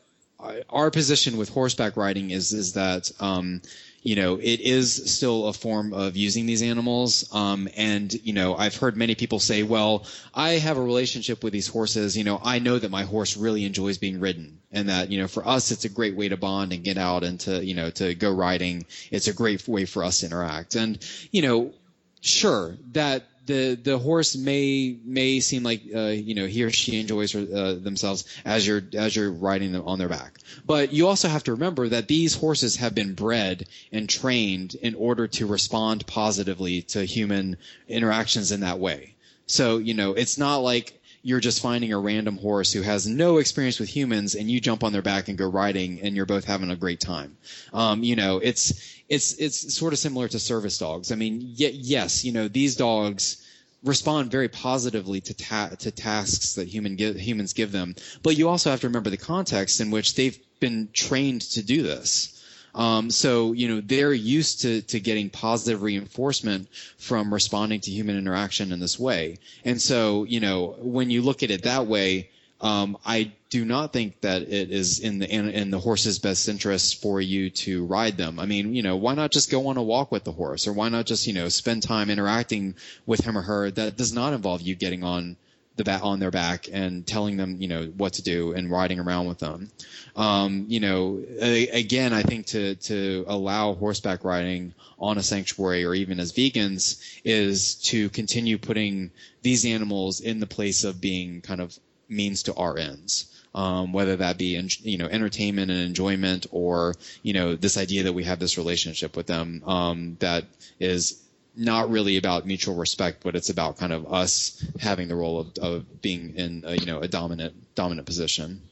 our 0.69 0.91
position 0.91 1.37
with 1.39 1.49
horseback 1.49 1.97
riding 1.97 2.31
is 2.31 2.53
is 2.53 2.75
that 2.75 3.11
um, 3.21 3.63
you 4.05 4.15
know 4.15 4.37
it 4.37 4.61
is 4.61 5.13
still 5.13 5.49
a 5.49 5.53
form 5.53 5.93
of 5.93 6.17
using 6.17 6.47
these 6.47 6.63
animals. 6.63 7.29
Um, 7.35 7.69
and 7.77 8.13
you 8.23 8.33
know 8.33 8.55
i've 8.55 8.77
heard 8.77 8.97
many 8.97 9.15
people 9.17 9.41
say 9.41 9.63
well 9.65 10.07
i 10.33 10.51
have 10.51 10.77
a 10.77 10.83
relationship 10.83 11.43
with 11.43 11.53
these 11.53 11.67
horses. 11.67 12.17
You 12.17 12.23
know 12.23 12.39
i 12.43 12.61
know 12.61 12.79
that 12.79 12.91
my 12.91 13.03
horse 13.03 13.37
really 13.37 13.65
enjoys 13.65 13.99
being 13.99 14.21
ridden 14.21 14.61
and 14.71 14.89
that 14.89 15.11
you 15.11 15.19
know 15.19 15.27
for 15.27 15.47
us 15.47 15.73
it's 15.73 15.85
a 15.85 15.89
great 15.89 16.15
way 16.15 16.29
to 16.29 16.37
bond 16.37 16.73
and 16.73 16.85
get 16.85 16.99
out 16.99 17.25
and 17.25 17.41
to 17.41 17.65
you 17.65 17.75
know 17.75 17.91
to 17.91 18.15
go 18.15 18.31
riding. 18.31 18.87
It's 19.11 19.27
a 19.27 19.33
great 19.33 19.67
way 19.67 19.87
for 19.87 20.05
us 20.05 20.21
to 20.21 20.27
interact. 20.27 20.77
And 20.77 20.99
you 21.33 21.43
know 21.43 21.73
sure 22.21 22.77
that 22.93 23.25
the 23.47 23.75
the 23.83 23.99
horse 23.99 24.37
may 24.37 24.97
may 25.05 25.41
seem 25.41 25.63
like 25.63 25.83
uh, 25.95 26.07
you 26.07 26.35
know 26.35 26.47
he 26.47 26.63
or 26.65 26.71
she 26.71 27.01
enjoys 27.01 27.35
uh, 27.35 27.79
themselves 27.81 28.25
as 28.45 28.67
you're 28.67 28.83
as 28.95 29.15
you're 29.15 29.31
riding 29.31 29.73
them 29.73 29.87
on 29.87 29.99
their 29.99 30.09
back. 30.09 30.39
But 30.67 30.93
you 30.93 31.07
also 31.07 31.29
have 31.29 31.45
to 31.45 31.53
remember 31.53 31.89
that 31.89 32.09
these 32.09 32.35
horses 32.35 32.77
have 32.77 32.95
been 32.95 33.15
bred 33.15 33.67
and 33.93 34.09
trained 34.09 34.75
in 34.75 34.95
order 34.95 35.27
to 35.29 35.47
respond 35.47 36.07
positively 36.07 36.83
to 36.83 37.05
human 37.05 37.57
interactions 37.89 38.53
in 38.53 38.61
that 38.61 38.79
way. 38.79 39.15
So 39.47 39.79
you 39.79 39.95
know 39.95 40.13
it's 40.15 40.39
not 40.39 40.59
like 40.59 41.01
you're 41.25 41.41
just 41.41 41.63
finding 41.63 41.91
a 41.93 41.99
random 41.99 42.37
horse 42.37 42.71
who 42.71 42.83
has 42.83 43.07
no 43.07 43.39
experience 43.39 43.81
with 43.81 43.89
humans 43.89 44.35
and 44.35 44.51
you 44.51 44.61
jump 44.61 44.85
on 44.85 44.93
their 44.93 45.03
back 45.03 45.29
and 45.29 45.39
go 45.39 45.49
riding 45.49 46.03
and 46.03 46.15
you're 46.15 46.27
both 46.27 46.45
having 46.45 46.71
a 46.71 46.77
great 46.77 47.01
time. 47.01 47.37
Um, 47.73 48.05
you 48.05 48.15
know, 48.15 48.39
it's 48.39 49.03
it's 49.09 49.33
it's 49.39 49.75
sort 49.75 49.95
of 49.95 49.99
similar 49.99 50.29
to 50.29 50.39
service 50.39 50.77
dogs. 50.77 51.11
I 51.11 51.15
mean, 51.15 51.41
y- 51.59 51.73
yes, 51.73 52.27
you 52.27 52.33
know, 52.33 52.47
these 52.47 52.77
dogs 52.77 53.43
respond 53.83 54.31
very 54.31 54.49
positively 54.49 55.23
to 55.23 55.35
ta- 55.35 55.71
to 55.79 55.91
tasks 55.91 56.55
that 56.57 56.69
human 56.69 56.99
humans 56.99 57.55
give 57.55 57.73
them, 57.73 57.97
but 58.23 58.37
you 58.37 58.51
also 58.51 58.71
have 58.71 58.83
to 58.83 58.89
remember 58.89 59.09
the 59.09 59.17
context 59.17 59.81
in 59.81 59.91
which 59.91 60.15
they've 60.17 60.39
been 60.61 60.91
trained 60.93 61.41
to 61.41 61.63
do 61.63 61.83
this. 61.83 62.34
Um, 62.75 63.11
so 63.11 63.53
you 63.53 63.69
know 63.69 63.81
they're 63.81 64.13
used 64.13 64.63
to 64.63 64.83
to 64.83 64.99
getting 65.01 65.31
positive 65.31 65.83
reinforcement 65.83 66.69
from 66.99 67.33
responding 67.33 67.81
to 67.81 67.91
human 67.91 68.19
interaction 68.19 68.73
in 68.73 68.81
this 68.81 68.99
way, 68.99 69.39
and 69.65 69.81
so 69.81 70.25
you 70.25 70.41
know 70.41 70.75
when 70.79 71.11
you 71.11 71.23
look 71.23 71.43
at 71.45 71.51
it 71.51 71.63
that 71.63 71.87
way, 71.87 72.31
um, 72.61 72.97
I 73.05 73.33
do 73.51 73.65
not 73.65 73.93
think 73.93 74.21
that 74.23 74.43
it 74.43 74.73
is 74.73 74.99
in 74.99 75.21
the 75.21 75.31
in, 75.31 75.49
in, 75.51 75.71
the 75.71 75.79
horse's 75.79 76.19
best 76.19 76.49
interest 76.49 77.01
for 77.01 77.21
you 77.21 77.51
to 77.51 77.85
ride 77.85 78.17
them. 78.17 78.41
I 78.41 78.47
mean, 78.47 78.75
you 78.75 78.83
know, 78.83 78.97
why 78.97 79.15
not 79.15 79.31
just 79.31 79.51
go 79.51 79.69
on 79.69 79.77
a 79.77 79.83
walk 79.83 80.11
with 80.11 80.25
the 80.25 80.33
horse, 80.33 80.67
or 80.67 80.73
why 80.73 80.89
not 80.89 81.07
just 81.07 81.29
you 81.29 81.33
know 81.33 81.49
spend 81.49 81.85
time 81.85 82.11
interacting 82.11 82.75
with 83.07 83.21
him 83.21 83.39
or 83.39 83.43
her? 83.43 83.71
That 83.71 83.97
does 83.97 84.13
not 84.13 84.33
involve 84.33 84.63
you 84.63 84.75
getting 84.75 85.05
on 85.05 85.37
the 85.77 85.85
bat 85.85 86.03
on 86.03 86.21
their 86.21 86.31
back 86.31 86.69
and 86.73 87.07
telling 87.07 87.37
them 87.37 87.57
you 87.61 87.69
know 87.69 87.85
what 87.97 88.15
to 88.15 88.23
do 88.23 88.53
and 88.53 88.71
riding 88.71 89.01
around 89.01 89.27
with 89.27 89.39
them. 89.39 89.71
Um, 90.15 90.67
you 90.69 90.81
know, 90.81 91.23
a, 91.41 91.69
again, 91.69 92.13
I 92.13 92.23
think 92.23 92.47
to 92.47 92.77
to 92.77 93.25
allow 93.27 93.75
horseback 93.75 94.25
riding 94.25 94.75
on 94.99 95.19
a 95.19 95.23
sanctuary 95.23 95.85
or 95.85 95.95
even 95.95 96.21
as 96.21 96.33
vegans 96.33 97.03
is 97.25 97.75
to 97.77 98.09
continue 98.11 98.59
putting 98.59 99.11
these 99.43 99.67
animals 99.67 100.21
in 100.21 100.41
the 100.41 100.47
place 100.47 100.85
of 100.85 101.01
being 101.01 101.41
kind 101.41 101.61
of 101.61 101.77
means 102.09 102.45
to 102.45 102.55
our 102.55 102.79
ends. 102.79 103.31
Um, 103.57 103.93
whether 103.93 104.17
that 104.17 104.37
be 104.37 104.57
in, 104.57 104.69
you 104.83 104.99
know 104.99 105.07
entertainment 105.07 105.71
and 105.71 105.81
enjoyment, 105.81 106.47
or 106.51 106.97
you 107.23 107.33
know 107.33 107.55
this 107.55 107.77
idea 107.77 108.05
that 108.05 108.13
we 108.13 108.25
have 108.25 108.41
this 108.41 108.59
relationship 108.59 109.17
with 109.17 109.27
them 109.27 109.63
um, 109.65 110.17
that 110.19 110.45
is 110.81 111.24
not 111.57 111.91
really 111.91 112.17
about 112.17 112.47
mutual 112.47 112.75
respect, 112.75 113.23
but 113.23 113.37
it's 113.37 113.51
about 113.51 113.79
kind 113.79 113.93
of 113.93 114.13
us 114.13 114.65
having 114.81 115.09
the 115.09 115.15
role 115.15 115.41
of, 115.41 115.59
of 115.59 116.03
being 116.03 116.35
in 116.37 116.65
a, 116.67 116.75
you 116.75 116.87
know 116.87 117.01
a 117.01 117.09
dominant 117.09 117.75
dominant 117.75 118.07
position. 118.07 118.63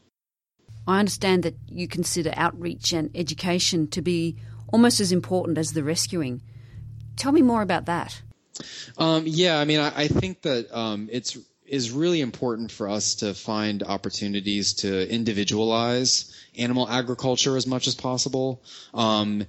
I 0.87 0.99
understand 0.99 1.45
that 1.45 1.55
you 1.69 1.87
consider 1.87 2.33
outreach 2.35 2.93
and 2.93 3.11
education 3.15 3.87
to 3.89 4.03
be 4.03 4.37
almost 4.73 5.01
as 5.01 5.13
important 5.13 5.59
as 5.59 5.73
the 5.73 5.85
rescuing. 5.85 6.43
Tell 7.17 7.31
me 7.31 7.43
more 7.43 7.63
about 7.63 7.87
that. 7.87 8.21
Um, 8.99 9.25
yeah, 9.27 9.59
I 9.59 9.65
mean, 9.65 9.81
I, 9.81 9.93
I 9.95 10.09
think 10.09 10.43
that 10.43 10.75
um, 10.77 11.09
it's 11.13 11.39
is 11.67 11.91
really 11.91 12.21
important 12.21 12.71
for 12.71 12.89
us 12.89 13.15
to 13.17 13.33
find 13.33 13.83
opportunities 13.83 14.75
to 14.75 15.11
individualize 15.11 16.31
animal 16.59 16.87
agriculture 16.87 17.57
as 17.57 17.67
much 17.67 17.87
as 17.87 17.95
possible. 17.95 18.63
Um, 18.93 19.47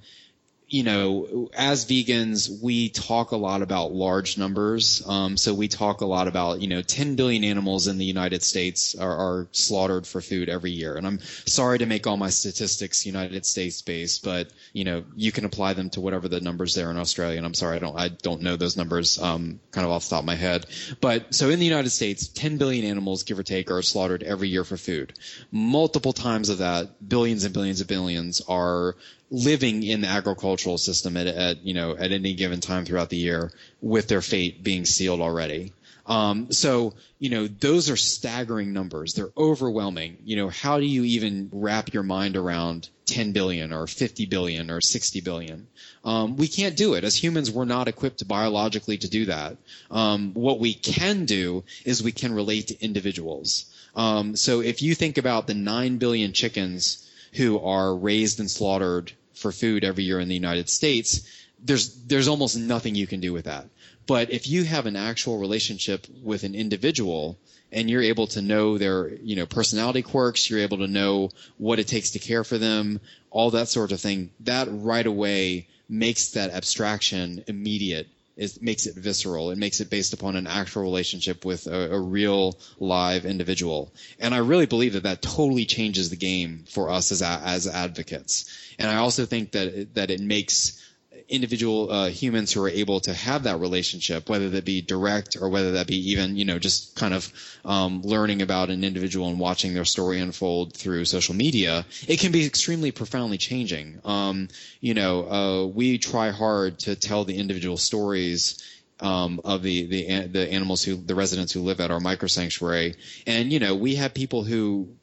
you 0.73 0.81
know, 0.81 1.51
as 1.53 1.85
vegans, 1.85 2.59
we 2.59 2.89
talk 2.89 3.29
a 3.29 3.35
lot 3.35 3.61
about 3.61 3.91
large 3.91 4.39
numbers. 4.39 5.03
Um, 5.07 5.37
so 5.37 5.53
we 5.53 5.67
talk 5.67 6.01
a 6.01 6.07
lot 6.07 6.27
about, 6.27 6.61
you 6.61 6.67
know, 6.67 6.81
10 6.81 7.15
billion 7.15 7.43
animals 7.43 7.85
in 7.85 7.99
the 7.99 8.05
United 8.05 8.41
States 8.41 8.95
are, 8.95 9.15
are 9.15 9.47
slaughtered 9.51 10.07
for 10.07 10.19
food 10.19 10.49
every 10.49 10.71
year. 10.71 10.95
And 10.95 11.05
I'm 11.05 11.19
sorry 11.45 11.77
to 11.77 11.85
make 11.85 12.07
all 12.07 12.17
my 12.17 12.31
statistics 12.31 13.05
United 13.05 13.45
States 13.45 13.83
based, 13.83 14.23
but 14.23 14.49
you 14.73 14.83
know, 14.83 15.03
you 15.15 15.31
can 15.31 15.45
apply 15.45 15.73
them 15.73 15.91
to 15.91 16.01
whatever 16.01 16.27
the 16.27 16.41
numbers 16.41 16.73
there 16.73 16.89
in 16.89 16.97
Australia. 16.97 17.37
And 17.37 17.45
I'm 17.45 17.53
sorry, 17.53 17.75
I 17.75 17.79
don't, 17.79 17.99
I 17.99 18.07
don't 18.07 18.41
know 18.41 18.55
those 18.55 18.75
numbers, 18.75 19.21
um, 19.21 19.59
kind 19.69 19.85
of 19.85 19.91
off 19.91 20.05
the 20.05 20.09
top 20.09 20.21
of 20.21 20.25
my 20.25 20.33
head. 20.33 20.65
But 20.99 21.35
so 21.35 21.51
in 21.51 21.59
the 21.59 21.67
United 21.67 21.91
States, 21.91 22.27
10 22.29 22.57
billion 22.57 22.83
animals, 22.83 23.21
give 23.21 23.37
or 23.37 23.43
take, 23.43 23.69
are 23.69 23.83
slaughtered 23.83 24.23
every 24.23 24.49
year 24.49 24.63
for 24.63 24.77
food. 24.77 25.13
Multiple 25.51 26.13
times 26.13 26.49
of 26.49 26.57
that, 26.57 27.07
billions 27.07 27.43
and 27.43 27.53
billions 27.53 27.79
and 27.79 27.87
billions 27.87 28.41
are 28.47 28.95
living 29.33 29.81
in 29.81 30.01
the 30.01 30.07
agricultural 30.07 30.77
system 30.77 31.17
at, 31.17 31.25
at 31.25 31.65
you 31.65 31.73
know 31.73 31.97
at 31.97 32.11
any 32.11 32.35
given 32.35 32.59
time 32.59 32.85
throughout 32.85 33.09
the 33.09 33.17
year 33.17 33.51
with 33.81 34.07
their 34.07 34.21
fate 34.21 34.63
being 34.63 34.85
sealed 34.85 35.19
already. 35.19 35.73
Um, 36.05 36.51
so 36.51 36.93
you 37.17 37.31
know 37.31 37.47
those 37.47 37.89
are 37.89 37.97
staggering 37.97 38.73
numbers. 38.73 39.15
They're 39.15 39.33
overwhelming. 39.35 40.17
You 40.23 40.35
know 40.35 40.49
how 40.49 40.77
do 40.79 40.85
you 40.85 41.03
even 41.03 41.49
wrap 41.51 41.91
your 41.95 42.03
mind 42.03 42.37
around 42.37 42.89
10 43.07 43.31
billion 43.31 43.73
or 43.73 43.87
50 43.87 44.27
billion 44.27 44.69
or 44.69 44.81
60 44.81 45.21
billion? 45.21 45.67
Um, 46.05 46.37
we 46.37 46.47
can't 46.47 46.77
do 46.77 46.93
it 46.93 47.03
as 47.03 47.15
humans. 47.15 47.49
We're 47.49 47.65
not 47.65 47.87
equipped 47.87 48.27
biologically 48.27 48.99
to 48.99 49.09
do 49.09 49.25
that. 49.25 49.57
Um, 49.89 50.33
what 50.35 50.59
we 50.59 50.75
can 50.75 51.25
do 51.25 51.63
is 51.85 52.03
we 52.03 52.11
can 52.11 52.33
relate 52.35 52.67
to 52.67 52.79
individuals. 52.83 53.65
Um, 53.95 54.35
so 54.35 54.61
if 54.61 54.83
you 54.83 54.93
think 54.93 55.17
about 55.17 55.47
the 55.47 55.55
9 55.55 55.97
billion 55.97 56.33
chickens 56.33 57.09
who 57.33 57.59
are 57.59 57.95
raised 57.95 58.39
and 58.39 58.49
slaughtered 58.49 59.11
for 59.33 59.51
food 59.51 59.83
every 59.83 60.03
year 60.03 60.19
in 60.19 60.27
the 60.27 60.35
United 60.35 60.69
States, 60.69 61.21
there's 61.63 61.95
there's 62.05 62.27
almost 62.27 62.57
nothing 62.57 62.95
you 62.95 63.07
can 63.07 63.19
do 63.19 63.33
with 63.33 63.45
that. 63.45 63.67
But 64.05 64.31
if 64.31 64.47
you 64.47 64.63
have 64.63 64.85
an 64.85 64.95
actual 64.95 65.37
relationship 65.37 66.07
with 66.21 66.43
an 66.43 66.55
individual 66.55 67.37
and 67.71 67.89
you're 67.89 68.03
able 68.03 68.27
to 68.27 68.41
know 68.41 68.77
their, 68.77 69.09
you 69.09 69.35
know, 69.35 69.45
personality 69.45 70.01
quirks, 70.01 70.49
you're 70.49 70.59
able 70.59 70.79
to 70.79 70.87
know 70.87 71.29
what 71.57 71.79
it 71.79 71.87
takes 71.87 72.11
to 72.11 72.19
care 72.19 72.43
for 72.43 72.57
them, 72.57 72.99
all 73.31 73.51
that 73.51 73.69
sort 73.69 73.91
of 73.91 74.01
thing, 74.01 74.29
that 74.41 74.67
right 74.69 75.05
away 75.05 75.67
makes 75.89 76.29
that 76.31 76.51
abstraction 76.51 77.43
immediate 77.47 78.07
it 78.35 78.61
makes 78.61 78.85
it 78.87 78.95
visceral. 78.95 79.51
It 79.51 79.57
makes 79.57 79.79
it 79.79 79.89
based 79.89 80.13
upon 80.13 80.35
an 80.35 80.47
actual 80.47 80.81
relationship 80.81 81.45
with 81.45 81.67
a, 81.67 81.93
a, 81.93 81.99
real 81.99 82.57
live 82.79 83.25
individual. 83.25 83.93
And 84.19 84.33
I 84.33 84.39
really 84.39 84.65
believe 84.65 84.93
that 84.93 85.03
that 85.03 85.21
totally 85.21 85.65
changes 85.65 86.09
the 86.09 86.15
game 86.15 86.65
for 86.69 86.89
us 86.89 87.11
as 87.11 87.21
as 87.21 87.67
advocates. 87.67 88.45
And 88.79 88.89
I 88.89 88.97
also 88.97 89.25
think 89.25 89.51
that 89.51 89.93
that 89.95 90.09
it 90.09 90.19
makes 90.19 90.81
individual 91.29 91.91
uh, 91.91 92.09
humans 92.09 92.51
who 92.51 92.63
are 92.63 92.69
able 92.69 92.99
to 93.01 93.13
have 93.13 93.43
that 93.43 93.59
relationship, 93.59 94.29
whether 94.29 94.49
that 94.51 94.65
be 94.65 94.81
direct 94.81 95.35
or 95.39 95.49
whether 95.49 95.71
that 95.73 95.87
be 95.87 96.11
even, 96.11 96.35
you 96.35 96.45
know, 96.45 96.59
just 96.59 96.95
kind 96.95 97.13
of 97.13 97.31
um, 97.65 98.01
learning 98.03 98.41
about 98.41 98.69
an 98.69 98.83
individual 98.83 99.29
and 99.29 99.39
watching 99.39 99.73
their 99.73 99.85
story 99.85 100.19
unfold 100.19 100.73
through 100.75 101.05
social 101.05 101.35
media, 101.35 101.85
it 102.07 102.19
can 102.19 102.31
be 102.31 102.45
extremely 102.45 102.91
profoundly 102.91 103.37
changing. 103.37 103.99
Um, 104.05 104.49
you 104.81 104.93
know, 104.93 105.29
uh, 105.29 105.65
we 105.67 105.97
try 105.97 106.31
hard 106.31 106.79
to 106.79 106.95
tell 106.95 107.23
the 107.23 107.37
individual 107.37 107.77
stories 107.77 108.61
um, 108.99 109.41
of 109.43 109.63
the, 109.63 109.85
the 109.87 110.27
the 110.27 110.51
animals 110.51 110.83
who 110.83 110.95
the 110.95 111.15
residents 111.15 111.51
who 111.51 111.61
live 111.61 111.81
at 111.81 111.91
our 111.91 111.99
micro 111.99 112.27
sanctuary, 112.27 112.95
and 113.27 113.51
you 113.51 113.59
know 113.59 113.75
we 113.75 113.95
have 113.95 114.13
people 114.13 114.43
who 114.43 114.95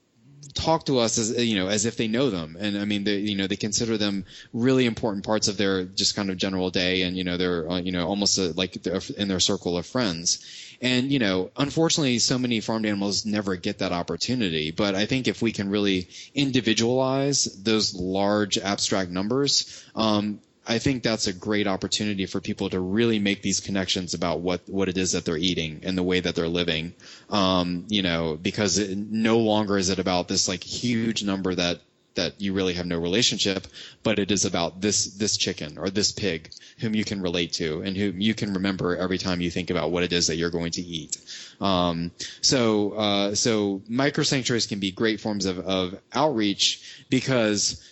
talk 0.55 0.87
to 0.87 0.99
us 0.99 1.19
as 1.19 1.45
you 1.45 1.57
know 1.57 1.69
as 1.69 1.87
if 1.87 1.97
they 1.97 2.09
know 2.09 2.31
them. 2.31 2.57
And 2.59 2.79
i 2.79 2.85
mean 2.85 3.05
they 3.05 3.19
you 3.19 3.37
know 3.37 3.47
they 3.47 3.57
consider 3.57 3.97
them 3.97 4.25
really 4.53 4.87
important 4.87 5.25
parts 5.25 5.49
of 5.49 5.57
their 5.57 5.85
just 5.85 6.17
kind 6.17 6.31
of 6.31 6.37
general 6.37 6.71
day 6.71 7.03
and 7.03 7.17
you 7.17 7.25
know 7.25 7.37
they're 7.37 7.71
uh, 7.71 7.81
you 7.81 7.93
know 7.93 8.07
almost 8.07 8.39
a, 8.39 8.53
like 8.53 8.77
in 8.87 9.29
their 9.29 9.41
circle 9.41 9.77
of 9.77 9.87
friends. 9.87 10.45
And 10.83 11.13
you 11.13 11.19
know 11.19 11.51
unfortunately 11.57 12.19
so 12.19 12.39
many 12.39 12.61
farmed 12.61 12.87
animals 12.87 13.27
never 13.27 13.57
get 13.57 13.79
that 13.79 13.93
opportunity. 13.93 14.71
But 14.71 14.95
i 14.95 15.07
think 15.07 15.29
if 15.29 15.43
we 15.43 15.53
can 15.53 15.69
really 15.69 16.09
individualize 16.35 17.45
those 17.63 17.95
large 17.95 18.59
abstract 18.59 19.11
numbers 19.11 19.85
um, 19.95 20.41
I 20.71 20.79
think 20.79 21.03
that's 21.03 21.27
a 21.27 21.33
great 21.33 21.67
opportunity 21.67 22.27
for 22.27 22.41
people 22.41 22.71
to 22.71 22.79
really 22.79 23.19
make 23.19 23.43
these 23.43 23.59
connections 23.59 24.15
about 24.15 24.39
what, 24.39 24.61
what 24.69 24.89
it 24.89 24.97
is 24.97 25.13
that 25.13 25.25
they're 25.25 25.37
eating 25.37 25.81
and 25.83 25.99
the 25.99 26.05
way 26.05 26.21
that 26.21 26.37
they're 26.37 26.47
living. 26.47 26.95
Um, 27.29 27.87
you 27.89 28.03
know, 28.03 28.39
because 28.41 28.79
it, 28.79 28.97
no 28.97 29.39
longer 29.39 29.77
is 29.79 29.89
it 29.89 29.99
about 29.99 30.29
this 30.29 30.47
like 30.47 30.63
huge 30.63 31.25
number 31.25 31.57
that 31.57 31.81
that 32.15 32.41
you 32.41 32.53
really 32.53 32.75
have 32.75 32.87
no 32.87 32.99
relationship, 32.99 33.67
but 34.03 34.19
it 34.19 34.31
is 34.31 34.45
about 34.45 34.81
this 34.81 35.07
this 35.15 35.37
chicken 35.37 35.77
or 35.77 35.91
this 35.91 36.13
pig 36.13 36.51
whom 36.79 36.95
you 36.95 37.05
can 37.05 37.21
relate 37.21 37.53
to 37.55 37.83
and 37.83 37.97
whom 37.97 38.21
you 38.21 38.35
can 38.35 38.55
remember 38.55 38.97
every 38.97 39.19
time 39.19 39.41
you 39.41 39.51
think 39.51 39.71
about 39.71 39.91
what 39.91 40.05
it 40.05 40.13
is 40.13 40.29
that 40.29 40.37
you're 40.37 40.51
going 40.51 40.73
to 40.73 40.83
eat. 40.83 41.17
Um, 41.61 42.13
so 42.43 42.93
uh, 42.93 43.35
so 43.35 43.83
micro 43.89 44.23
sanctuaries 44.23 44.67
can 44.67 44.79
be 44.79 44.93
great 44.93 45.21
forms 45.21 45.47
of, 45.47 45.59
of 45.59 45.99
outreach 46.13 47.05
because 47.09 47.83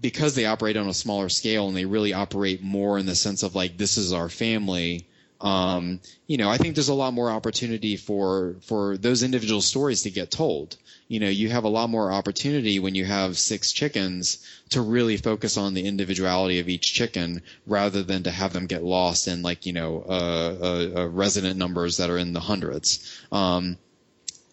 because 0.00 0.34
they 0.34 0.46
operate 0.46 0.76
on 0.76 0.88
a 0.88 0.94
smaller 0.94 1.28
scale 1.28 1.68
and 1.68 1.76
they 1.76 1.84
really 1.84 2.12
operate 2.12 2.62
more 2.62 2.98
in 2.98 3.06
the 3.06 3.14
sense 3.14 3.42
of 3.42 3.54
like 3.54 3.76
this 3.76 3.96
is 3.96 4.12
our 4.12 4.28
family 4.28 5.06
um, 5.40 6.00
you 6.26 6.38
know 6.38 6.48
i 6.48 6.56
think 6.56 6.74
there's 6.74 6.88
a 6.88 6.94
lot 6.94 7.12
more 7.12 7.30
opportunity 7.30 7.96
for 7.96 8.56
for 8.62 8.96
those 8.96 9.22
individual 9.22 9.60
stories 9.60 10.02
to 10.02 10.10
get 10.10 10.30
told. 10.30 10.76
You 11.08 11.20
know 11.20 11.28
you 11.28 11.50
have 11.50 11.64
a 11.64 11.68
lot 11.68 11.90
more 11.90 12.10
opportunity 12.10 12.78
when 12.80 12.94
you 12.94 13.04
have 13.04 13.38
six 13.38 13.72
chickens 13.72 14.44
to 14.70 14.80
really 14.80 15.16
focus 15.18 15.56
on 15.56 15.74
the 15.74 15.86
individuality 15.86 16.58
of 16.58 16.68
each 16.68 16.94
chicken 16.94 17.42
rather 17.66 18.02
than 18.02 18.24
to 18.24 18.30
have 18.30 18.52
them 18.52 18.66
get 18.66 18.82
lost 18.82 19.28
in 19.28 19.42
like 19.42 19.66
you 19.66 19.72
know 19.72 20.04
uh, 20.08 20.56
uh, 20.60 21.00
uh, 21.00 21.08
resident 21.08 21.58
numbers 21.58 21.98
that 21.98 22.10
are 22.10 22.18
in 22.18 22.32
the 22.32 22.40
hundreds. 22.40 23.20
Um, 23.30 23.76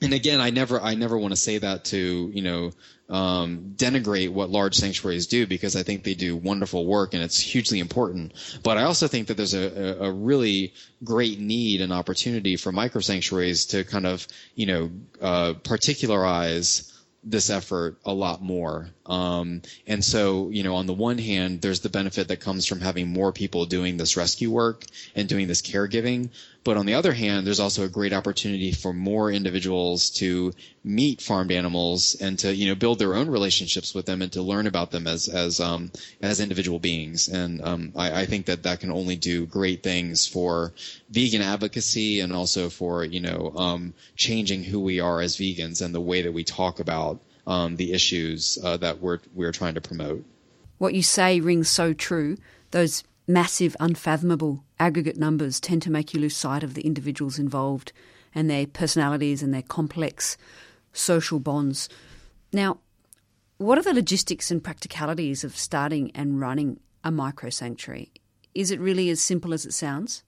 and 0.03 0.13
again, 0.13 0.39
I 0.41 0.49
never, 0.49 0.79
I 0.79 0.95
never 0.95 1.17
want 1.17 1.31
to 1.31 1.37
say 1.37 1.57
that 1.57 1.85
to, 1.85 2.31
you 2.33 2.41
know, 2.41 2.71
um, 3.09 3.73
denigrate 3.75 4.29
what 4.29 4.49
large 4.49 4.75
sanctuaries 4.75 5.27
do 5.27 5.45
because 5.45 5.75
I 5.75 5.83
think 5.83 6.03
they 6.03 6.13
do 6.13 6.35
wonderful 6.35 6.85
work 6.85 7.13
and 7.13 7.21
it's 7.21 7.39
hugely 7.39 7.79
important. 7.79 8.33
But 8.63 8.77
I 8.77 8.83
also 8.83 9.07
think 9.07 9.27
that 9.27 9.37
there's 9.37 9.53
a, 9.53 9.97
a 9.99 10.11
really 10.11 10.73
great 11.03 11.39
need 11.39 11.81
and 11.81 11.91
opportunity 11.91 12.55
for 12.55 12.71
micro 12.71 13.01
sanctuaries 13.01 13.65
to 13.67 13.83
kind 13.83 14.05
of, 14.05 14.27
you 14.55 14.65
know, 14.67 14.91
uh, 15.21 15.53
particularize 15.63 16.92
this 17.23 17.49
effort 17.49 17.97
a 18.05 18.13
lot 18.13 18.41
more. 18.41 18.89
Um, 19.05 19.61
and 19.87 20.03
so, 20.03 20.49
you 20.49 20.63
know, 20.63 20.75
on 20.75 20.85
the 20.85 20.93
one 20.93 21.17
hand, 21.17 21.61
there's 21.61 21.79
the 21.79 21.89
benefit 21.89 22.27
that 22.27 22.41
comes 22.41 22.65
from 22.65 22.81
having 22.81 23.11
more 23.11 23.31
people 23.31 23.65
doing 23.65 23.97
this 23.97 24.17
rescue 24.17 24.51
work 24.51 24.85
and 25.15 25.29
doing 25.29 25.47
this 25.47 25.61
caregiving. 25.61 26.29
But 26.63 26.77
on 26.77 26.85
the 26.85 26.93
other 26.93 27.13
hand, 27.13 27.45
there's 27.45 27.59
also 27.59 27.83
a 27.83 27.89
great 27.89 28.13
opportunity 28.13 28.71
for 28.71 28.93
more 28.93 29.31
individuals 29.31 30.11
to 30.11 30.53
meet 30.83 31.21
farmed 31.21 31.51
animals 31.51 32.15
and 32.19 32.37
to, 32.39 32.53
you 32.53 32.67
know, 32.67 32.75
build 32.75 32.99
their 32.99 33.15
own 33.15 33.29
relationships 33.29 33.95
with 33.95 34.05
them 34.05 34.21
and 34.21 34.31
to 34.33 34.41
learn 34.41 34.67
about 34.67 34.91
them 34.91 35.07
as, 35.07 35.29
as, 35.29 35.59
um, 35.59 35.91
as 36.21 36.41
individual 36.41 36.79
beings. 36.79 37.29
And, 37.29 37.61
um, 37.61 37.93
I, 37.95 38.21
I 38.21 38.25
think 38.25 38.47
that 38.47 38.63
that 38.63 38.81
can 38.81 38.91
only 38.91 39.15
do 39.15 39.45
great 39.45 39.81
things 39.81 40.27
for 40.27 40.73
vegan 41.09 41.41
advocacy 41.41 42.19
and 42.19 42.33
also 42.33 42.69
for, 42.69 43.05
you 43.05 43.21
know, 43.21 43.53
um, 43.55 43.93
changing 44.15 44.63
who 44.63 44.79
we 44.81 44.99
are 44.99 45.21
as 45.21 45.37
vegans 45.37 45.81
and 45.81 45.95
the 45.95 46.01
way 46.01 46.21
that 46.21 46.33
we 46.33 46.43
talk 46.43 46.79
about, 46.79 47.21
um, 47.47 47.77
the 47.77 47.93
issues 47.93 48.57
uh, 48.63 48.75
that 48.77 48.99
we're, 48.99 49.19
we're 49.33 49.53
trying 49.53 49.75
to 49.75 49.81
promote. 49.81 50.25
What 50.79 50.93
you 50.93 51.03
say 51.03 51.39
rings 51.39 51.69
so 51.69 51.93
true. 51.93 52.37
Those 52.71 53.03
massive, 53.25 53.77
unfathomable 53.79 54.65
aggregate 54.79 55.17
numbers 55.17 55.61
tend 55.61 55.81
to 55.83 55.91
make 55.91 56.13
you 56.13 56.19
lose 56.19 56.35
sight 56.35 56.63
of 56.63 56.73
the 56.73 56.81
individuals 56.81 57.39
involved 57.39 57.93
and 58.35 58.49
their 58.49 58.67
personalities 58.67 59.41
and 59.41 59.53
their 59.53 59.61
complex 59.61 60.37
social 60.93 61.39
bonds. 61.39 61.89
Now, 62.53 62.79
what 63.57 63.77
are 63.77 63.83
the 63.83 63.93
logistics 63.93 64.51
and 64.51 64.63
practicalities 64.63 65.43
of 65.43 65.57
starting 65.57 66.11
and 66.15 66.39
running 66.39 66.79
a 67.03 67.11
micro 67.11 67.49
sanctuary? 67.49 68.11
Is 68.53 68.71
it 68.71 68.79
really 68.79 69.09
as 69.09 69.21
simple 69.21 69.53
as 69.53 69.65
it 69.65 69.73
sounds? 69.73 70.23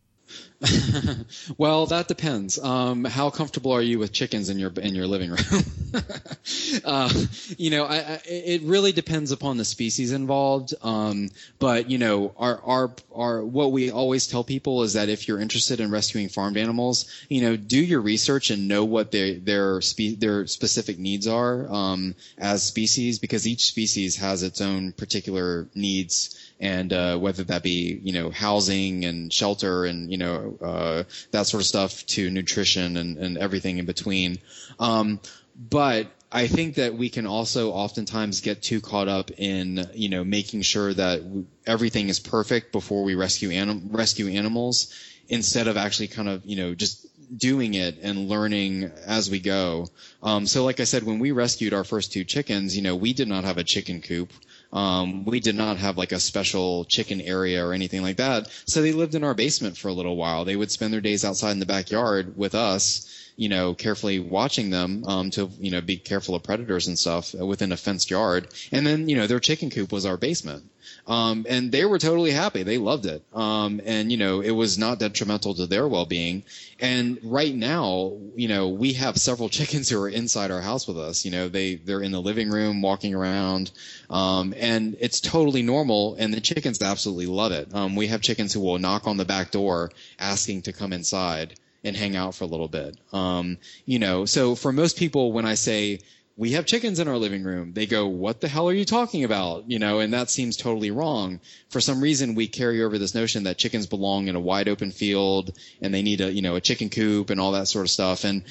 well, 1.58 1.86
that 1.88 2.08
depends. 2.08 2.58
Um, 2.58 3.04
how 3.04 3.30
comfortable 3.30 3.74
are 3.74 3.82
you 3.82 4.00
with 4.00 4.12
chickens 4.12 4.50
in 4.50 4.58
your 4.58 4.72
in 4.72 4.96
your 4.96 5.06
living 5.06 5.32
room? 5.32 5.64
uh, 6.86 7.14
you 7.58 7.70
know, 7.70 7.86
I, 7.86 7.96
I, 7.98 8.22
it 8.26 8.62
really 8.64 8.92
depends 8.92 9.32
upon 9.32 9.58
the 9.58 9.66
species 9.66 10.12
involved. 10.14 10.74
Um, 10.82 11.30
but 11.60 11.90
you 11.90 11.98
know, 11.98 12.34
our 12.38 12.62
our 12.64 12.96
our 13.14 13.46
what 13.46 13.72
we 13.72 13.92
always 13.92 14.28
tell 14.28 14.44
people 14.44 14.84
is 14.84 14.94
that 14.94 15.10
if 15.10 15.28
you're 15.28 15.40
interested 15.40 15.80
in 15.80 15.92
rescuing 15.92 16.30
farmed 16.30 16.58
animals, 16.58 17.06
you 17.30 17.42
know, 17.42 17.56
do 17.56 17.80
your 17.80 18.02
research 18.02 18.50
and 18.50 18.68
know 18.68 18.86
what 18.86 19.12
their 19.12 19.36
their 19.36 19.82
spe- 19.82 20.20
their 20.20 20.48
specific 20.48 20.98
needs 20.98 21.28
are 21.28 21.72
um, 21.72 22.16
as 22.38 22.64
species, 22.64 23.20
because 23.20 23.46
each 23.48 23.66
species 23.66 24.16
has 24.16 24.42
its 24.42 24.62
own 24.62 24.94
particular 24.94 25.68
needs 25.76 26.45
and 26.60 26.94
uh, 26.94 27.18
whether 27.18 27.44
that 27.44 27.64
be 27.64 28.00
you 28.04 28.14
know 28.14 28.30
housing 28.30 29.06
and 29.06 29.32
shelter 29.32 29.86
and 29.86 30.12
you 30.12 30.18
know 30.18 30.58
uh, 30.62 31.04
that 31.32 31.48
sort 31.48 31.62
of 31.62 31.68
stuff 31.68 32.06
to 32.08 32.30
nutrition 32.30 32.98
and, 32.98 33.18
and 33.18 33.38
everything 33.38 33.78
in 33.78 33.86
between. 33.86 34.38
Um, 34.80 35.20
but 35.58 36.08
I 36.32 36.48
think 36.48 36.76
that 36.76 36.96
we 36.96 37.10
can 37.10 37.26
also 37.28 37.72
oftentimes 37.72 38.42
get 38.42 38.62
too 38.62 38.82
caught 38.82 39.08
up 39.08 39.32
in 39.38 39.90
you 39.94 40.10
know 40.10 40.24
making 40.24 40.62
sure 40.62 40.94
that 40.94 41.22
everything 41.66 42.10
is 42.10 42.20
perfect 42.20 42.72
before 42.72 43.04
we 43.04 43.16
rescue 43.16 43.52
anim- 43.52 43.90
rescue 43.92 44.28
animals 44.28 44.94
instead 45.28 45.68
of 45.68 45.78
actually 45.78 46.08
kind 46.08 46.30
of 46.30 46.46
you 46.46 46.56
know 46.56 46.76
just 46.76 47.08
doing 47.36 47.74
it 47.74 47.98
and 48.02 48.30
learning 48.30 48.92
as 49.06 49.30
we 49.30 49.40
go. 49.40 49.88
Um, 50.22 50.46
so 50.46 50.64
like 50.64 50.80
I 50.80 50.84
said, 50.84 51.04
when 51.04 51.20
we 51.20 51.32
rescued 51.32 51.74
our 51.74 51.84
first 51.84 52.12
two 52.12 52.24
chickens, 52.24 52.76
you 52.76 52.84
know, 52.84 52.96
we 52.96 53.14
did 53.14 53.28
not 53.28 53.44
have 53.44 53.58
a 53.58 53.64
chicken 53.64 54.02
coop. 54.02 54.32
Um, 54.76 55.24
we 55.24 55.40
did 55.40 55.56
not 55.56 55.78
have 55.78 55.98
like 55.98 56.12
a 56.12 56.20
special 56.20 56.84
chicken 56.84 57.22
area 57.22 57.66
or 57.66 57.72
anything 57.72 58.02
like 58.02 58.18
that. 58.18 58.50
So 58.66 58.82
they 58.82 58.92
lived 58.92 59.16
in 59.16 59.24
our 59.24 59.34
basement 59.34 59.78
for 59.78 59.88
a 59.88 59.94
little 59.94 60.18
while. 60.18 60.44
They 60.44 60.58
would 60.58 60.70
spend 60.70 60.94
their 60.94 61.00
days 61.00 61.24
outside 61.24 61.52
in 61.52 61.60
the 61.60 61.66
backyard 61.66 62.36
with 62.36 62.54
us, 62.54 63.10
you 63.36 63.50
know, 63.50 63.74
carefully 63.74 64.20
watching 64.20 64.70
them, 64.70 65.04
um, 65.06 65.30
to, 65.32 65.50
you 65.60 65.72
know, 65.72 65.82
be 65.82 65.98
careful 65.98 66.36
of 66.36 66.44
predators 66.44 66.88
and 66.88 66.98
stuff 66.98 67.34
within 67.34 67.72
a 67.72 67.78
fenced 67.78 68.10
yard. 68.10 68.48
And 68.72 68.86
then, 68.86 69.10
you 69.10 69.16
know, 69.16 69.28
their 69.28 69.40
chicken 69.40 69.70
coop 69.70 69.92
was 69.92 70.06
our 70.06 70.18
basement. 70.18 70.70
Um, 71.08 71.46
and 71.48 71.72
they 71.72 71.86
were 71.86 72.00
totally 72.00 72.32
happy. 72.32 72.64
They 72.64 72.78
loved 72.78 73.06
it. 73.06 73.24
Um, 73.34 73.82
and 73.86 74.12
you 74.12 74.18
know, 74.18 74.42
it 74.42 74.52
was 74.52 74.78
not 74.78 75.00
detrimental 75.00 75.54
to 75.56 75.66
their 75.68 75.88
well-being. 75.88 76.44
And 76.80 77.20
right 77.24 77.54
now, 77.54 78.18
you 78.36 78.48
know, 78.48 78.70
we 78.70 78.94
have 78.94 79.18
several 79.18 79.50
chickens 79.58 79.90
who 79.90 80.02
are 80.02 80.10
inside 80.10 80.52
our 80.52 80.62
house 80.62 80.88
with 80.88 80.98
us. 80.98 81.26
You 81.26 81.32
know, 81.32 81.48
they 81.50 81.76
they're 81.76 82.02
in 82.02 82.12
the 82.12 82.22
living 82.22 82.50
room 82.50 82.82
walking 82.82 83.14
around, 83.14 83.72
um, 84.10 84.54
and 84.58 84.96
it's 85.00 85.20
totally 85.20 85.62
normal. 85.62 86.16
And 86.16 86.34
the 86.34 86.42
chickens 86.42 86.82
absolutely 86.82 87.28
love 87.28 87.52
it. 87.52 87.74
Um, 87.74 87.96
we 87.96 88.08
have 88.08 88.22
chickens 88.22 88.54
who 88.54 88.62
will 88.62 88.80
knock 88.80 89.08
on 89.08 89.18
the 89.18 89.26
back 89.26 89.52
door 89.52 89.92
asking 90.20 90.64
to 90.64 90.74
come 90.74 90.94
inside 90.94 91.56
and 91.86 91.96
hang 91.96 92.16
out 92.16 92.36
for 92.36 92.44
a 92.44 92.48
little 92.48 92.68
bit. 92.68 92.98
Um, 93.14 93.58
you 93.86 94.00
know, 94.00 94.26
so 94.26 94.56
for 94.56 94.72
most 94.72 94.98
people, 94.98 95.32
when 95.32 95.46
I 95.46 95.56
say 95.56 96.00
we 96.38 96.52
have 96.52 96.66
chickens 96.66 97.00
in 97.00 97.08
our 97.08 97.18
living 97.18 97.44
room. 97.44 97.72
They 97.74 97.86
go, 97.86 98.08
what 98.08 98.42
the 98.42 98.50
hell 98.50 98.68
are 98.68 98.74
you 98.74 98.84
talking 98.84 99.24
about? 99.24 99.70
You 99.70 99.80
know, 99.80 100.00
and 100.00 100.14
that 100.14 100.30
seems 100.30 100.58
totally 100.58 100.92
wrong. 100.92 101.40
For 101.70 101.80
some 101.80 102.02
reason, 102.02 102.36
we 102.36 102.48
carry 102.48 102.84
over 102.84 102.98
this 102.98 103.16
notion 103.16 103.44
that 103.44 103.58
chickens 103.58 103.88
belong 103.88 104.28
in 104.28 104.36
a 104.36 104.40
wide 104.40 104.68
open 104.68 104.92
field 104.92 105.58
and 105.82 105.94
they 105.94 106.02
need 106.02 106.20
a, 106.20 106.32
you 106.32 106.42
know, 106.42 106.56
a 106.56 106.62
chicken 106.62 106.90
coop 106.90 107.30
and 107.30 107.40
all 107.40 107.54
that 107.54 107.70
sort 107.70 107.86
of 107.86 107.90
stuff. 107.90 108.26
And 108.26 108.44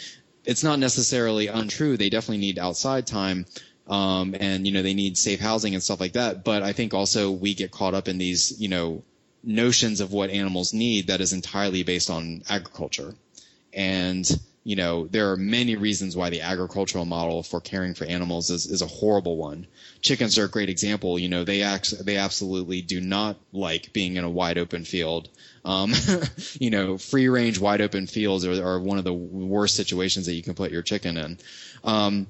it's 0.47 0.64
not 0.64 0.78
necessarily 0.78 1.49
untrue. 1.49 1.97
They 1.97 2.09
definitely 2.09 2.39
need 2.39 2.59
outside 2.59 3.07
time. 3.07 3.45
Um, 3.87 4.35
and, 4.39 4.66
you 4.66 4.72
know, 4.72 4.82
they 4.82 4.95
need 4.95 5.18
safe 5.18 5.41
housing 5.41 5.74
and 5.74 5.82
stuff 5.82 6.01
like 6.01 6.14
that. 6.14 6.43
But 6.43 6.62
I 6.62 6.72
think 6.72 6.95
also 6.95 7.30
we 7.30 7.53
get 7.53 7.70
caught 7.70 7.93
up 7.93 8.09
in 8.09 8.16
these, 8.16 8.59
you 8.59 8.68
know, 8.68 9.03
notions 9.43 10.01
of 10.01 10.11
what 10.11 10.30
animals 10.30 10.72
need 10.72 11.09
that 11.09 11.20
is 11.20 11.35
entirely 11.35 11.82
based 11.82 12.09
on 12.09 12.43
agriculture. 12.49 13.14
And, 13.75 14.29
you 14.62 14.77
know, 14.77 15.07
there 15.07 15.33
are 15.33 15.37
many 15.37 15.77
reasons 15.77 16.16
why 16.16 16.31
the 16.31 16.43
agricultural 16.43 17.05
model 17.05 17.43
for 17.43 17.61
caring 17.61 17.95
for 17.95 18.05
animals 18.05 18.51
is, 18.51 18.66
is 18.66 18.83
a 18.83 18.87
horrible 18.87 19.37
one. 19.37 19.66
Chickens 20.01 20.39
are 20.39 20.45
a 20.45 20.51
great 20.51 20.68
example. 20.68 21.18
You 21.18 21.29
know, 21.29 21.45
they 21.45 21.62
act, 21.62 22.05
they 22.05 22.16
absolutely 22.16 22.83
do 22.83 23.01
not 23.01 23.37
like 23.53 23.93
being 23.93 24.16
in 24.16 24.25
a 24.25 24.31
wide 24.31 24.59
open 24.59 24.85
field. 24.85 25.29
Um, 25.64 25.93
you 26.61 26.70
know, 26.70 26.99
free 26.99 27.29
range 27.29 27.59
wide 27.59 27.81
open 27.81 28.07
fields 28.07 28.45
are, 28.45 28.64
are 28.64 28.81
one 28.81 28.99
of 28.99 29.05
the 29.05 29.12
worst 29.12 29.75
situations 29.75 30.27
that 30.27 30.35
you 30.35 30.43
can 30.43 30.55
put 30.55 30.70
your 30.70 30.83
chicken 30.83 31.16
in. 31.16 31.39
Um, 31.83 32.27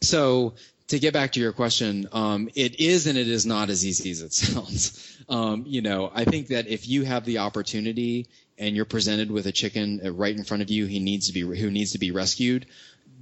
so 0.00 0.54
to 0.88 0.98
get 0.98 1.12
back 1.14 1.32
to 1.32 1.40
your 1.40 1.52
question, 1.52 2.08
um, 2.12 2.48
it 2.54 2.78
is 2.80 3.06
and 3.06 3.16
it 3.16 3.28
is 3.28 3.46
not 3.46 3.70
as 3.70 3.84
easy 3.86 4.10
as 4.10 4.22
it 4.22 4.32
sounds. 4.34 5.18
Um, 5.28 5.64
you 5.66 5.82
know, 5.82 6.10
I 6.14 6.24
think 6.24 6.48
that 6.48 6.68
if 6.68 6.88
you 6.88 7.04
have 7.04 7.24
the 7.24 7.38
opportunity 7.38 8.28
and 8.58 8.76
you're 8.76 8.84
presented 8.84 9.30
with 9.30 9.46
a 9.46 9.52
chicken 9.52 10.00
uh, 10.04 10.12
right 10.12 10.36
in 10.36 10.44
front 10.44 10.62
of 10.62 10.70
you, 10.70 10.86
he 10.86 11.00
needs 11.00 11.26
to 11.28 11.32
be 11.32 11.40
who 11.40 11.70
needs 11.70 11.92
to 11.92 11.98
be 11.98 12.10
rescued. 12.10 12.66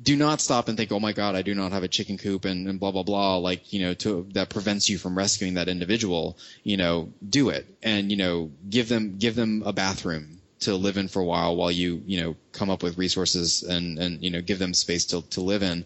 Do 0.03 0.17
not 0.17 0.41
stop 0.41 0.69
and 0.69 0.77
think, 0.77 0.91
oh 0.91 0.99
my 0.99 1.13
God, 1.13 1.37
I 1.37 1.43
do 1.43 1.55
not 1.55 1.71
have 1.71 1.85
a 1.85 1.89
chicken 1.89 2.19
coop 2.19 2.45
and, 2.45 2.69
and 2.69 2.81
blah 2.81 2.91
blah 2.91 3.05
blah. 3.05 3.37
Like 3.37 3.73
you 3.73 3.81
know, 3.81 3.95
to 3.95 4.27
that 4.35 4.51
prevents 4.51 4.89
you 4.89 4.99
from 4.99 5.17
rescuing 5.17 5.55
that 5.55 5.69
individual. 5.69 6.37
You 6.65 6.77
know, 6.77 7.13
do 7.27 7.49
it 7.51 7.67
and 7.83 8.11
you 8.11 8.17
know, 8.17 8.51
give 8.69 8.89
them 8.89 9.17
give 9.19 9.35
them 9.35 9.63
a 9.65 9.73
bathroom 9.73 10.42
to 10.63 10.77
live 10.77 10.97
in 10.97 11.09
for 11.09 11.21
a 11.21 11.25
while 11.25 11.57
while 11.57 11.71
you 11.71 12.03
you 12.07 12.21
know 12.21 12.37
come 12.53 12.71
up 12.71 12.83
with 12.83 12.99
resources 12.99 13.63
and 13.63 13.99
and 13.99 14.23
you 14.23 14.31
know 14.31 14.41
give 14.41 14.59
them 14.59 14.75
space 14.75 15.05
to 15.07 15.23
to 15.31 15.41
live 15.41 15.63
in. 15.63 15.85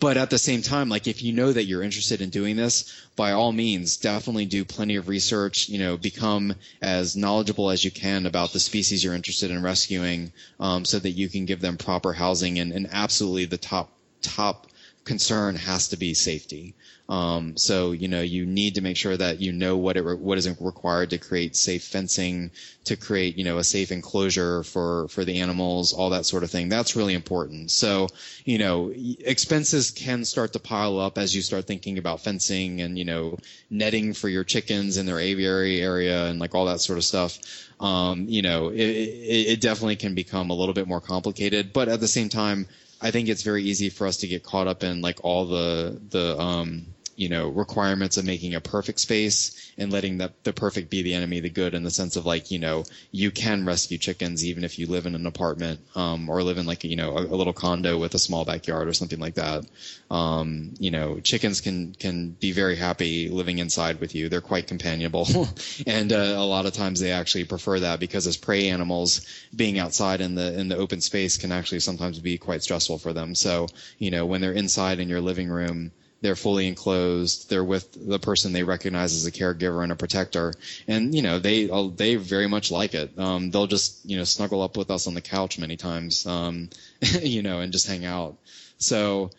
But 0.00 0.16
at 0.16 0.30
the 0.30 0.38
same 0.38 0.62
time 0.62 0.88
like 0.88 1.06
if 1.06 1.22
you 1.22 1.32
know 1.32 1.52
that 1.52 1.64
you're 1.64 1.82
interested 1.82 2.20
in 2.20 2.30
doing 2.30 2.56
this 2.56 2.92
by 3.16 3.32
all 3.32 3.52
means 3.52 3.96
definitely 3.96 4.46
do 4.46 4.64
plenty 4.64 4.96
of 4.96 5.08
research 5.08 5.68
you 5.68 5.78
know 5.78 5.96
become 5.96 6.54
as 6.80 7.16
knowledgeable 7.16 7.70
as 7.70 7.84
you 7.84 7.90
can 7.90 8.26
about 8.26 8.52
the 8.52 8.60
species 8.60 9.02
you're 9.02 9.14
interested 9.14 9.50
in 9.50 9.62
rescuing 9.62 10.32
um, 10.60 10.84
so 10.84 10.98
that 10.98 11.10
you 11.10 11.28
can 11.28 11.46
give 11.46 11.60
them 11.60 11.76
proper 11.76 12.12
housing 12.12 12.58
and, 12.58 12.72
and 12.72 12.88
absolutely 12.92 13.44
the 13.44 13.58
top 13.58 13.90
top 14.22 14.66
concern 15.08 15.56
has 15.56 15.88
to 15.88 15.96
be 15.96 16.14
safety. 16.14 16.74
Um, 17.08 17.56
so 17.56 17.92
you 17.92 18.06
know 18.06 18.20
you 18.20 18.44
need 18.44 18.74
to 18.74 18.82
make 18.82 18.98
sure 18.98 19.16
that 19.16 19.40
you 19.40 19.50
know 19.50 19.78
what 19.78 19.96
it 19.96 20.02
re- 20.02 20.14
what 20.14 20.36
is 20.36 20.46
required 20.60 21.08
to 21.10 21.18
create 21.18 21.56
safe 21.56 21.82
fencing, 21.82 22.50
to 22.84 22.96
create 22.96 23.38
you 23.38 23.44
know 23.44 23.56
a 23.56 23.64
safe 23.64 23.90
enclosure 23.90 24.62
for 24.62 25.08
for 25.08 25.24
the 25.24 25.40
animals, 25.40 25.94
all 25.94 26.10
that 26.10 26.26
sort 26.26 26.42
of 26.44 26.50
thing. 26.50 26.68
That's 26.68 26.94
really 26.96 27.14
important. 27.14 27.70
So 27.70 28.08
you 28.44 28.58
know 28.58 28.92
expenses 28.94 29.90
can 29.90 30.26
start 30.26 30.52
to 30.52 30.58
pile 30.58 30.98
up 31.00 31.16
as 31.16 31.34
you 31.34 31.40
start 31.40 31.66
thinking 31.66 31.96
about 31.96 32.20
fencing 32.20 32.82
and 32.82 32.98
you 32.98 33.06
know 33.06 33.38
netting 33.70 34.12
for 34.12 34.28
your 34.28 34.44
chickens 34.44 34.98
in 34.98 35.06
their 35.06 35.18
aviary 35.18 35.80
area 35.80 36.26
and 36.26 36.38
like 36.38 36.54
all 36.54 36.66
that 36.66 36.80
sort 36.82 36.98
of 36.98 37.04
stuff. 37.04 37.38
Um, 37.80 38.26
you 38.28 38.42
know 38.42 38.68
it, 38.68 38.80
it, 38.80 39.46
it 39.52 39.60
definitely 39.62 39.96
can 39.96 40.14
become 40.14 40.50
a 40.50 40.54
little 40.54 40.74
bit 40.74 40.86
more 40.86 41.00
complicated, 41.00 41.72
but 41.72 41.88
at 41.88 42.00
the 42.00 42.08
same 42.08 42.28
time 42.28 42.66
I 43.00 43.10
think 43.10 43.28
it's 43.28 43.42
very 43.42 43.62
easy 43.62 43.90
for 43.90 44.06
us 44.06 44.18
to 44.18 44.26
get 44.26 44.42
caught 44.42 44.66
up 44.66 44.82
in 44.82 45.00
like 45.00 45.24
all 45.24 45.44
the 45.46 46.00
the 46.10 46.38
um, 46.38 46.86
you 47.18 47.28
know 47.28 47.48
requirements 47.48 48.16
of 48.16 48.24
making 48.24 48.54
a 48.54 48.60
perfect 48.60 49.00
space 49.00 49.72
and 49.76 49.92
letting 49.92 50.18
the 50.18 50.32
the 50.44 50.52
perfect 50.52 50.88
be 50.88 51.02
the 51.02 51.12
enemy 51.14 51.40
the 51.40 51.50
good 51.50 51.74
in 51.74 51.82
the 51.82 51.90
sense 51.90 52.14
of 52.14 52.24
like 52.24 52.52
you 52.52 52.60
know 52.60 52.84
you 53.10 53.32
can 53.32 53.66
rescue 53.66 53.98
chickens 53.98 54.44
even 54.44 54.62
if 54.62 54.78
you 54.78 54.86
live 54.86 55.04
in 55.04 55.16
an 55.16 55.26
apartment 55.26 55.80
um, 55.96 56.30
or 56.30 56.44
live 56.44 56.58
in 56.58 56.64
like 56.64 56.84
you 56.84 56.94
know 56.94 57.16
a, 57.16 57.22
a 57.24 57.36
little 57.36 57.52
condo 57.52 57.98
with 57.98 58.14
a 58.14 58.18
small 58.20 58.44
backyard 58.44 58.86
or 58.86 58.92
something 58.92 59.18
like 59.18 59.34
that. 59.34 59.64
Um, 60.12 60.74
you 60.78 60.92
know 60.92 61.18
chickens 61.18 61.60
can 61.60 61.92
can 61.94 62.30
be 62.30 62.52
very 62.52 62.76
happy 62.76 63.28
living 63.28 63.58
inside 63.58 63.98
with 64.00 64.14
you. 64.14 64.28
They're 64.28 64.40
quite 64.40 64.68
companionable, 64.68 65.26
and 65.88 66.12
uh, 66.12 66.34
a 66.36 66.46
lot 66.46 66.66
of 66.66 66.72
times 66.72 67.00
they 67.00 67.10
actually 67.10 67.44
prefer 67.44 67.80
that 67.80 67.98
because 67.98 68.28
as 68.28 68.36
prey 68.36 68.68
animals, 68.68 69.26
being 69.54 69.80
outside 69.80 70.20
in 70.20 70.36
the 70.36 70.56
in 70.56 70.68
the 70.68 70.76
open 70.76 71.00
space 71.00 71.36
can 71.36 71.50
actually 71.50 71.80
sometimes 71.80 72.20
be 72.20 72.38
quite 72.38 72.62
stressful 72.62 72.98
for 72.98 73.12
them. 73.12 73.34
So 73.34 73.66
you 73.98 74.12
know 74.12 74.24
when 74.24 74.40
they're 74.40 74.52
inside 74.52 75.00
in 75.00 75.08
your 75.08 75.20
living 75.20 75.48
room 75.48 75.90
they're 76.20 76.36
fully 76.36 76.66
enclosed. 76.66 77.48
They're 77.48 77.64
with 77.64 77.92
the 77.92 78.18
person 78.18 78.52
they 78.52 78.64
recognize 78.64 79.14
as 79.14 79.26
a 79.26 79.32
caregiver 79.32 79.82
and 79.82 79.92
a 79.92 79.96
protector, 79.96 80.52
and 80.86 81.14
you 81.14 81.22
know 81.22 81.38
they 81.38 81.66
they 81.94 82.16
very 82.16 82.48
much 82.48 82.70
like 82.70 82.94
it. 82.94 83.18
Um, 83.18 83.50
they'll 83.50 83.66
just 83.66 84.04
you 84.04 84.16
know 84.16 84.24
snuggle 84.24 84.62
up 84.62 84.76
with 84.76 84.90
us 84.90 85.06
on 85.06 85.14
the 85.14 85.20
couch 85.20 85.58
many 85.58 85.76
times, 85.76 86.26
um, 86.26 86.70
you 87.22 87.42
know, 87.42 87.60
and 87.60 87.72
just 87.72 87.86
hang 87.86 88.04
out. 88.04 88.36
So, 88.78 89.30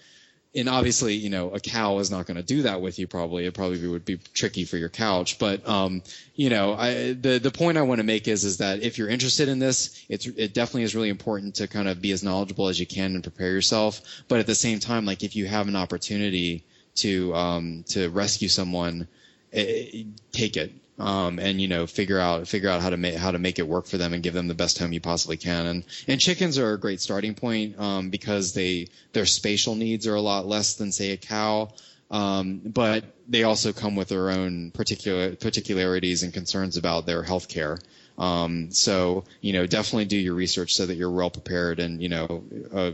and 0.55 0.67
obviously, 0.67 1.15
you 1.15 1.29
know, 1.29 1.51
a 1.51 1.59
cow 1.59 1.99
is 1.99 2.11
not 2.11 2.25
going 2.25 2.37
to 2.37 2.43
do 2.43 2.63
that 2.63 2.81
with 2.81 2.97
you. 2.97 3.07
Probably, 3.07 3.45
it 3.45 3.53
probably 3.53 3.85
would 3.85 4.05
be 4.05 4.17
tricky 4.33 4.65
for 4.65 4.77
your 4.77 4.89
couch. 4.89 5.37
But, 5.37 5.67
um, 5.67 6.01
you 6.35 6.49
know, 6.49 6.73
I, 6.73 7.13
the 7.13 7.39
the 7.41 7.51
point 7.51 7.77
I 7.77 7.83
want 7.83 7.99
to 7.99 8.05
make 8.05 8.27
is 8.27 8.45
is 8.45 8.57
that 8.57 8.83
if 8.83 8.97
you're 8.97 9.09
interested 9.09 9.49
in 9.49 9.59
this, 9.59 10.05
it's 10.07 10.25
it 10.25 10.53
definitely 10.53 10.83
is 10.83 10.95
really 10.95 11.09
important 11.09 11.55
to 11.55 11.67
kind 11.67 11.89
of 11.89 12.01
be 12.01 12.11
as 12.11 12.23
knowledgeable 12.23 12.69
as 12.69 12.79
you 12.79 12.85
can 12.85 13.15
and 13.15 13.23
prepare 13.23 13.51
yourself. 13.51 14.01
But 14.29 14.39
at 14.39 14.47
the 14.47 14.55
same 14.55 14.79
time, 14.79 15.05
like 15.05 15.23
if 15.23 15.35
you 15.35 15.45
have 15.45 15.67
an 15.67 15.75
opportunity 15.75 16.63
to 16.95 17.33
um, 17.35 17.83
to 17.89 18.09
rescue 18.09 18.49
someone, 18.49 19.07
eh, 19.53 20.03
take 20.31 20.57
it. 20.57 20.73
Um, 20.99 21.39
and 21.39 21.61
you 21.61 21.69
know 21.69 21.87
figure 21.87 22.19
out 22.19 22.45
figure 22.45 22.69
out 22.69 22.81
how 22.81 22.89
to 22.89 22.97
make 22.97 23.15
how 23.15 23.31
to 23.31 23.39
make 23.39 23.57
it 23.57 23.65
work 23.65 23.87
for 23.87 23.97
them 23.97 24.13
and 24.13 24.21
give 24.21 24.33
them 24.33 24.49
the 24.49 24.53
best 24.53 24.77
home 24.79 24.91
you 24.91 24.99
possibly 24.99 25.37
can 25.37 25.65
and 25.65 25.85
and 26.09 26.19
chickens 26.19 26.57
are 26.57 26.73
a 26.73 26.77
great 26.77 26.99
starting 26.99 27.35
point 27.35 27.79
um, 27.79 28.09
because 28.09 28.53
they 28.53 28.89
their 29.13 29.25
spatial 29.25 29.75
needs 29.75 30.07
are 30.07 30.15
a 30.15 30.21
lot 30.21 30.45
less 30.45 30.75
than 30.75 30.91
say 30.91 31.11
a 31.11 31.17
cow 31.17 31.69
um, 32.11 32.59
but 32.65 33.05
they 33.29 33.43
also 33.43 33.71
come 33.71 33.95
with 33.95 34.09
their 34.09 34.29
own 34.29 34.71
particular 34.71 35.37
particularities 35.37 36.23
and 36.23 36.33
concerns 36.33 36.75
about 36.75 37.05
their 37.05 37.23
health 37.23 37.47
care 37.47 37.79
um, 38.17 38.69
so 38.71 39.23
you 39.39 39.53
know 39.53 39.65
definitely 39.65 40.03
do 40.03 40.17
your 40.17 40.35
research 40.35 40.73
so 40.73 40.85
that 40.85 40.95
you're 40.95 41.09
well 41.09 41.29
prepared 41.29 41.79
and 41.79 42.03
you 42.03 42.09
know 42.09 42.43
uh, 42.73 42.91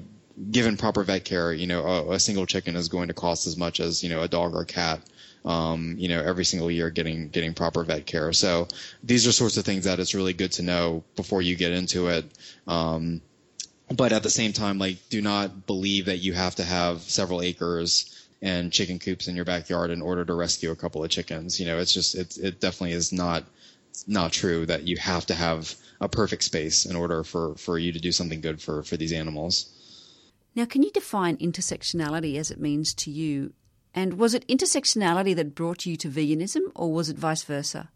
given 0.52 0.78
proper 0.78 1.04
vet 1.04 1.24
care 1.24 1.54
you 1.54 1.68
know 1.68 1.84
a, 1.86 2.12
a 2.14 2.20
single 2.20 2.46
chicken 2.46 2.76
is 2.76 2.90
going 2.90 3.08
to 3.08 3.14
cost 3.14 3.48
as 3.48 3.56
much 3.56 3.80
as 3.80 4.04
you 4.04 4.10
know 4.10 4.22
a 4.22 4.28
dog 4.28 4.54
or 4.54 4.62
a 4.62 4.66
cat 4.66 5.02
um, 5.46 5.96
you 6.00 6.10
know, 6.10 6.22
every 6.22 6.44
single 6.44 6.72
year 6.72 6.90
getting 6.90 7.30
getting 7.30 7.54
proper 7.54 7.84
vet 7.84 8.06
care. 8.06 8.34
So 8.34 8.68
these 9.04 9.28
are 9.28 9.32
sorts 9.32 9.58
of 9.58 9.66
things 9.66 9.86
that 9.86 10.00
it's 10.00 10.16
really 10.16 10.34
good 10.34 10.54
to 10.54 10.64
know 10.64 11.04
before 11.16 11.42
you 11.42 11.56
get 11.56 11.72
into 11.72 12.08
it. 12.08 12.26
Um, 12.68 13.22
but 13.96 14.12
at 14.12 14.24
the 14.24 14.32
same 14.32 14.54
time, 14.54 14.80
like, 14.80 14.98
do 15.10 15.22
not 15.22 15.68
believe 15.68 16.06
that 16.06 16.18
you 16.18 16.34
have 16.34 16.56
to 16.56 16.64
have 16.64 17.02
several 17.02 17.44
acres 17.44 18.28
and 18.42 18.74
chicken 18.74 18.98
coops 18.98 19.28
in 19.28 19.36
your 19.36 19.46
backyard 19.46 19.92
in 19.92 20.02
order 20.02 20.26
to 20.26 20.34
rescue 20.34 20.72
a 20.72 20.76
couple 20.76 21.04
of 21.04 21.12
chickens. 21.12 21.60
You 21.60 21.68
know, 21.68 21.78
it's 21.78 21.94
just 21.94 22.16
it 22.16 22.38
it 22.38 22.60
definitely 22.60 22.94
is 22.94 23.14
not 23.14 23.44
not 24.08 24.32
true 24.32 24.66
that 24.66 24.84
you 24.84 24.98
have 24.98 25.28
to 25.28 25.36
have 25.36 25.76
a 26.02 26.10
perfect 26.10 26.44
space 26.44 26.88
in 26.88 26.96
order 26.96 27.24
for 27.24 27.54
for 27.56 27.78
you 27.78 27.92
to 27.92 28.00
do 28.00 28.12
something 28.12 28.42
good 28.42 28.60
for 28.60 28.82
for 28.82 28.98
these 28.98 29.14
animals. 29.14 29.70
Now, 30.56 30.66
can 30.66 30.84
you 30.84 30.92
define 30.92 31.38
intersectionality 31.38 32.38
as 32.38 32.50
it 32.50 32.60
means 32.60 32.94
to 32.96 33.12
you? 33.12 33.54
And 33.94 34.18
was 34.18 34.34
it 34.34 34.48
intersectionality 34.48 35.36
that 35.36 35.56
brought 35.56 35.86
you 35.86 35.96
to 35.98 36.10
veganism, 36.10 36.72
or 36.76 36.92
was 36.92 37.10
it 37.10 37.18
vice 37.18 37.44
versa? 37.44 37.90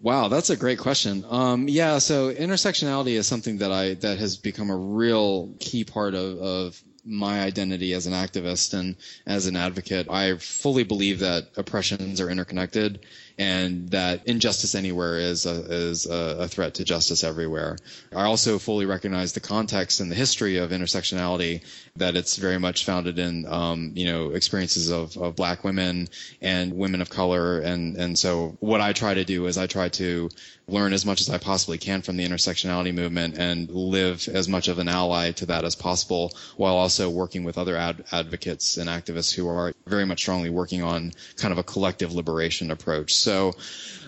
Wow, 0.00 0.28
that's 0.28 0.50
a 0.50 0.56
great 0.56 0.78
question. 0.78 1.24
Um, 1.28 1.68
yeah, 1.68 1.98
so 1.98 2.32
intersectionality 2.32 3.12
is 3.12 3.26
something 3.26 3.58
that 3.58 3.72
I 3.72 3.94
that 3.94 4.18
has 4.18 4.36
become 4.36 4.70
a 4.70 4.76
real 4.76 5.54
key 5.60 5.84
part 5.84 6.14
of, 6.14 6.38
of 6.38 6.82
my 7.04 7.42
identity 7.42 7.92
as 7.92 8.06
an 8.06 8.12
activist 8.12 8.74
and 8.74 8.96
as 9.26 9.46
an 9.46 9.56
advocate. 9.56 10.08
I 10.10 10.36
fully 10.36 10.84
believe 10.84 11.20
that 11.20 11.48
oppressions 11.56 12.20
are 12.20 12.30
interconnected 12.30 13.00
and 13.38 13.90
that 13.90 14.26
injustice 14.26 14.74
anywhere 14.74 15.18
is 15.18 15.44
a, 15.46 15.64
is 15.72 16.06
a, 16.06 16.46
threat 16.48 16.74
to 16.74 16.84
justice 16.84 17.24
everywhere. 17.24 17.76
I 18.14 18.24
also 18.24 18.58
fully 18.58 18.86
recognize 18.86 19.32
the 19.32 19.40
context 19.40 20.00
and 20.00 20.10
the 20.10 20.14
history 20.14 20.58
of 20.58 20.70
intersectionality, 20.70 21.62
that 21.96 22.14
it's 22.14 22.36
very 22.36 22.58
much 22.58 22.84
founded 22.84 23.18
in, 23.18 23.46
um, 23.46 23.92
you 23.94 24.04
know, 24.06 24.30
experiences 24.30 24.90
of, 24.90 25.16
of 25.16 25.34
black 25.34 25.64
women 25.64 26.08
and 26.40 26.74
women 26.74 27.00
of 27.00 27.10
color. 27.10 27.58
And, 27.58 27.96
and 27.96 28.18
so 28.18 28.56
what 28.60 28.80
I 28.80 28.92
try 28.92 29.14
to 29.14 29.24
do 29.24 29.46
is 29.46 29.58
I 29.58 29.66
try 29.66 29.88
to 29.90 30.28
learn 30.66 30.92
as 30.92 31.04
much 31.04 31.20
as 31.20 31.28
I 31.28 31.38
possibly 31.38 31.78
can 31.78 32.02
from 32.02 32.16
the 32.16 32.26
intersectionality 32.26 32.94
movement 32.94 33.36
and 33.38 33.70
live 33.70 34.26
as 34.28 34.48
much 34.48 34.68
of 34.68 34.78
an 34.78 34.88
ally 34.88 35.32
to 35.32 35.46
that 35.46 35.64
as 35.64 35.74
possible 35.74 36.32
while 36.56 36.76
also 36.76 37.10
working 37.10 37.44
with 37.44 37.58
other 37.58 37.76
ad- 37.76 38.04
advocates 38.12 38.78
and 38.78 38.88
activists 38.88 39.34
who 39.34 39.48
are 39.48 39.74
very 39.86 40.06
much 40.06 40.20
strongly 40.20 40.50
working 40.50 40.82
on 40.82 41.12
kind 41.36 41.52
of 41.52 41.58
a 41.58 41.62
collective 41.62 42.14
liberation 42.14 42.70
approach. 42.70 43.14
So 43.24 43.54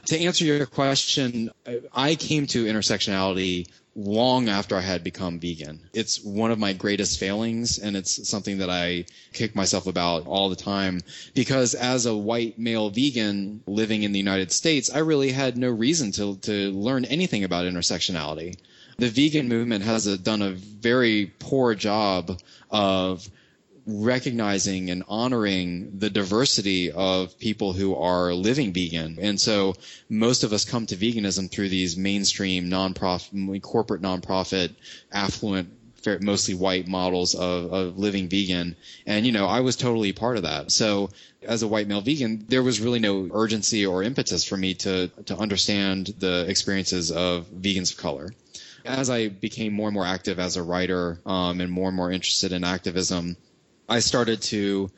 to 0.07 0.19
answer 0.21 0.45
your 0.45 0.67
question, 0.67 1.51
I 1.93 2.14
came 2.14 2.47
to 2.49 2.67
intersectionality 2.67 3.67
long 3.97 4.51
after 4.51 4.77
I 4.77 4.83
had 4.83 5.03
become 5.03 5.41
vegan. 5.41 5.81
It's 5.95 6.23
one 6.23 6.51
of 6.51 6.59
my 6.59 6.75
greatest 6.75 7.19
failings 7.19 7.79
and 7.79 7.97
it's 7.97 8.29
something 8.29 8.59
that 8.59 8.69
I 8.69 9.07
kick 9.33 9.57
myself 9.57 9.87
about 9.87 10.27
all 10.27 10.51
the 10.51 10.57
time 10.57 11.01
because 11.35 11.75
as 11.75 12.05
a 12.05 12.14
white 12.14 12.59
male 12.59 12.91
vegan 12.91 13.62
living 13.67 14.03
in 14.03 14.12
the 14.12 14.19
United 14.19 14.53
States, 14.53 14.91
I 14.95 14.99
really 14.99 15.33
had 15.33 15.57
no 15.57 15.71
reason 15.71 16.12
to, 16.12 16.37
to 16.43 16.71
learn 16.73 17.07
anything 17.07 17.43
about 17.45 17.64
intersectionality. 17.64 18.59
The 18.99 19.09
vegan 19.09 19.49
movement 19.49 19.85
has 19.85 20.07
a, 20.07 20.19
done 20.19 20.43
a 20.43 20.51
very 20.53 21.33
poor 21.39 21.75
job 21.75 22.39
of 22.71 23.27
recognizing 23.87 24.91
and 24.91 25.05
honoring 25.07 25.99
the 25.99 26.11
diversity 26.11 26.91
of 26.91 27.39
people 27.39 27.72
who 27.72 27.95
are 27.95 28.34
living 28.34 28.72
vegan. 28.72 29.18
And 29.20 29.41
so 29.41 29.74
most 30.09 30.43
of 30.43 30.53
us 30.53 30.64
come 30.64 30.87
to 30.87 30.97
veganism 30.97 31.51
through 31.51 31.68
these 31.68 31.97
mainstream 31.97 32.68
nonprofit, 32.68 33.62
corporate 33.62 34.03
nonprofit, 34.03 34.74
affluent, 35.12 35.70
mostly 36.20 36.55
white 36.55 36.89
models 36.89 37.34
of, 37.34 37.72
of 37.72 37.99
living 37.99 38.28
vegan. 38.28 38.76
And, 39.07 39.24
you 39.24 39.32
know, 39.32 39.47
I 39.47 39.61
was 39.61 39.76
totally 39.76 40.12
part 40.12 40.37
of 40.37 40.43
that. 40.43 40.72
So 40.72 41.11
as 41.43 41.62
a 41.62 41.68
white 41.68 41.87
male 41.87 42.01
vegan, 42.01 42.45
there 42.49 42.62
was 42.62 42.80
really 42.80 42.99
no 42.99 43.28
urgency 43.32 43.87
or 43.87 44.03
impetus 44.03 44.43
for 44.45 44.57
me 44.57 44.74
to, 44.74 45.09
to 45.26 45.37
understand 45.37 46.09
the 46.18 46.47
experiences 46.49 47.12
of 47.12 47.47
vegans 47.47 47.93
of 47.93 47.99
color 47.99 48.30
as 48.84 49.11
I 49.11 49.28
became 49.28 49.72
more 49.72 49.89
and 49.89 49.95
more 49.95 50.07
active 50.07 50.39
as 50.39 50.57
a 50.57 50.62
writer 50.62 51.18
um, 51.26 51.61
and 51.61 51.70
more 51.70 51.89
and 51.89 51.97
more 51.97 52.12
interested 52.12 52.53
in 52.53 52.62
activism, 52.62 53.37
I 53.89 54.01
started 54.01 54.43
to, 54.43 54.91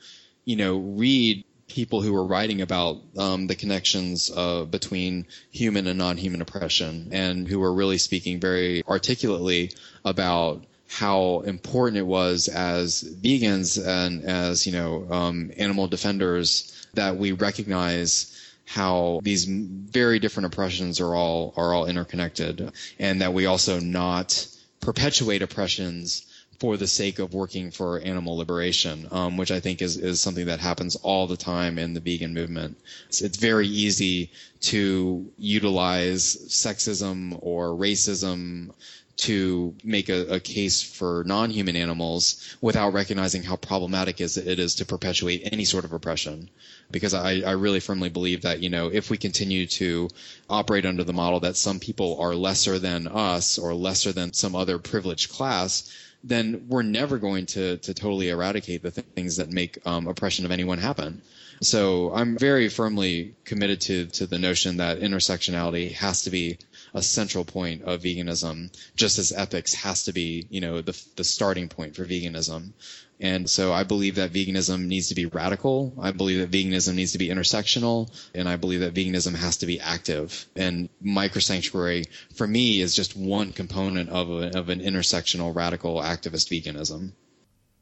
you 0.45 0.55
know, 0.55 0.77
read 0.77 1.45
people 1.67 2.01
who 2.01 2.13
were 2.13 2.25
writing 2.25 2.61
about 2.61 2.97
um, 3.17 3.47
the 3.47 3.55
connections 3.55 4.31
uh, 4.35 4.65
between 4.65 5.27
human 5.51 5.87
and 5.87 5.99
non-human 5.99 6.41
oppression, 6.41 7.09
and 7.11 7.47
who 7.47 7.59
were 7.59 7.73
really 7.73 7.99
speaking 7.99 8.39
very 8.39 8.83
articulately 8.87 9.71
about 10.03 10.65
how 10.87 11.41
important 11.41 11.97
it 11.99 12.05
was 12.05 12.47
as 12.47 13.03
vegans 13.03 13.77
and 13.85 14.23
as 14.25 14.65
you 14.65 14.73
know 14.73 15.07
um, 15.11 15.51
animal 15.57 15.87
defenders 15.87 16.87
that 16.95 17.15
we 17.15 17.31
recognize 17.31 18.35
how 18.65 19.19
these 19.23 19.45
very 19.45 20.17
different 20.19 20.47
oppressions 20.47 20.99
are 20.99 21.13
all 21.15 21.53
are 21.55 21.73
all 21.73 21.85
interconnected, 21.85 22.71
and 22.97 23.21
that 23.21 23.33
we 23.33 23.45
also 23.45 23.79
not 23.79 24.47
perpetuate 24.79 25.43
oppressions 25.43 26.25
for 26.59 26.75
the 26.75 26.87
sake 26.87 27.19
of 27.19 27.33
working 27.33 27.71
for 27.71 27.99
animal 27.99 28.37
liberation, 28.37 29.07
um, 29.11 29.37
which 29.37 29.49
I 29.49 29.61
think 29.61 29.81
is, 29.81 29.95
is 29.95 30.19
something 30.19 30.47
that 30.47 30.59
happens 30.59 30.97
all 30.97 31.25
the 31.25 31.37
time 31.37 31.79
in 31.79 31.93
the 31.93 32.01
vegan 32.01 32.33
movement. 32.33 32.77
It's, 33.07 33.21
it's 33.21 33.37
very 33.37 33.67
easy 33.67 34.31
to 34.61 35.31
utilize 35.37 36.35
sexism 36.49 37.39
or 37.41 37.69
racism 37.69 38.71
to 39.19 39.75
make 39.83 40.07
a, 40.07 40.35
a, 40.35 40.39
case 40.39 40.81
for 40.81 41.25
non-human 41.25 41.75
animals 41.75 42.55
without 42.61 42.93
recognizing 42.93 43.43
how 43.43 43.57
problematic 43.57 44.21
it 44.21 44.37
is 44.37 44.75
to 44.75 44.85
perpetuate 44.85 45.49
any 45.51 45.65
sort 45.65 45.83
of 45.83 45.91
oppression. 45.91 46.49
Because 46.89 47.13
I, 47.13 47.41
I 47.41 47.51
really 47.51 47.81
firmly 47.81 48.07
believe 48.07 48.43
that, 48.43 48.61
you 48.61 48.69
know, 48.69 48.87
if 48.87 49.09
we 49.09 49.17
continue 49.17 49.65
to 49.67 50.07
operate 50.49 50.85
under 50.85 51.03
the 51.03 51.11
model 51.11 51.41
that 51.41 51.57
some 51.57 51.81
people 51.81 52.17
are 52.21 52.33
lesser 52.33 52.79
than 52.79 53.09
us 53.09 53.57
or 53.57 53.73
lesser 53.73 54.13
than 54.13 54.31
some 54.31 54.55
other 54.55 54.79
privileged 54.79 55.29
class, 55.29 55.91
then 56.23 56.65
we're 56.67 56.83
never 56.83 57.17
going 57.17 57.45
to, 57.47 57.77
to 57.77 57.93
totally 57.93 58.29
eradicate 58.29 58.81
the 58.81 58.91
things 58.91 59.37
that 59.37 59.51
make 59.51 59.77
um, 59.85 60.07
oppression 60.07 60.45
of 60.45 60.51
anyone 60.51 60.77
happen. 60.77 61.21
So 61.61 62.13
I'm 62.13 62.37
very 62.37 62.69
firmly 62.69 63.35
committed 63.43 63.81
to, 63.81 64.05
to 64.07 64.27
the 64.27 64.39
notion 64.39 64.77
that 64.77 64.99
intersectionality 64.99 65.91
has 65.93 66.23
to 66.23 66.29
be 66.29 66.57
a 66.93 67.01
central 67.01 67.45
point 67.45 67.83
of 67.83 68.01
veganism, 68.01 68.75
just 68.95 69.19
as 69.19 69.31
ethics 69.31 69.73
has 69.73 70.03
to 70.05 70.13
be, 70.13 70.47
you 70.49 70.61
know, 70.61 70.81
the, 70.81 70.99
the 71.15 71.23
starting 71.23 71.69
point 71.69 71.95
for 71.95 72.05
veganism. 72.05 72.73
And 73.21 73.49
so 73.49 73.73
I 73.73 73.83
believe 73.83 74.15
that 74.15 74.31
veganism 74.31 74.85
needs 74.85 75.09
to 75.09 75.15
be 75.15 75.25
radical. 75.25 75.93
I 75.99 76.11
believe 76.11 76.39
that 76.39 76.51
veganism 76.51 76.95
needs 76.95 77.11
to 77.11 77.17
be 77.17 77.27
intersectional. 77.27 78.09
And 78.33 78.47
I 78.47 78.55
believe 78.55 78.79
that 78.79 78.93
veganism 78.93 79.35
has 79.35 79.57
to 79.57 79.65
be 79.65 79.79
active. 79.79 80.47
And 80.55 80.87
microsanctuary, 81.03 82.07
for 82.35 82.47
me, 82.47 82.79
is 82.79 82.95
just 82.95 83.17
one 83.17 83.51
component 83.51 84.09
of, 84.09 84.29
a, 84.29 84.57
of 84.57 84.69
an 84.69 84.79
intersectional, 84.79 85.53
radical, 85.53 85.97
activist 85.97 86.49
veganism. 86.49 87.11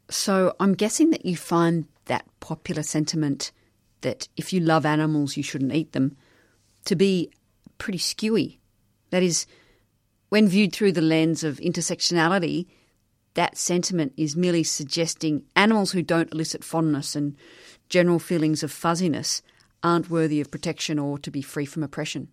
So 0.10 0.56
I'm 0.60 0.74
guessing 0.74 1.12
that 1.12 1.26
you 1.26 1.36
find 1.36 1.86
that 2.06 2.26
popular 2.40 2.82
sentiment 2.82 3.52
that 4.02 4.28
if 4.38 4.54
you 4.54 4.60
love 4.60 4.86
animals, 4.86 5.38
you 5.38 5.44
shouldn't 5.44 5.74
eat 5.74 5.92
them 5.92 6.16
to 6.86 6.96
be 6.96 7.32
pretty 7.78 8.00
skewy. 8.00 8.57
That 9.10 9.24
is, 9.24 9.46
when 10.30 10.48
viewed 10.48 10.74
through 10.74 10.94
the 10.94 11.02
lens 11.02 11.44
of 11.44 11.58
intersectionality, 11.58 12.68
that 13.34 13.58
sentiment 13.58 14.14
is 14.18 14.36
merely 14.36 14.64
suggesting 14.64 15.44
animals 15.56 15.92
who 15.92 16.02
don't 16.02 16.34
elicit 16.34 16.64
fondness 16.64 17.16
and 17.16 17.36
general 17.88 18.20
feelings 18.20 18.64
of 18.64 18.72
fuzziness 18.72 19.42
aren't 19.84 20.10
worthy 20.10 20.42
of 20.42 20.52
protection 20.52 21.00
or 21.00 21.18
to 21.20 21.32
be 21.32 21.42
free 21.42 21.66
from 21.66 21.84
oppression. 21.84 22.30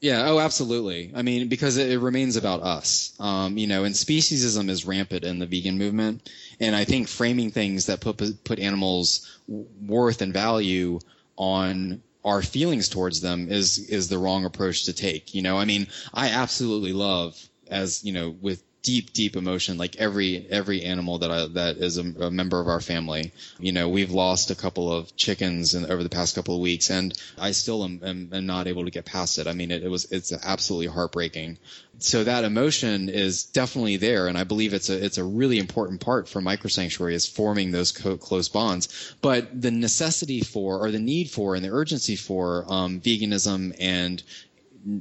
Yeah, 0.00 0.24
oh, 0.26 0.40
absolutely. 0.40 1.12
I 1.14 1.22
mean, 1.22 1.48
because 1.48 1.76
it, 1.76 1.90
it 1.90 1.98
remains 2.00 2.34
about 2.36 2.62
us. 2.62 3.14
Um, 3.20 3.56
you 3.56 3.68
know, 3.68 3.84
and 3.84 3.94
speciesism 3.94 4.68
is 4.68 4.84
rampant 4.84 5.24
in 5.24 5.38
the 5.38 5.46
vegan 5.46 5.78
movement, 5.78 6.28
and 6.58 6.74
I 6.74 6.84
think 6.84 7.06
framing 7.06 7.52
things 7.52 7.86
that 7.86 8.00
put 8.00 8.18
put 8.42 8.58
animals' 8.58 9.40
worth 9.46 10.20
and 10.20 10.32
value 10.32 10.98
on 11.36 12.02
our 12.24 12.42
feelings 12.42 12.88
towards 12.88 13.20
them 13.20 13.50
is 13.50 13.78
is 13.78 14.08
the 14.08 14.18
wrong 14.18 14.44
approach 14.44 14.84
to 14.84 14.92
take. 14.92 15.34
You 15.34 15.42
know, 15.42 15.58
I 15.58 15.64
mean, 15.64 15.88
I 16.14 16.28
absolutely 16.28 16.92
love 16.92 17.48
as 17.68 18.04
you 18.04 18.12
know 18.12 18.30
with 18.40 18.62
deep, 18.82 19.12
deep 19.12 19.36
emotion. 19.36 19.78
Like 19.78 19.96
every 19.96 20.46
every 20.50 20.82
animal 20.82 21.18
that 21.18 21.30
I, 21.30 21.46
that 21.54 21.76
is 21.76 21.98
a, 21.98 22.02
a, 22.02 22.30
member 22.30 22.60
of 22.60 22.68
our 22.68 22.80
family. 22.80 23.32
You 23.58 23.72
know, 23.72 23.88
we've 23.88 24.10
lost 24.10 24.50
a 24.50 24.54
couple 24.54 24.92
of 24.92 25.14
chickens 25.16 25.74
in, 25.74 25.90
over 25.90 26.02
the 26.02 26.08
past 26.08 26.34
couple 26.34 26.54
of 26.54 26.60
weeks, 26.60 26.90
and 26.90 27.14
I 27.38 27.52
still 27.52 27.84
am, 27.84 28.00
am, 28.04 28.30
am 28.32 28.46
not 28.46 28.66
able 28.66 28.84
to 28.84 28.90
get 28.90 29.04
past 29.04 29.38
it. 29.38 29.46
I 29.46 29.52
mean, 29.52 29.70
it, 29.70 29.84
it, 29.84 29.88
was 29.88 30.10
it's 30.10 30.32
absolutely 30.32 30.88
heartbreaking. 30.88 31.58
So 31.98 32.24
that 32.24 32.44
emotion 32.44 33.08
is 33.08 33.44
definitely 33.44 33.96
there, 33.98 34.26
and 34.26 34.36
I 34.36 34.44
believe 34.44 34.74
it's 34.74 34.90
a 34.90 35.04
it's 35.04 35.18
a 35.18 35.24
really 35.24 35.58
important 35.58 36.00
part 36.00 36.28
for 36.28 36.40
microsanctuary 36.40 37.12
is 37.12 37.26
forming 37.26 37.70
those 37.70 37.92
co- 37.92 38.16
close 38.16 38.48
bonds. 38.48 39.14
But 39.20 39.60
the 39.60 39.70
necessity 39.70 40.40
for 40.40 40.84
or 40.84 40.90
the 40.90 40.98
need 40.98 41.30
for 41.30 41.54
and 41.54 41.64
the 41.64 41.70
urgency 41.70 42.16
for 42.16 42.64
um, 42.68 43.00
veganism 43.00 43.76
and 43.78 44.22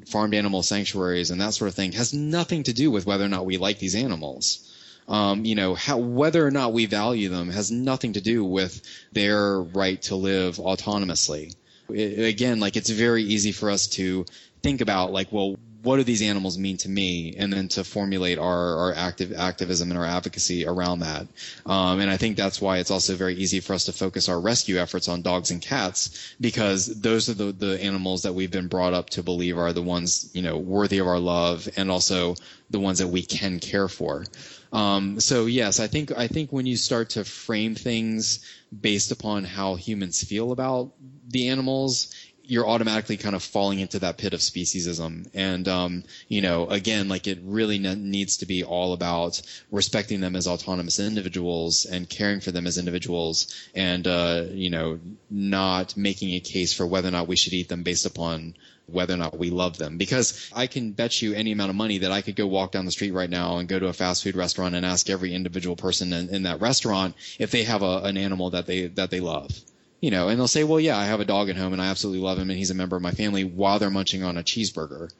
farmed 0.07 0.33
animal 0.33 0.63
sanctuaries 0.63 1.31
and 1.31 1.41
that 1.41 1.53
sort 1.53 1.67
of 1.67 1.75
thing 1.75 1.91
has 1.93 2.13
nothing 2.13 2.63
to 2.63 2.73
do 2.73 2.91
with 2.91 3.05
whether 3.05 3.25
or 3.25 3.29
not 3.29 3.45
we 3.45 3.57
like 3.57 3.79
these 3.79 3.95
animals. 3.95 4.67
Um, 5.07 5.45
you 5.45 5.55
know, 5.55 5.75
how, 5.75 5.97
whether 5.97 6.45
or 6.45 6.51
not 6.51 6.73
we 6.73 6.85
value 6.85 7.29
them 7.29 7.49
has 7.49 7.71
nothing 7.71 8.13
to 8.13 8.21
do 8.21 8.45
with 8.45 8.81
their 9.11 9.59
right 9.61 10.01
to 10.03 10.15
live 10.15 10.57
autonomously. 10.57 11.55
It, 11.89 12.25
again, 12.25 12.59
like 12.59 12.77
it's 12.77 12.89
very 12.89 13.23
easy 13.23 13.51
for 13.51 13.69
us 13.69 13.87
to 13.87 14.25
think 14.61 14.81
about 14.81 15.11
like, 15.11 15.31
well, 15.31 15.57
what 15.83 15.97
do 15.97 16.03
these 16.03 16.21
animals 16.21 16.57
mean 16.57 16.77
to 16.77 16.89
me, 16.89 17.35
and 17.37 17.51
then 17.51 17.67
to 17.69 17.83
formulate 17.83 18.37
our, 18.37 18.77
our 18.77 18.93
active 18.93 19.33
activism 19.33 19.89
and 19.89 19.99
our 19.99 20.05
advocacy 20.05 20.65
around 20.65 20.99
that. 20.99 21.27
Um, 21.65 21.99
and 21.99 22.09
I 22.09 22.17
think 22.17 22.37
that's 22.37 22.61
why 22.61 22.77
it's 22.77 22.91
also 22.91 23.15
very 23.15 23.35
easy 23.35 23.59
for 23.59 23.73
us 23.73 23.85
to 23.85 23.93
focus 23.93 24.29
our 24.29 24.39
rescue 24.39 24.77
efforts 24.77 25.07
on 25.07 25.21
dogs 25.21 25.51
and 25.51 25.61
cats 25.61 26.35
because 26.39 26.85
those 26.87 27.29
are 27.29 27.33
the, 27.33 27.51
the 27.51 27.81
animals 27.83 28.23
that 28.23 28.33
we've 28.33 28.51
been 28.51 28.67
brought 28.67 28.93
up 28.93 29.09
to 29.11 29.23
believe 29.23 29.57
are 29.57 29.73
the 29.73 29.81
ones 29.81 30.29
you 30.33 30.41
know 30.41 30.57
worthy 30.57 30.99
of 30.99 31.07
our 31.07 31.19
love 31.19 31.67
and 31.77 31.89
also 31.89 32.35
the 32.69 32.79
ones 32.79 32.99
that 32.99 33.07
we 33.07 33.23
can 33.23 33.59
care 33.59 33.87
for. 33.87 34.25
Um, 34.73 35.19
so 35.19 35.45
yes, 35.47 35.79
I 35.79 35.87
think 35.87 36.17
I 36.17 36.27
think 36.27 36.51
when 36.53 36.65
you 36.65 36.77
start 36.77 37.11
to 37.11 37.25
frame 37.25 37.75
things 37.75 38.39
based 38.79 39.11
upon 39.11 39.43
how 39.43 39.75
humans 39.75 40.23
feel 40.23 40.51
about 40.53 40.91
the 41.27 41.49
animals, 41.49 42.13
you're 42.51 42.67
automatically 42.67 43.15
kind 43.15 43.33
of 43.33 43.41
falling 43.41 43.79
into 43.79 43.99
that 43.99 44.17
pit 44.17 44.33
of 44.33 44.41
speciesism. 44.41 45.25
And, 45.33 45.65
um, 45.69 46.03
you 46.27 46.41
know, 46.41 46.67
again, 46.67 47.07
like 47.07 47.25
it 47.25 47.39
really 47.43 47.79
ne- 47.79 47.95
needs 47.95 48.37
to 48.37 48.45
be 48.45 48.65
all 48.65 48.91
about 48.91 49.41
respecting 49.71 50.19
them 50.19 50.35
as 50.35 50.47
autonomous 50.47 50.99
individuals 50.99 51.85
and 51.85 52.09
caring 52.09 52.41
for 52.41 52.51
them 52.51 52.67
as 52.67 52.77
individuals 52.77 53.55
and, 53.73 54.05
uh, 54.05 54.43
you 54.51 54.69
know, 54.69 54.99
not 55.29 55.95
making 55.95 56.33
a 56.33 56.41
case 56.41 56.73
for 56.73 56.85
whether 56.85 57.07
or 57.07 57.11
not 57.11 57.29
we 57.29 57.37
should 57.37 57.53
eat 57.53 57.69
them 57.69 57.83
based 57.83 58.05
upon 58.05 58.53
whether 58.85 59.13
or 59.13 59.17
not 59.17 59.39
we 59.39 59.49
love 59.49 59.77
them. 59.77 59.97
Because 59.97 60.51
I 60.53 60.67
can 60.67 60.91
bet 60.91 61.21
you 61.21 61.33
any 61.33 61.53
amount 61.53 61.69
of 61.69 61.77
money 61.77 61.99
that 61.99 62.11
I 62.11 62.19
could 62.19 62.35
go 62.35 62.47
walk 62.47 62.73
down 62.73 62.83
the 62.83 62.91
street 62.91 63.11
right 63.11 63.29
now 63.29 63.59
and 63.59 63.69
go 63.69 63.79
to 63.79 63.87
a 63.87 63.93
fast 63.93 64.23
food 64.23 64.35
restaurant 64.35 64.75
and 64.75 64.85
ask 64.85 65.09
every 65.09 65.33
individual 65.33 65.77
person 65.77 66.11
in, 66.11 66.27
in 66.27 66.43
that 66.43 66.59
restaurant 66.59 67.15
if 67.39 67.49
they 67.49 67.63
have 67.63 67.81
a, 67.81 67.99
an 67.99 68.17
animal 68.17 68.49
that 68.49 68.67
they, 68.67 68.87
that 68.87 69.09
they 69.09 69.21
love 69.21 69.57
you 70.01 70.11
know, 70.11 70.27
and 70.27 70.39
they'll 70.39 70.47
say, 70.47 70.63
well, 70.63 70.79
yeah, 70.79 70.97
I 70.97 71.05
have 71.05 71.19
a 71.19 71.25
dog 71.25 71.49
at 71.49 71.55
home 71.55 71.73
and 71.73 71.81
I 71.81 71.87
absolutely 71.87 72.21
love 72.21 72.39
him 72.39 72.49
and 72.49 72.57
he's 72.57 72.71
a 72.71 72.75
member 72.75 72.95
of 72.95 73.01
my 73.01 73.11
family 73.11 73.43
while 73.43 73.79
they're 73.79 73.91
munching 73.91 74.23
on 74.23 74.35
a 74.35 74.43
cheeseburger. 74.43 75.11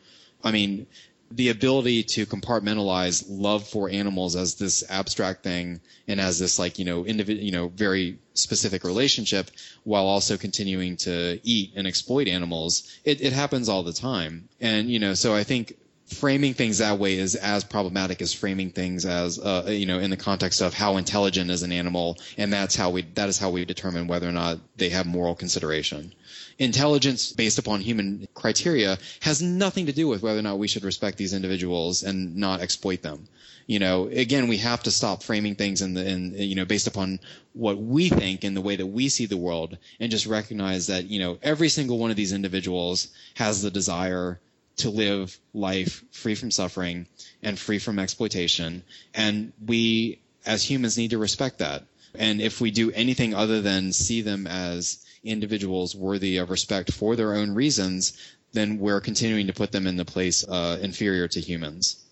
I 0.44 0.52
mean, 0.52 0.88
the 1.30 1.50
ability 1.50 2.04
to 2.04 2.26
compartmentalize 2.26 3.24
love 3.30 3.68
for 3.68 3.90
animals 3.90 4.36
as 4.36 4.56
this 4.56 4.84
abstract 4.90 5.44
thing 5.44 5.80
and 6.08 6.20
as 6.20 6.40
this 6.40 6.60
like, 6.60 6.78
you 6.80 6.84
know, 6.84 7.06
individual, 7.06 7.46
you 7.46 7.52
know, 7.52 7.70
very 7.70 8.18
specific 8.34 8.84
relationship 8.84 9.50
while 9.84 10.06
also 10.06 10.36
continuing 10.36 10.98
to 10.98 11.40
eat 11.44 11.72
and 11.76 11.88
exploit 11.88 12.28
animals, 12.28 13.00
it, 13.06 13.22
it 13.22 13.34
happens 13.34 13.70
all 13.70 13.84
the 13.84 13.94
time. 13.94 14.50
And, 14.60 14.90
you 14.90 15.00
know, 15.00 15.14
so 15.14 15.34
I 15.34 15.44
think 15.44 15.78
framing 16.12 16.54
things 16.54 16.80
that 16.80 17.00
way 17.00 17.18
is 17.18 17.36
as 17.36 17.64
problematic 17.64 18.22
as 18.22 18.34
framing 18.34 18.70
things 18.70 19.06
as 19.06 19.40
uh, 19.40 19.66
you 19.70 19.86
know 19.86 19.98
in 19.98 20.10
the 20.10 20.18
context 20.18 20.62
of 20.62 20.74
how 20.74 20.98
intelligent 20.98 21.50
is 21.50 21.64
an 21.64 21.72
animal 21.72 22.18
and 22.38 22.52
that's 22.52 22.76
how 22.76 22.90
we 22.90 23.02
that 23.16 23.30
is 23.30 23.38
how 23.38 23.50
we 23.50 23.64
determine 23.64 24.08
whether 24.08 24.28
or 24.28 24.32
not 24.34 24.60
they 24.76 24.90
have 24.90 25.06
moral 25.06 25.36
consideration. 25.36 26.14
Intelligence 26.60 27.32
based 27.32 27.58
upon 27.58 27.80
human 27.80 28.28
criteria 28.34 28.98
has 29.22 29.42
nothing 29.42 29.86
to 29.86 29.94
do 29.94 30.08
with 30.08 30.22
whether 30.22 30.40
or 30.40 30.44
not 30.44 30.60
we 30.60 30.68
should 30.68 30.84
respect 30.84 31.18
these 31.18 31.34
individuals 31.34 32.04
and 32.04 32.36
not 32.36 32.60
exploit 32.62 33.02
them. 33.02 33.28
You 33.68 33.80
know 33.80 34.08
again 34.08 34.48
we 34.50 34.58
have 34.58 34.84
to 34.84 34.92
stop 34.92 35.24
framing 35.24 35.56
things 35.56 35.82
in 35.82 35.94
the 35.94 36.06
in 36.06 36.34
you 36.34 36.56
know 36.56 36.66
based 36.66 36.88
upon 36.88 37.20
what 37.54 37.78
we 37.78 38.10
think 38.10 38.44
and 38.44 38.56
the 38.56 38.62
way 38.62 38.76
that 38.76 38.86
we 38.88 39.08
see 39.08 39.28
the 39.28 39.38
world 39.38 39.78
and 40.00 40.12
just 40.12 40.26
recognize 40.26 40.88
that 40.88 41.06
you 41.06 41.20
know 41.20 41.38
every 41.42 41.70
single 41.70 41.98
one 41.98 42.12
of 42.12 42.18
these 42.18 42.34
individuals 42.34 43.08
has 43.36 43.62
the 43.62 43.72
desire 43.72 44.40
to 44.82 44.90
live 44.90 45.38
life 45.54 46.04
free 46.12 46.36
from 46.36 46.52
suffering 46.52 47.08
and 47.42 47.58
free 47.58 47.80
from 47.80 48.00
exploitation. 48.00 48.84
And 49.14 49.54
we, 49.66 50.22
as 50.46 50.64
humans, 50.64 50.98
need 50.98 51.12
to 51.12 51.18
respect 51.18 51.60
that. 51.60 51.86
And 52.16 52.42
if 52.42 52.60
we 52.60 52.72
do 52.72 52.92
anything 52.92 53.34
other 53.34 53.62
than 53.62 53.94
see 53.94 54.22
them 54.22 54.46
as 54.48 55.04
individuals 55.24 55.96
worthy 55.96 56.38
of 56.38 56.50
respect 56.50 56.92
for 56.92 57.16
their 57.16 57.34
own 57.36 57.52
reasons, 57.52 58.14
then 58.54 58.80
we're 58.80 59.02
continuing 59.02 59.48
to 59.48 59.54
put 59.54 59.72
them 59.72 59.88
in 59.88 59.98
the 59.98 60.06
place 60.06 60.46
uh, 60.48 60.78
inferior 60.82 61.28
to 61.30 61.40
humans. 61.40 62.04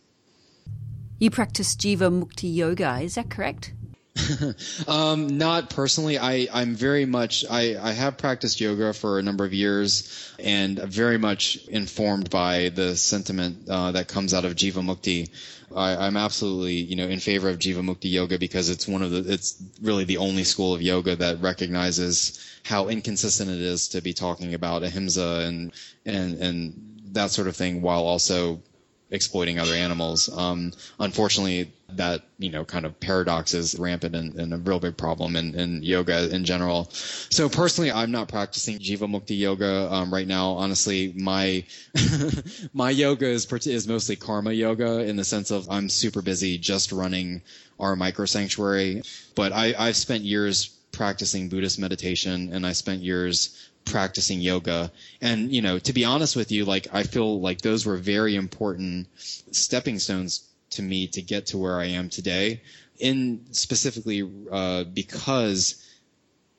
You 1.19 1.29
practice 1.29 1.75
Jivamukti 1.75 2.53
Yoga, 2.53 2.99
is 3.01 3.15
that 3.15 3.29
correct? 3.29 3.73
um, 4.87 5.37
not 5.37 5.69
personally. 5.69 6.17
I, 6.17 6.47
I'm 6.53 6.75
very 6.75 7.05
much, 7.05 7.45
I, 7.49 7.77
I 7.81 7.91
have 7.91 8.17
practiced 8.17 8.59
yoga 8.59 8.93
for 8.93 9.19
a 9.19 9.23
number 9.23 9.45
of 9.45 9.53
years 9.53 10.33
and 10.39 10.77
very 10.79 11.17
much 11.17 11.57
informed 11.67 12.29
by 12.29 12.69
the 12.69 12.95
sentiment 12.95 13.67
uh, 13.69 13.91
that 13.91 14.07
comes 14.07 14.33
out 14.33 14.45
of 14.45 14.55
Jivamukti. 14.55 15.29
I, 15.75 16.07
I'm 16.07 16.17
absolutely, 16.17 16.75
you 16.75 16.95
know, 16.95 17.07
in 17.07 17.19
favor 17.19 17.49
of 17.49 17.59
Jivamukti 17.59 18.11
yoga 18.11 18.39
because 18.39 18.69
it's 18.69 18.87
one 18.87 19.01
of 19.01 19.11
the, 19.11 19.31
it's 19.31 19.61
really 19.81 20.03
the 20.03 20.17
only 20.17 20.43
school 20.43 20.73
of 20.73 20.81
yoga 20.81 21.15
that 21.17 21.41
recognizes 21.41 22.43
how 22.63 22.87
inconsistent 22.87 23.49
it 23.49 23.59
is 23.61 23.89
to 23.89 24.01
be 24.01 24.13
talking 24.13 24.53
about 24.53 24.83
ahimsa 24.83 25.43
and, 25.45 25.71
and, 26.05 26.37
and 26.39 26.99
that 27.13 27.31
sort 27.31 27.47
of 27.47 27.55
thing 27.55 27.81
while 27.81 28.03
also 28.03 28.61
exploiting 29.11 29.59
other 29.59 29.73
animals. 29.73 30.29
Um, 30.35 30.71
unfortunately, 30.99 31.71
that 31.93 32.21
you 32.37 32.49
know 32.51 32.63
kind 32.63 32.85
of 32.85 32.99
paradox 32.99 33.53
is 33.53 33.77
rampant 33.77 34.15
and, 34.15 34.35
and 34.35 34.53
a 34.53 34.57
real 34.57 34.79
big 34.79 34.95
problem 34.97 35.35
in, 35.35 35.55
in, 35.55 35.81
yoga 35.83 36.33
in 36.33 36.45
general. 36.45 36.87
So 36.91 37.49
personally, 37.49 37.91
I'm 37.91 38.11
not 38.11 38.27
practicing 38.27 38.79
Jivamukti 38.79 39.37
yoga 39.37 39.91
um, 39.91 40.13
right 40.13 40.27
now. 40.27 40.51
Honestly, 40.51 41.13
my 41.15 41.65
my 42.73 42.91
yoga 42.91 43.27
is 43.27 43.51
is 43.65 43.87
mostly 43.87 44.15
karma 44.15 44.51
yoga 44.51 44.99
in 44.99 45.15
the 45.15 45.23
sense 45.23 45.51
of 45.51 45.69
I'm 45.69 45.89
super 45.89 46.21
busy 46.21 46.57
just 46.57 46.91
running 46.91 47.41
our 47.79 47.95
micro 47.95 48.25
sanctuary, 48.25 49.01
but 49.35 49.51
I, 49.53 49.73
I've 49.77 49.95
spent 49.95 50.23
years 50.23 50.75
practicing 50.91 51.49
Buddhist 51.49 51.79
meditation 51.79 52.51
and 52.51 52.65
I 52.65 52.73
spent 52.73 53.01
years 53.01 53.68
practicing 53.89 54.39
yoga. 54.39 54.91
And, 55.21 55.51
you 55.51 55.61
know, 55.61 55.79
to 55.79 55.93
be 55.93 56.05
honest 56.05 56.35
with 56.35 56.51
you, 56.51 56.65
like, 56.65 56.87
I 56.93 57.03
feel 57.03 57.41
like 57.41 57.61
those 57.61 57.85
were 57.85 57.97
very 57.97 58.35
important 58.35 59.07
stepping 59.17 59.99
stones 59.99 60.47
to 60.71 60.81
me 60.81 61.07
to 61.07 61.21
get 61.21 61.47
to 61.47 61.57
where 61.57 61.79
I 61.79 61.85
am 61.85 62.09
today. 62.09 62.61
In 62.99 63.45
specifically, 63.51 64.29
uh, 64.51 64.83
because 64.83 65.83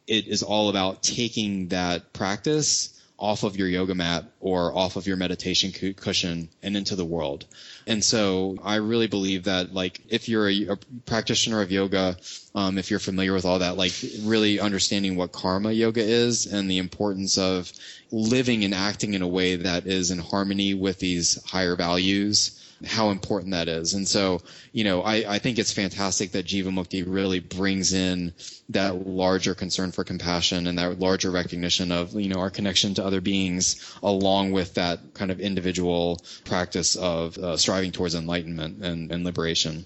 it 0.06 0.26
is 0.26 0.42
all 0.42 0.70
about 0.70 1.02
taking 1.02 1.68
that 1.68 2.12
practice 2.12 3.00
off 3.18 3.44
of 3.44 3.56
your 3.56 3.68
yoga 3.68 3.94
mat 3.94 4.24
or 4.40 4.76
off 4.76 4.96
of 4.96 5.06
your 5.06 5.16
meditation 5.16 5.72
cushion 5.92 6.48
and 6.62 6.76
into 6.76 6.96
the 6.96 7.04
world. 7.04 7.44
And 7.86 8.04
so 8.04 8.56
I 8.62 8.76
really 8.76 9.06
believe 9.06 9.44
that 9.44 9.74
like 9.74 10.00
if 10.08 10.28
you're 10.28 10.48
a, 10.48 10.68
a 10.68 10.76
practitioner 11.06 11.60
of 11.60 11.70
yoga, 11.70 12.16
um, 12.54 12.78
if 12.78 12.90
you're 12.90 13.00
familiar 13.00 13.32
with 13.32 13.44
all 13.44 13.58
that, 13.60 13.76
like 13.76 13.92
really 14.22 14.60
understanding 14.60 15.16
what 15.16 15.32
karma 15.32 15.72
yoga 15.72 16.02
is 16.02 16.46
and 16.46 16.70
the 16.70 16.78
importance 16.78 17.38
of 17.38 17.72
living 18.12 18.64
and 18.64 18.74
acting 18.74 19.14
in 19.14 19.22
a 19.22 19.28
way 19.28 19.56
that 19.56 19.86
is 19.86 20.10
in 20.10 20.18
harmony 20.18 20.74
with 20.74 20.98
these 20.98 21.42
higher 21.44 21.76
values 21.76 22.59
how 22.86 23.10
important 23.10 23.52
that 23.52 23.68
is. 23.68 23.94
And 23.94 24.06
so, 24.06 24.40
you 24.72 24.84
know, 24.84 25.02
I, 25.02 25.34
I 25.34 25.38
think 25.38 25.58
it's 25.58 25.72
fantastic 25.72 26.32
that 26.32 26.46
Jivamukti 26.46 27.04
really 27.06 27.40
brings 27.40 27.92
in 27.92 28.32
that 28.70 29.06
larger 29.06 29.54
concern 29.54 29.92
for 29.92 30.04
compassion 30.04 30.66
and 30.66 30.78
that 30.78 30.98
larger 30.98 31.30
recognition 31.30 31.92
of, 31.92 32.14
you 32.14 32.28
know, 32.28 32.40
our 32.40 32.50
connection 32.50 32.94
to 32.94 33.04
other 33.04 33.20
beings 33.20 33.96
along 34.02 34.52
with 34.52 34.74
that 34.74 35.14
kind 35.14 35.30
of 35.30 35.40
individual 35.40 36.20
practice 36.44 36.96
of 36.96 37.36
uh, 37.38 37.56
striving 37.56 37.92
towards 37.92 38.14
enlightenment 38.14 38.82
and, 38.84 39.12
and 39.12 39.24
liberation. 39.24 39.84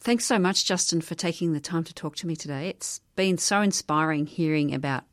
Thanks 0.00 0.24
so 0.24 0.38
much, 0.38 0.64
Justin, 0.64 1.00
for 1.00 1.16
taking 1.16 1.52
the 1.52 1.60
time 1.60 1.82
to 1.84 1.92
talk 1.92 2.14
to 2.16 2.26
me 2.26 2.36
today. 2.36 2.68
It's 2.68 3.00
been 3.16 3.36
so 3.36 3.60
inspiring 3.60 4.26
hearing 4.26 4.72
about 4.72 5.04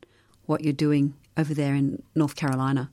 what 0.45 0.63
you're 0.63 0.73
doing 0.73 1.15
over 1.37 1.53
there 1.53 1.73
in 1.73 2.03
North 2.13 2.35
Carolina. 2.35 2.91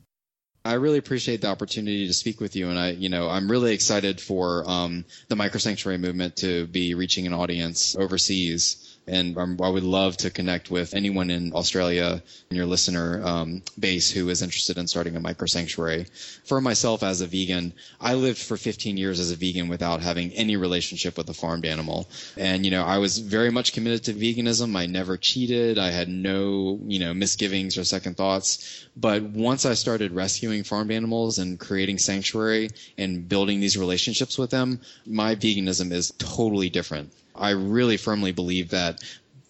I 0.64 0.74
really 0.74 0.98
appreciate 0.98 1.40
the 1.40 1.48
opportunity 1.48 2.06
to 2.06 2.14
speak 2.14 2.40
with 2.40 2.54
you, 2.54 2.70
and 2.70 2.78
I, 2.78 2.90
you 2.90 3.08
know, 3.08 3.28
I'm 3.28 3.50
really 3.50 3.74
excited 3.74 4.20
for 4.20 4.68
um, 4.68 5.04
the 5.28 5.34
micro 5.34 5.58
sanctuary 5.58 5.98
movement 5.98 6.36
to 6.36 6.66
be 6.66 6.94
reaching 6.94 7.26
an 7.26 7.32
audience 7.32 7.96
overseas 7.96 8.81
and 9.06 9.36
um, 9.36 9.58
I 9.60 9.68
would 9.68 9.82
love 9.82 10.16
to 10.18 10.30
connect 10.30 10.70
with 10.70 10.94
anyone 10.94 11.30
in 11.30 11.52
Australia 11.54 12.22
in 12.50 12.56
your 12.56 12.66
listener 12.66 13.20
um, 13.24 13.62
base 13.78 14.10
who 14.10 14.28
is 14.28 14.42
interested 14.42 14.78
in 14.78 14.86
starting 14.86 15.16
a 15.16 15.20
micro 15.20 15.46
sanctuary. 15.46 16.06
For 16.44 16.60
myself 16.60 17.02
as 17.02 17.20
a 17.20 17.26
vegan, 17.26 17.72
I 18.00 18.14
lived 18.14 18.38
for 18.38 18.56
15 18.56 18.96
years 18.96 19.18
as 19.18 19.32
a 19.32 19.36
vegan 19.36 19.68
without 19.68 20.02
having 20.02 20.32
any 20.32 20.56
relationship 20.56 21.16
with 21.16 21.28
a 21.28 21.34
farmed 21.34 21.64
animal. 21.64 22.08
And, 22.36 22.64
you 22.64 22.70
know, 22.70 22.84
I 22.84 22.98
was 22.98 23.18
very 23.18 23.50
much 23.50 23.72
committed 23.72 24.04
to 24.04 24.14
veganism. 24.14 24.76
I 24.76 24.86
never 24.86 25.16
cheated. 25.16 25.78
I 25.78 25.90
had 25.90 26.08
no, 26.08 26.78
you 26.86 27.00
know, 27.00 27.12
misgivings 27.12 27.76
or 27.76 27.84
second 27.84 28.16
thoughts. 28.16 28.86
But 28.96 29.22
once 29.22 29.66
I 29.66 29.74
started 29.74 30.12
rescuing 30.12 30.62
farmed 30.62 30.92
animals 30.92 31.38
and 31.38 31.58
creating 31.58 31.98
sanctuary 31.98 32.70
and 32.96 33.28
building 33.28 33.58
these 33.58 33.76
relationships 33.76 34.38
with 34.38 34.50
them, 34.50 34.80
my 35.06 35.34
veganism 35.34 35.90
is 35.92 36.12
totally 36.18 36.70
different. 36.70 37.12
I 37.34 37.50
really 37.50 37.96
firmly 37.96 38.32
believe 38.32 38.70
that 38.70 39.02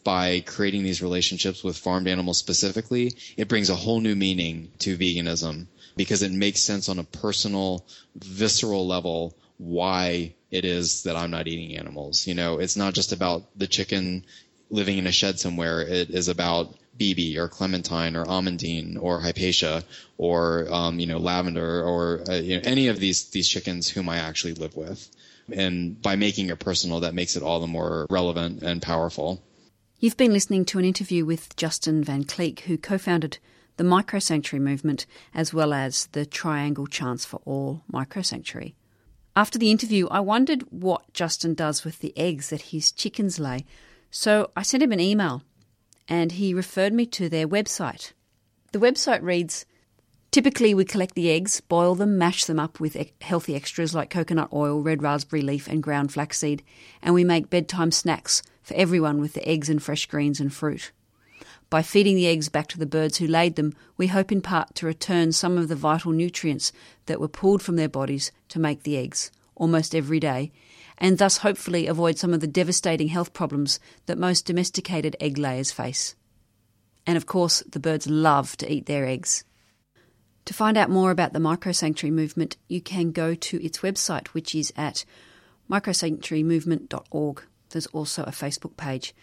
by 0.04 0.40
creating 0.40 0.82
these 0.82 1.02
relationships 1.02 1.62
with 1.62 1.76
farmed 1.76 2.08
animals 2.08 2.38
specifically, 2.38 3.14
it 3.36 3.48
brings 3.48 3.70
a 3.70 3.76
whole 3.76 4.00
new 4.00 4.16
meaning 4.16 4.72
to 4.80 4.96
veganism 4.96 5.66
because 5.96 6.22
it 6.22 6.32
makes 6.32 6.60
sense 6.60 6.88
on 6.88 6.98
a 6.98 7.04
personal, 7.04 7.86
visceral 8.16 8.86
level 8.86 9.36
why 9.58 10.34
it 10.50 10.64
is 10.64 11.04
that 11.04 11.16
I'm 11.16 11.30
not 11.30 11.46
eating 11.46 11.76
animals. 11.76 12.26
You 12.26 12.34
know, 12.34 12.58
it's 12.58 12.76
not 12.76 12.94
just 12.94 13.12
about 13.12 13.44
the 13.56 13.66
chicken 13.66 14.24
living 14.70 14.98
in 14.98 15.06
a 15.06 15.12
shed 15.12 15.38
somewhere. 15.38 15.82
It 15.82 16.10
is 16.10 16.28
about 16.28 16.74
BB 16.98 17.36
or 17.36 17.48
clementine 17.48 18.16
or 18.16 18.24
amandine 18.24 19.00
or 19.00 19.20
hypatia 19.20 19.84
or 20.18 20.66
um, 20.70 20.98
you 21.00 21.06
know 21.06 21.18
lavender 21.18 21.82
or 21.82 22.22
uh, 22.28 22.34
you 22.34 22.56
know, 22.56 22.62
any 22.64 22.88
of 22.88 22.98
these 22.98 23.30
these 23.30 23.48
chickens 23.48 23.88
whom 23.88 24.08
I 24.08 24.18
actually 24.18 24.54
live 24.54 24.76
with. 24.76 25.08
And 25.50 26.00
by 26.00 26.16
making 26.16 26.48
it 26.48 26.58
personal, 26.58 27.00
that 27.00 27.14
makes 27.14 27.36
it 27.36 27.42
all 27.42 27.60
the 27.60 27.66
more 27.66 28.06
relevant 28.10 28.62
and 28.62 28.80
powerful. 28.80 29.42
You've 29.98 30.16
been 30.16 30.32
listening 30.32 30.64
to 30.66 30.78
an 30.78 30.84
interview 30.84 31.24
with 31.24 31.54
Justin 31.56 32.02
Van 32.02 32.24
Kleeck, 32.24 32.60
who 32.60 32.76
co 32.76 32.98
founded 32.98 33.38
the 33.76 33.84
Microsanctuary 33.84 34.60
movement 34.60 35.06
as 35.34 35.54
well 35.54 35.72
as 35.72 36.06
the 36.08 36.26
Triangle 36.26 36.86
Chance 36.86 37.24
for 37.24 37.40
All 37.44 37.82
Microsanctuary. 37.92 38.74
After 39.34 39.58
the 39.58 39.70
interview, 39.70 40.08
I 40.08 40.20
wondered 40.20 40.62
what 40.70 41.12
Justin 41.14 41.54
does 41.54 41.84
with 41.84 42.00
the 42.00 42.16
eggs 42.18 42.50
that 42.50 42.62
his 42.62 42.92
chickens 42.92 43.38
lay, 43.38 43.64
so 44.10 44.50
I 44.54 44.62
sent 44.62 44.82
him 44.82 44.92
an 44.92 45.00
email 45.00 45.42
and 46.08 46.32
he 46.32 46.52
referred 46.52 46.92
me 46.92 47.06
to 47.06 47.28
their 47.28 47.48
website. 47.48 48.12
The 48.72 48.78
website 48.78 49.22
reads 49.22 49.64
Typically, 50.32 50.72
we 50.72 50.82
collect 50.86 51.14
the 51.14 51.30
eggs, 51.30 51.60
boil 51.60 51.94
them, 51.94 52.16
mash 52.16 52.46
them 52.46 52.58
up 52.58 52.80
with 52.80 52.96
healthy 53.20 53.54
extras 53.54 53.94
like 53.94 54.08
coconut 54.08 54.48
oil, 54.50 54.80
red 54.80 55.02
raspberry 55.02 55.42
leaf, 55.42 55.68
and 55.68 55.82
ground 55.82 56.10
flaxseed, 56.10 56.62
and 57.02 57.12
we 57.12 57.22
make 57.22 57.50
bedtime 57.50 57.92
snacks 57.92 58.42
for 58.62 58.72
everyone 58.72 59.20
with 59.20 59.34
the 59.34 59.46
eggs 59.46 59.68
and 59.68 59.82
fresh 59.82 60.06
greens 60.06 60.40
and 60.40 60.50
fruit. 60.50 60.90
By 61.68 61.82
feeding 61.82 62.16
the 62.16 62.28
eggs 62.28 62.48
back 62.48 62.66
to 62.68 62.78
the 62.78 62.86
birds 62.86 63.18
who 63.18 63.26
laid 63.26 63.56
them, 63.56 63.74
we 63.98 64.06
hope 64.06 64.32
in 64.32 64.40
part 64.40 64.74
to 64.76 64.86
return 64.86 65.32
some 65.32 65.58
of 65.58 65.68
the 65.68 65.76
vital 65.76 66.12
nutrients 66.12 66.72
that 67.04 67.20
were 67.20 67.28
pulled 67.28 67.60
from 67.60 67.76
their 67.76 67.88
bodies 67.90 68.32
to 68.48 68.58
make 68.58 68.84
the 68.84 68.96
eggs, 68.96 69.30
almost 69.54 69.94
every 69.94 70.18
day, 70.18 70.50
and 70.96 71.18
thus 71.18 71.38
hopefully 71.38 71.86
avoid 71.86 72.16
some 72.16 72.32
of 72.32 72.40
the 72.40 72.46
devastating 72.46 73.08
health 73.08 73.34
problems 73.34 73.78
that 74.06 74.16
most 74.16 74.46
domesticated 74.46 75.14
egg 75.20 75.36
layers 75.36 75.72
face. 75.72 76.14
And 77.06 77.18
of 77.18 77.26
course, 77.26 77.62
the 77.70 77.80
birds 77.80 78.06
love 78.06 78.56
to 78.56 78.72
eat 78.72 78.86
their 78.86 79.04
eggs. 79.04 79.44
To 80.46 80.54
find 80.54 80.76
out 80.76 80.90
more 80.90 81.10
about 81.10 81.32
the 81.32 81.38
Microsanctuary 81.38 82.12
movement, 82.12 82.56
you 82.68 82.80
can 82.80 83.12
go 83.12 83.34
to 83.34 83.64
its 83.64 83.78
website, 83.78 84.28
which 84.28 84.54
is 84.54 84.72
at 84.76 85.04
microsanctuarymovement.org. 85.70 87.42
There's 87.70 87.86
also 87.86 88.24
a 88.24 88.30
Facebook 88.30 88.76
page. 88.76 89.14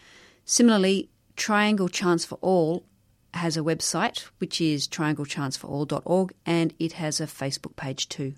Similarly, 0.45 1.09
Triangle 1.36 1.89
Chance 1.89 2.26
for 2.26 2.39
All 2.41 2.86
has 3.34 3.57
a 3.57 3.61
website, 3.61 4.30
which 4.39 4.59
is 4.61 4.88
trianglechanceforall.org, 4.88 6.34
and 6.45 6.74
it 6.80 6.93
has 6.93 7.20
a 7.22 7.28
Facebook 7.28 7.76
page 7.76 8.09
too. 8.09 8.34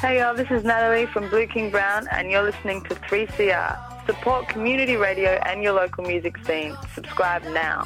Hey 0.00 0.18
y'all, 0.18 0.34
this 0.34 0.50
is 0.50 0.64
Natalie 0.64 1.06
from 1.06 1.28
Blue 1.30 1.46
King 1.46 1.70
Brown, 1.70 2.08
and 2.10 2.30
you're 2.30 2.42
listening 2.42 2.82
to 2.84 2.94
3CR. 2.94 3.93
Support 4.06 4.48
community 4.48 4.96
radio 4.96 5.40
and 5.46 5.62
your 5.62 5.72
local 5.72 6.04
music 6.04 6.36
scene. 6.44 6.76
Subscribe 6.94 7.42
now. 7.44 7.84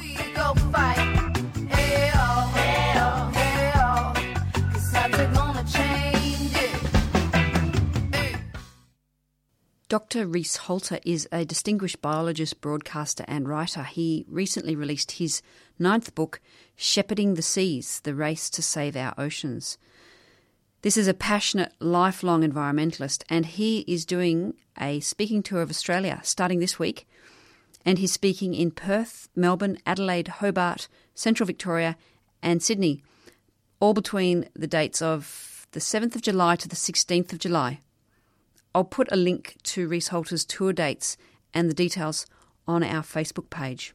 Dr. 9.89 10.27
Reese 10.27 10.57
Halter 10.57 10.99
is 11.03 11.27
a 11.31 11.45
distinguished 11.45 11.99
biologist, 11.99 12.61
broadcaster, 12.61 13.25
and 13.27 13.47
writer. 13.47 13.83
He 13.83 14.23
recently 14.27 14.75
released 14.75 15.13
his 15.13 15.41
ninth 15.79 16.13
book, 16.13 16.41
Shepherding 16.75 17.33
the 17.33 17.41
Seas 17.41 17.99
The 18.01 18.13
Race 18.13 18.51
to 18.51 18.61
Save 18.61 18.95
Our 18.95 19.15
Oceans. 19.17 19.79
This 20.81 20.95
is 20.95 21.09
a 21.09 21.13
passionate, 21.13 21.73
lifelong 21.81 22.41
environmentalist, 22.41 23.23
and 23.27 23.45
he 23.45 23.79
is 23.79 24.05
doing 24.05 24.53
a 24.79 25.01
speaking 25.01 25.43
tour 25.43 25.61
of 25.61 25.69
Australia 25.69 26.21
starting 26.23 26.59
this 26.59 26.79
week. 26.79 27.05
And 27.85 27.97
he's 27.99 28.13
speaking 28.13 28.53
in 28.53 28.71
Perth, 28.71 29.27
Melbourne, 29.35 29.77
Adelaide, 29.85 30.29
Hobart, 30.39 30.87
Central 31.15 31.47
Victoria, 31.47 31.97
and 32.41 32.63
Sydney, 32.63 33.03
all 33.81 33.93
between 33.93 34.47
the 34.53 34.67
dates 34.67 35.01
of 35.01 35.67
the 35.71 35.81
7th 35.81 36.15
of 36.15 36.21
July 36.21 36.55
to 36.55 36.69
the 36.69 36.77
16th 36.77 37.33
of 37.33 37.39
July. 37.39 37.81
I'll 38.73 38.85
put 38.85 39.11
a 39.11 39.17
link 39.17 39.57
to 39.63 39.87
Reese 39.87 40.09
Halter's 40.09 40.45
tour 40.45 40.71
dates 40.71 41.17
and 41.53 41.69
the 41.69 41.73
details 41.73 42.25
on 42.65 42.83
our 42.83 43.03
Facebook 43.03 43.49
page. 43.49 43.93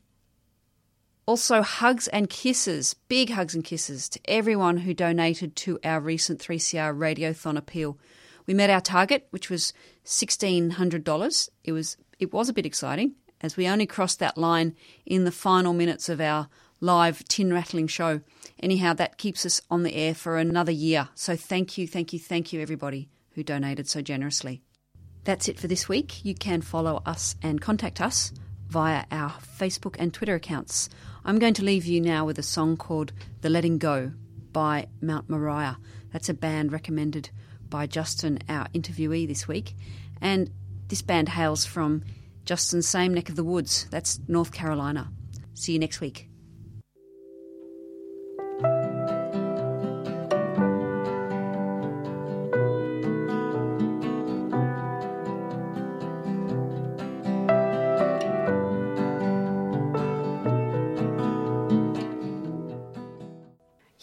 Also, 1.26 1.62
hugs 1.62 2.06
and 2.08 2.28
kisses, 2.28 2.94
big 3.08 3.30
hugs 3.30 3.54
and 3.54 3.64
kisses 3.64 4.08
to 4.10 4.20
everyone 4.26 4.78
who 4.78 4.92
donated 4.92 5.56
to 5.56 5.78
our 5.82 5.98
recent 5.98 6.38
3CR 6.38 6.96
Radiothon 6.96 7.56
appeal. 7.56 7.98
We 8.46 8.52
met 8.52 8.68
our 8.68 8.82
target, 8.82 9.26
which 9.30 9.48
was 9.48 9.72
$1,600. 10.04 11.48
It 11.64 11.72
was, 11.72 11.96
it 12.18 12.32
was 12.32 12.48
a 12.50 12.52
bit 12.52 12.66
exciting 12.66 13.14
as 13.40 13.56
we 13.56 13.66
only 13.66 13.86
crossed 13.86 14.18
that 14.18 14.36
line 14.36 14.74
in 15.06 15.24
the 15.24 15.32
final 15.32 15.72
minutes 15.72 16.08
of 16.08 16.20
our 16.20 16.48
live 16.80 17.24
tin 17.24 17.52
rattling 17.52 17.86
show. 17.86 18.20
Anyhow, 18.62 18.92
that 18.94 19.16
keeps 19.16 19.46
us 19.46 19.62
on 19.70 19.82
the 19.82 19.94
air 19.94 20.14
for 20.14 20.36
another 20.36 20.72
year. 20.72 21.08
So 21.14 21.36
thank 21.36 21.78
you, 21.78 21.86
thank 21.86 22.12
you, 22.12 22.18
thank 22.18 22.52
you, 22.52 22.60
everybody 22.60 23.08
who 23.30 23.42
donated 23.42 23.88
so 23.88 24.02
generously. 24.02 24.62
That's 25.24 25.48
it 25.48 25.58
for 25.58 25.68
this 25.68 25.88
week. 25.88 26.24
You 26.24 26.34
can 26.34 26.60
follow 26.60 27.02
us 27.06 27.34
and 27.42 27.60
contact 27.60 28.00
us 28.00 28.32
via 28.68 29.04
our 29.10 29.30
Facebook 29.30 29.96
and 29.98 30.12
Twitter 30.12 30.34
accounts. 30.34 30.88
I'm 31.26 31.38
going 31.38 31.54
to 31.54 31.64
leave 31.64 31.86
you 31.86 32.02
now 32.02 32.26
with 32.26 32.38
a 32.38 32.42
song 32.42 32.76
called 32.76 33.12
The 33.40 33.48
Letting 33.48 33.78
Go 33.78 34.12
by 34.52 34.88
Mount 35.00 35.30
Moriah. 35.30 35.78
That's 36.12 36.28
a 36.28 36.34
band 36.34 36.70
recommended 36.70 37.30
by 37.70 37.86
Justin, 37.86 38.40
our 38.46 38.68
interviewee 38.74 39.26
this 39.26 39.48
week. 39.48 39.74
And 40.20 40.50
this 40.88 41.00
band 41.00 41.30
hails 41.30 41.64
from 41.64 42.04
Justin's 42.44 42.86
same 42.86 43.14
neck 43.14 43.30
of 43.30 43.36
the 43.36 43.44
woods. 43.44 43.86
That's 43.90 44.20
North 44.28 44.52
Carolina. 44.52 45.10
See 45.54 45.72
you 45.72 45.78
next 45.78 46.02
week. 46.02 46.28